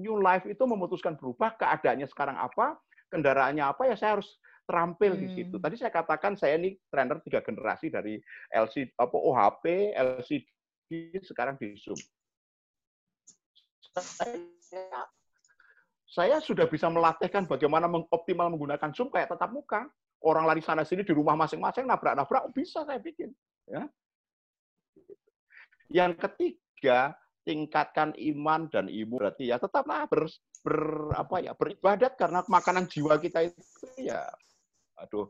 New 0.00 0.16
life 0.16 0.48
itu 0.48 0.64
memutuskan 0.64 1.20
berubah 1.20 1.52
keadaannya 1.60 2.08
sekarang 2.08 2.40
apa, 2.40 2.80
kendaraannya 3.12 3.60
apa 3.60 3.92
ya 3.92 3.96
saya 4.00 4.16
harus 4.16 4.40
terampil 4.66 5.18
di 5.18 5.28
situ. 5.34 5.56
Tadi 5.58 5.74
saya 5.78 5.92
katakan 5.92 6.38
saya 6.38 6.56
ini 6.58 6.74
trainer 6.88 7.18
tiga 7.22 7.42
generasi 7.42 7.90
dari 7.90 8.18
LC 8.50 8.94
apa 8.96 9.16
OHP, 9.16 9.94
LCD 9.94 11.20
sekarang 11.22 11.58
di 11.58 11.74
Zoom. 11.78 11.98
Saya, 13.92 14.40
saya 16.08 16.36
sudah 16.40 16.64
bisa 16.70 16.88
melatihkan 16.88 17.44
bagaimana 17.44 17.90
mengoptimal 17.90 18.48
menggunakan 18.48 18.90
Zoom 18.96 19.12
kayak 19.12 19.34
tatap 19.34 19.52
muka. 19.52 19.84
Orang 20.22 20.46
lari 20.46 20.62
sana 20.62 20.86
sini 20.86 21.02
di 21.02 21.10
rumah 21.10 21.34
masing-masing 21.34 21.82
nabrak-nabrak 21.82 22.54
bisa 22.54 22.86
saya 22.86 23.02
bikin. 23.02 23.34
Ya. 23.66 23.90
Yang 25.90 26.22
ketiga, 26.22 27.18
tingkatkan 27.42 28.14
iman 28.14 28.70
dan 28.70 28.86
ibu 28.86 29.18
berarti 29.18 29.50
ya 29.50 29.58
tetaplah 29.58 30.06
ber, 30.06 30.30
ber 30.62 30.78
apa 31.18 31.42
ya 31.42 31.52
beribadat 31.58 32.14
karena 32.14 32.46
makanan 32.46 32.86
jiwa 32.86 33.18
kita 33.18 33.50
itu 33.50 33.60
ya 33.98 34.30
aduh 35.02 35.26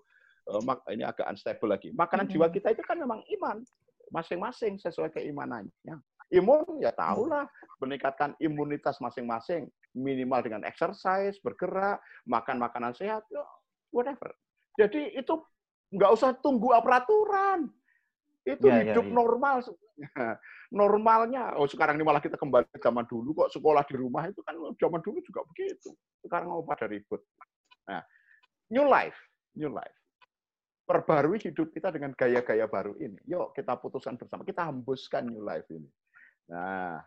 eh, 0.48 0.94
ini 0.94 1.04
agak 1.06 1.26
unstable 1.28 1.72
lagi. 1.72 1.90
Makanan 1.96 2.28
jiwa 2.28 2.52
kita 2.52 2.70
itu 2.74 2.82
kan 2.84 3.00
memang 3.00 3.24
iman. 3.40 3.64
Masing-masing 4.12 4.76
sesuai 4.76 5.08
keimanannya. 5.16 5.96
Imun 6.32 6.80
ya 6.80 6.92
tahulah. 6.92 7.48
Meningkatkan 7.80 8.36
imunitas 8.36 9.00
masing-masing. 9.00 9.68
Minimal 9.96 10.40
dengan 10.44 10.62
exercise 10.64 11.36
bergerak 11.40 12.00
makan 12.24 12.56
makanan 12.60 12.92
sehat 12.96 13.24
ya, 13.28 13.44
whatever. 13.92 14.32
Jadi 14.80 15.16
itu 15.16 15.36
nggak 15.92 16.12
usah 16.12 16.32
tunggu 16.40 16.72
peraturan. 16.80 17.68
Itu 18.42 18.66
Ya, 18.68 18.80
ya, 18.82 18.92
hidup 18.96 19.06
ya. 19.06 19.12
normal 19.12 19.56
normalnya. 20.72 21.52
Oh 21.60 21.68
sekarang 21.68 22.00
ini 22.00 22.04
malah 22.04 22.24
kita 22.24 22.40
kembali 22.40 22.68
ke 22.72 22.80
zaman 22.80 23.04
dulu. 23.04 23.36
Kok 23.44 23.52
sekolah 23.52 23.84
di 23.84 23.94
rumah 24.00 24.24
itu 24.28 24.40
kan 24.40 24.56
zaman 24.80 25.00
dulu 25.04 25.20
juga 25.20 25.44
begitu. 25.52 25.92
Sekarang 26.24 26.48
mau 26.56 26.64
pada 26.64 26.88
ribut. 26.88 27.20
Nah 27.86 28.00
new 28.72 28.88
life 28.88 29.16
new 29.57 29.70
life. 29.72 29.96
Perbarui 30.82 31.38
hidup 31.38 31.70
kita 31.72 31.94
dengan 31.94 32.12
gaya-gaya 32.12 32.66
baru 32.66 32.98
ini. 32.98 33.18
Yuk 33.28 33.55
kita 33.55 33.78
putuskan 33.78 34.18
bersama. 34.18 34.42
Kita 34.44 34.66
hembuskan 34.68 35.30
new 35.30 35.40
life 35.40 35.66
ini. 35.70 35.88
Nah 36.50 37.00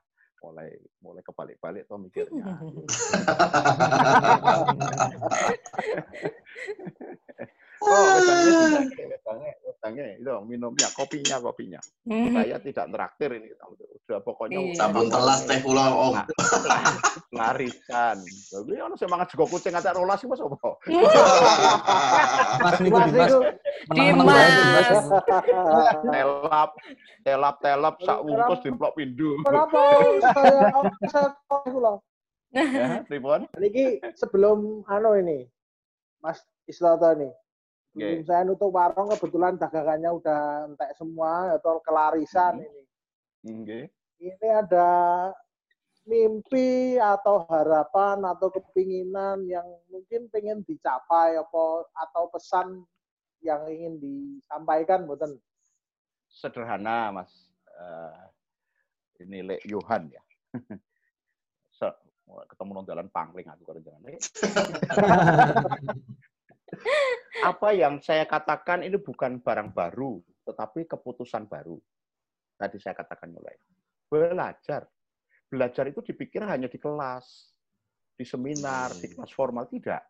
mulai 0.45 0.69
mulai 1.01 1.25
kebalik-balik 1.25 1.89
toh 1.89 1.97
mikirnya 1.97 2.45
Oh, 7.83 8.15
wedangnya, 8.15 10.15
itu 10.15 10.31
minumnya, 10.47 10.87
kopinya, 10.95 11.37
kopinya. 11.43 11.81
Saya 12.07 12.57
tidak 12.63 12.85
traktir 12.89 13.29
ini, 13.37 13.51
sudah 14.05 14.21
pokoknya 14.21 14.61
Iya. 14.61 14.77
Sampun 14.77 15.09
telas 15.09 15.41
teh 15.49 15.57
kula, 15.61 15.85
Om. 15.89 16.13
larisan. 17.35 18.23
Jadi 18.25 18.73
ono 18.79 18.95
sing 18.95 19.11
mangan 19.11 19.27
juga 19.27 19.45
kucing 19.51 19.75
ngatak 19.75 19.93
rolas 19.97 20.23
iki 20.23 20.31
Mas 20.31 20.39
apa? 20.39 20.55
Mas 22.63 22.79
Niku 22.79 22.97
Mas 22.97 23.11
Dimas. 23.11 23.33
Dimas. 23.91 24.87
telap, 26.13 26.71
telap, 27.25 27.55
telap, 27.59 27.95
sak 28.01 28.19
wungkus 28.23 28.59
dimplok 28.63 28.95
pindu. 28.95 29.43
Kenapa 29.43 29.81
saya 30.31 30.71
saya 31.11 31.27
kok 31.49 31.61
kula? 31.69 31.99
Ya, 32.55 33.03
pripun? 33.03 33.51
Niki 33.59 33.99
sebelum 34.15 34.87
anu 34.87 35.19
ini, 35.19 35.43
Mas 36.23 36.39
Isloto 36.71 37.11
ini. 37.19 37.27
Sebelum 37.95 38.19
Oke. 38.19 38.27
saya 38.27 38.43
nutup 38.43 38.75
warung 38.75 39.07
kebetulan 39.07 39.55
dagangannya 39.55 40.11
udah 40.19 40.67
entek 40.67 40.91
semua 40.99 41.55
atau 41.55 41.79
kelarisan 41.79 42.59
ini. 42.59 42.83
Nggih. 43.47 43.87
Ini 44.19 44.47
ada 44.51 45.31
mimpi 46.03 46.99
atau 46.99 47.47
harapan 47.47 48.19
atau 48.27 48.51
kepinginan 48.51 49.47
yang 49.47 49.63
mungkin 49.87 50.27
pengen 50.27 50.59
dicapai 50.67 51.39
apa 51.39 51.87
atau 51.95 52.27
pesan 52.35 52.83
yang 53.39 53.63
ingin 53.71 53.95
disampaikan 53.95 55.07
mboten? 55.07 55.39
Sederhana, 56.27 57.15
Mas. 57.15 57.31
Eh, 57.79 59.23
ini 59.23 59.39
Lek 59.39 59.63
Yohan 59.71 60.11
ya. 60.11 60.19
Ketemu 62.25 62.71
nang 62.75 62.89
dalan 62.89 63.07
pangling 63.07 63.47
aku 63.47 63.63
karo 63.63 63.79
jangan. 63.79 64.03
Apa 67.43 67.75
yang 67.75 67.99
saya 67.99 68.23
katakan 68.25 68.81
ini 68.81 68.97
bukan 68.97 69.43
barang 69.43 69.75
baru, 69.75 70.17
tetapi 70.47 70.87
keputusan 70.87 71.45
baru. 71.45 71.77
Tadi 72.55 72.77
saya 72.79 72.95
katakan 72.95 73.35
mulai. 73.35 73.55
Belajar. 74.07 74.87
Belajar 75.45 75.85
itu 75.91 75.99
dipikir 76.01 76.41
hanya 76.47 76.71
di 76.71 76.79
kelas, 76.79 77.51
di 78.15 78.23
seminar, 78.23 78.95
di 78.95 79.11
kelas 79.11 79.31
formal. 79.35 79.67
Tidak. 79.67 80.01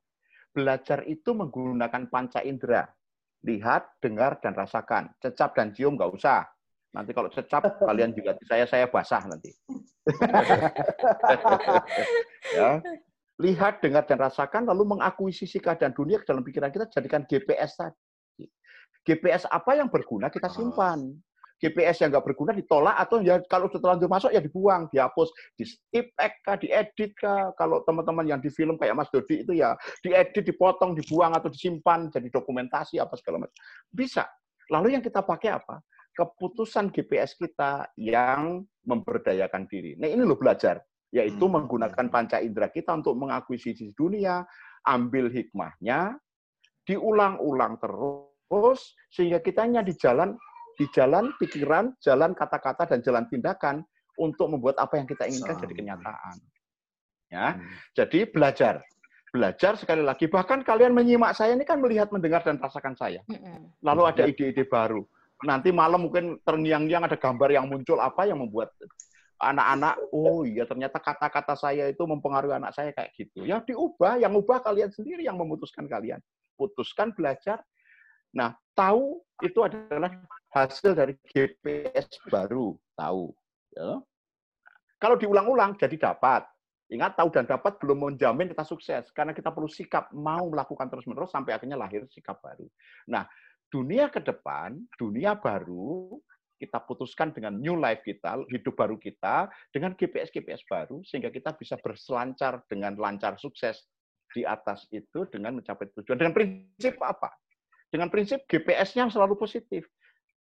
Belajar 0.56 1.04
itu 1.10 1.36
menggunakan 1.36 2.08
panca 2.08 2.40
indera. 2.46 2.86
Lihat, 3.46 4.00
dengar, 4.00 4.40
dan 4.40 4.56
rasakan. 4.56 5.12
Cecap 5.20 5.58
dan 5.58 5.76
cium 5.76 6.00
nggak 6.00 6.14
usah. 6.16 6.48
Nanti 6.96 7.12
kalau 7.12 7.28
cecap, 7.28 7.76
kalian 7.90 8.16
juga 8.16 8.40
saya, 8.48 8.64
saya 8.64 8.88
basah 8.88 9.28
nanti. 9.28 9.52
ya. 12.56 12.80
Lihat, 13.36 13.84
dengar, 13.84 14.08
dan 14.08 14.16
rasakan, 14.16 14.64
lalu 14.64 14.96
mengakuisisi 14.96 15.60
keadaan 15.60 15.92
dunia 15.92 16.24
ke 16.24 16.26
dalam 16.28 16.40
pikiran 16.40 16.72
kita, 16.72 16.88
jadikan 16.88 17.28
GPS 17.28 17.76
tadi. 17.76 18.48
GPS 19.06 19.46
apa 19.52 19.78
yang 19.78 19.92
berguna 19.92 20.34
kita 20.34 20.50
simpan. 20.50 21.14
GPS 21.56 22.04
yang 22.04 22.12
nggak 22.12 22.26
berguna 22.28 22.52
ditolak 22.52 23.00
atau 23.00 23.24
ya 23.24 23.40
kalau 23.48 23.72
setelah 23.72 23.96
itu 23.96 24.12
masuk 24.12 24.32
ya 24.36 24.44
dibuang, 24.44 24.92
dihapus, 24.92 25.32
di 25.56 25.64
skip 25.64 26.12
kah, 26.44 26.60
diedit 26.60 27.16
kah. 27.16 27.56
Kalau 27.56 27.80
teman-teman 27.88 28.28
yang 28.28 28.40
di 28.44 28.52
film 28.52 28.76
kayak 28.76 28.92
Mas 28.92 29.08
Dodi 29.08 29.48
itu 29.48 29.56
ya 29.56 29.72
diedit, 30.04 30.44
dipotong, 30.44 31.00
dibuang 31.00 31.32
atau 31.32 31.48
disimpan 31.48 32.12
jadi 32.12 32.28
dokumentasi 32.28 33.00
apa 33.00 33.16
segala 33.16 33.48
macam. 33.48 33.56
Bisa. 33.88 34.28
Lalu 34.68 35.00
yang 35.00 35.04
kita 35.06 35.24
pakai 35.24 35.56
apa? 35.56 35.80
Keputusan 36.12 36.92
GPS 36.92 37.40
kita 37.40 37.88
yang 37.96 38.68
memberdayakan 38.84 39.64
diri. 39.72 39.96
Nah 39.96 40.12
ini 40.12 40.28
loh 40.28 40.36
belajar, 40.36 40.84
yaitu 41.16 41.48
menggunakan 41.48 42.12
panca 42.12 42.44
indera 42.44 42.68
kita 42.68 42.92
untuk 42.92 43.16
mengakuisisi 43.16 43.96
dunia, 43.96 44.44
ambil 44.84 45.32
hikmahnya, 45.32 46.20
diulang-ulang 46.84 47.80
terus 47.80 49.00
sehingga 49.08 49.40
kita 49.40 49.64
hanya 49.64 49.80
di 49.80 49.96
jalan 49.96 50.36
di 50.76 50.86
jalan 50.92 51.32
pikiran, 51.40 51.96
jalan 52.04 52.36
kata-kata 52.36 52.84
dan 52.92 53.00
jalan 53.00 53.24
tindakan 53.32 53.80
untuk 54.20 54.52
membuat 54.52 54.76
apa 54.76 55.00
yang 55.00 55.08
kita 55.08 55.24
inginkan 55.24 55.56
jadi 55.56 55.74
kenyataan. 55.74 56.36
Ya. 57.32 57.48
Jadi 57.96 58.28
belajar. 58.28 58.84
Belajar 59.32 59.76
sekali 59.76 60.00
lagi 60.00 60.32
bahkan 60.32 60.64
kalian 60.64 60.96
menyimak 60.96 61.36
saya 61.36 61.56
ini 61.56 61.68
kan 61.68 61.80
melihat, 61.84 62.12
mendengar 62.12 62.44
dan 62.44 62.60
rasakan 62.60 62.96
saya. 62.96 63.24
Lalu 63.84 64.04
ada 64.04 64.24
ide-ide 64.28 64.64
baru. 64.68 65.04
Nanti 65.44 65.72
malam 65.76 66.08
mungkin 66.08 66.40
terngiang-ngiang 66.48 67.08
ada 67.08 67.20
gambar 67.20 67.52
yang 67.52 67.68
muncul 67.68 68.00
apa 68.00 68.24
yang 68.24 68.40
membuat 68.40 68.72
anak-anak 69.36 70.00
oh 70.16 70.48
iya 70.48 70.64
ternyata 70.64 70.96
kata-kata 70.98 71.60
saya 71.60 71.92
itu 71.92 72.04
mempengaruhi 72.08 72.56
anak 72.56 72.72
saya 72.72 72.96
kayak 72.96 73.12
gitu. 73.20 73.44
Ya 73.44 73.60
diubah, 73.60 74.20
yang 74.20 74.32
ubah 74.36 74.64
kalian 74.64 74.92
sendiri 74.92 75.28
yang 75.28 75.36
memutuskan 75.36 75.86
kalian. 75.86 76.24
Putuskan 76.56 77.12
belajar. 77.12 77.60
Nah, 78.36 78.56
tahu 78.76 79.24
itu 79.44 79.60
adalah 79.64 80.12
hasil 80.52 80.96
dari 80.96 81.16
GPS 81.28 82.08
baru, 82.32 82.76
tahu. 82.96 83.32
Ya. 83.76 84.00
Kalau 85.00 85.16
diulang-ulang 85.20 85.76
jadi 85.76 85.96
dapat. 86.00 86.48
Ingat 86.86 87.18
tahu 87.18 87.34
dan 87.34 87.50
dapat 87.50 87.82
belum 87.82 88.14
menjamin 88.14 88.46
kita 88.54 88.62
sukses 88.62 89.10
karena 89.10 89.34
kita 89.34 89.50
perlu 89.50 89.66
sikap 89.66 90.14
mau 90.14 90.54
melakukan 90.54 90.86
terus-menerus 90.86 91.34
sampai 91.34 91.58
akhirnya 91.58 91.74
lahir 91.74 92.06
sikap 92.14 92.38
baru. 92.46 92.70
Nah, 93.10 93.26
dunia 93.74 94.06
ke 94.14 94.22
depan, 94.22 94.78
dunia 94.94 95.34
baru 95.34 96.14
kita 96.56 96.80
putuskan 96.88 97.36
dengan 97.36 97.60
new 97.60 97.76
life 97.76 98.02
kita, 98.04 98.40
hidup 98.48 98.74
baru 98.80 98.96
kita 98.96 99.52
dengan 99.76 99.94
GPS-GPS 99.94 100.64
baru 100.68 101.04
sehingga 101.04 101.30
kita 101.30 101.56
bisa 101.56 101.76
berselancar 101.80 102.64
dengan 102.72 102.96
lancar 102.96 103.36
sukses 103.36 103.88
di 104.32 104.44
atas 104.44 104.88
itu 104.92 105.28
dengan 105.32 105.60
mencapai 105.60 105.92
tujuan. 105.96 106.20
Dengan 106.20 106.34
prinsip 106.36 106.96
apa? 107.04 107.32
Dengan 107.92 108.12
prinsip 108.12 108.44
GPS-nya 108.48 109.08
selalu 109.12 109.40
positif. 109.40 109.88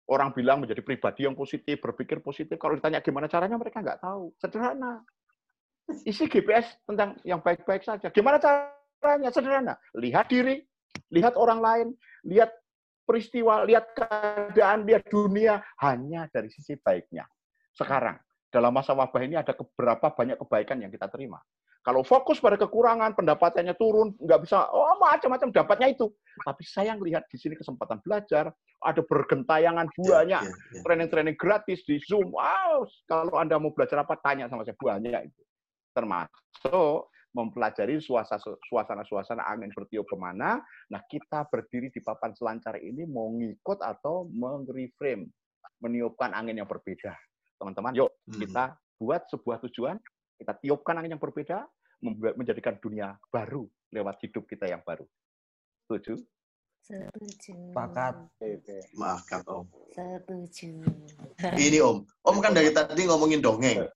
Orang 0.05 0.37
bilang 0.37 0.61
menjadi 0.61 0.85
pribadi 0.85 1.25
yang 1.25 1.33
positif, 1.33 1.81
berpikir 1.81 2.21
positif. 2.21 2.59
Kalau 2.61 2.77
ditanya 2.77 3.01
gimana 3.01 3.25
caranya, 3.25 3.57
mereka 3.57 3.81
nggak 3.81 4.03
tahu. 4.03 4.29
Sederhana. 4.37 5.01
Isi 6.05 6.29
GPS 6.29 6.77
tentang 6.85 7.17
yang 7.25 7.41
baik-baik 7.41 7.81
saja. 7.81 8.09
Gimana 8.13 8.37
caranya? 8.37 9.29
Sederhana. 9.33 9.73
Lihat 9.97 10.29
diri, 10.29 10.61
lihat 11.09 11.33
orang 11.37 11.59
lain, 11.61 11.87
lihat 12.25 12.53
peristiwa, 13.05 13.63
lihat 13.63 13.93
keadaan, 13.93 14.83
lihat 14.83 15.05
dunia 15.07 15.61
hanya 15.79 16.27
dari 16.33 16.49
sisi 16.49 16.75
baiknya. 16.75 17.23
Sekarang, 17.71 18.17
dalam 18.49 18.73
masa 18.73 18.91
wabah 18.97 19.21
ini 19.21 19.37
ada 19.37 19.53
beberapa 19.53 20.11
banyak 20.11 20.41
kebaikan 20.41 20.81
yang 20.81 20.91
kita 20.91 21.07
terima. 21.07 21.39
Kalau 21.85 22.01
fokus 22.01 22.41
pada 22.41 22.57
kekurangan, 22.57 23.13
pendapatannya 23.13 23.77
turun, 23.77 24.17
nggak 24.17 24.41
bisa, 24.41 24.65
oh 24.73 24.97
macam-macam 24.97 25.53
dapatnya 25.53 25.93
itu. 25.93 26.09
Tapi 26.41 26.65
saya 26.65 26.97
lihat 26.97 27.29
di 27.29 27.37
sini 27.37 27.53
kesempatan 27.53 28.01
belajar, 28.01 28.49
ada 28.81 29.01
bergentayangan 29.05 29.93
banyak, 29.93 30.41
Iya, 30.49 30.49
iya. 30.49 30.81
training-training 30.81 31.37
gratis 31.37 31.85
di 31.85 32.01
Zoom. 32.01 32.33
Wow, 32.33 32.89
kalau 33.05 33.37
Anda 33.37 33.61
mau 33.61 33.69
belajar 33.69 34.01
apa, 34.01 34.17
tanya 34.17 34.49
sama 34.49 34.65
saya, 34.65 34.73
banyak 34.81 35.29
itu. 35.29 35.41
Termasuk 35.93 37.13
mempelajari 37.35 37.99
suasana- 37.99 38.55
suasana-suasana 38.71 39.43
angin 39.43 39.69
bertiup 39.75 40.07
ke 40.07 40.15
mana. 40.15 40.63
Nah, 40.87 41.01
kita 41.11 41.43
berdiri 41.51 41.91
di 41.91 41.99
papan 41.99 42.31
selancar 42.31 42.79
ini 42.79 43.03
mau 43.03 43.27
ngikut 43.35 43.83
atau 43.83 44.31
meng-reframe, 44.31 45.27
meniupkan 45.83 46.31
angin 46.31 46.63
yang 46.63 46.69
berbeda. 46.69 47.11
Teman-teman, 47.59 47.91
yuk 47.91 48.11
kita 48.31 48.79
buat 48.95 49.27
sebuah 49.27 49.59
tujuan, 49.67 49.99
kita 50.39 50.55
tiupkan 50.63 50.95
angin 50.95 51.19
yang 51.19 51.23
berbeda, 51.23 51.67
membuat 51.99 52.39
menjadikan 52.39 52.79
dunia 52.79 53.19
baru 53.27 53.67
lewat 53.91 54.15
hidup 54.23 54.47
kita 54.47 54.71
yang 54.71 54.79
baru. 54.87 55.03
Setuju? 55.85 56.15
Setuju. 56.85 57.73
Sepakat. 57.73 58.13
Maafkan 58.95 59.41
Om. 59.43 59.65
Setuju. 59.91 60.85
Ini 61.57 61.81
Om. 61.81 61.97
Om 62.05 62.37
kan 62.39 62.53
dari 62.53 62.69
tadi 62.71 63.09
ngomongin 63.09 63.41
dongeng. 63.41 63.89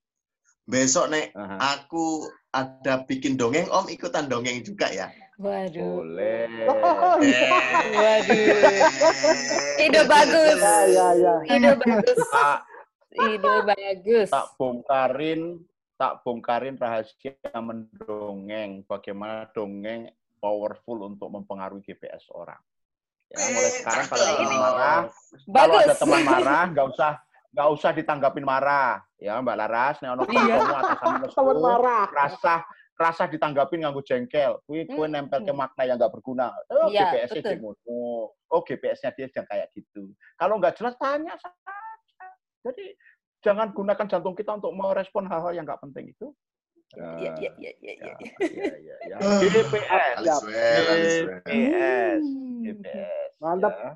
Besok 0.66 1.10
nek 1.10 1.34
Aha. 1.34 1.82
aku 1.82 2.30
ada 2.50 3.06
bikin 3.06 3.38
dongeng, 3.38 3.70
Om 3.70 3.86
ikutan 3.90 4.26
dongeng 4.26 4.62
juga 4.66 4.90
ya. 4.90 5.08
Waduh. 5.40 6.04
Boleh. 6.04 6.46
Eh. 8.00 8.20
Ide 9.80 10.02
bagus. 10.04 10.58
Ya, 10.60 10.78
ya, 10.86 11.08
ya. 11.16 11.34
Ide 11.48 11.72
bagus. 11.80 12.18
Tak, 12.28 12.58
Ide 13.16 13.54
bagus. 13.64 14.28
tak 14.28 14.46
bongkarin, 14.60 15.40
tak 15.96 16.12
bongkarin 16.22 16.76
rahasia 16.76 17.34
mendongeng. 17.56 18.84
Bagaimana 18.84 19.48
dongeng 19.56 20.12
powerful 20.38 21.08
untuk 21.08 21.32
mempengaruhi 21.32 21.80
GPS 21.84 22.28
orang. 22.32 22.60
Ya, 23.30 23.38
mulai 23.46 23.70
sekarang 23.78 24.06
kalau 24.10 24.24
ada 24.26 24.34
teman 24.34 24.58
marah, 24.58 25.00
kalau 25.06 25.76
ada 25.78 25.86
Bagus. 25.86 25.98
teman 26.02 26.22
marah, 26.26 26.62
nggak 26.74 26.86
usah 26.90 27.12
nggak 27.50 27.68
usah 27.70 27.90
ditanggapin 27.90 28.42
marah, 28.42 29.02
ya 29.18 29.34
Mbak 29.36 29.56
Laras, 29.56 29.96
nek 29.98 30.14
ono 30.14 30.22
Iya. 30.24 30.56
kamu 30.56 30.74
atasan 30.76 31.58
marah. 31.66 32.06
rasa 32.08 32.54
rasa 32.94 33.24
ditanggapin 33.26 33.80
nganggo 33.80 34.04
jengkel, 34.04 34.60
kuwi 34.68 34.84
kue 34.86 35.08
Hmm. 35.08 35.14
nempel 35.16 35.40
ke 35.40 35.50
makna 35.50 35.82
yang 35.82 35.96
nggak 35.96 36.12
berguna. 36.12 36.52
Oh, 36.68 36.86
Iya, 36.86 37.10
GPS-nya 37.26 37.56
ngono. 37.56 38.28
Oh, 38.46 38.60
GPS-nya 38.60 39.10
dia 39.16 39.26
jangan 39.26 39.48
kayak 39.48 39.66
gitu. 39.72 40.12
Kalau 40.36 40.60
nggak 40.60 40.76
jelas 40.76 40.94
tanya 40.94 41.32
saja. 41.34 41.74
Jadi 42.60 42.92
jangan 43.40 43.72
gunakan 43.72 44.04
jantung 44.06 44.36
kita 44.36 44.52
untuk 44.52 44.70
merespon 44.70 45.24
hal-hal 45.24 45.50
yang 45.50 45.64
nggak 45.64 45.80
penting 45.80 46.12
itu. 46.12 46.28
Iya, 46.92 47.32
iya, 47.40 47.50
iya, 47.56 47.72
iya, 47.80 47.92
iya. 47.96 48.14
Ya, 48.36 48.74
ya, 48.76 48.94
ya. 49.00 49.16
Ah, 49.16 49.40
GPS. 50.20 51.24
GPS. 51.24 52.20
Hmm. 52.20 52.60
GPS. 52.60 53.28
Mantap. 53.38 53.72
ya. 53.72 53.92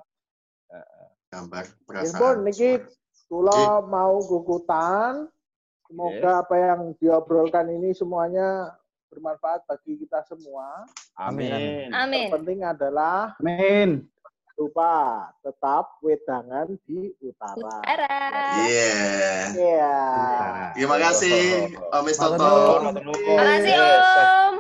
Gambar 1.28 1.64
Ya 1.66 1.74
perasaan. 1.84 2.16
pun, 2.16 2.36
niki 2.40 2.70
kula 3.35 3.82
mau 3.91 4.22
gugutan. 4.22 5.26
Semoga 5.91 6.47
apa 6.47 6.55
yang 6.55 6.80
diobrolkan 7.03 7.66
ini 7.66 7.91
semuanya 7.91 8.72
bermanfaat 9.11 9.66
bagi 9.66 9.99
kita 9.99 10.22
semua. 10.26 10.87
Amin. 11.18 11.91
Amin. 11.91 12.30
Yang 12.30 12.35
penting 12.41 12.59
adalah 12.62 13.35
Amin. 13.43 14.07
lupa 14.55 15.26
tetap 15.43 15.99
wedangan 15.99 16.78
di 16.87 17.11
utara. 17.22 17.78
Utara. 17.82 18.18
Iya. 18.66 18.91
Iya. 19.51 19.99
Terima 20.78 20.97
kasih 21.03 21.39
Om 21.91 22.07
nuwun. 22.39 22.82
Makasih 23.35 23.74
Yes. 23.74 24.07
Om. 24.14 24.55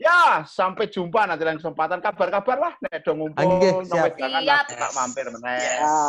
Ya, 0.00 0.48
sampai 0.48 0.88
jumpa 0.88 1.28
nanti 1.28 1.44
lain 1.44 1.60
kesempatan. 1.60 2.00
Kabar-kabar 2.00 2.56
lah, 2.56 2.72
nek 2.80 3.04
do 3.04 3.12
ngumpul. 3.12 3.36
Anggih, 3.36 3.84
siap. 3.84 4.16
wedangan 4.16 4.40
Siap. 4.40 4.48
lah, 4.48 4.80
tak 4.80 4.92
mampir 4.96 5.26
meneh. 5.28 5.60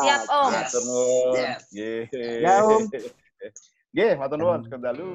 Siap 0.08 0.22
Om. 0.32 0.48
Yes. 0.48 0.56
Matur 0.56 0.82
nuwun. 0.88 1.34
Yes. 1.36 1.60
Nggih. 1.76 2.04
Ya, 2.40 2.56
Om. 2.64 2.84
Nggih, 3.94 4.12
matur 4.16 4.38
nuwun 4.40 4.60
sekendalu. 4.64 5.10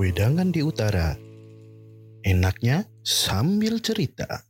Wedangan 0.00 0.48
di 0.48 0.60
utara. 0.64 1.12
Enaknya 2.24 2.88
sambil 3.04 3.76
cerita. 3.84 4.48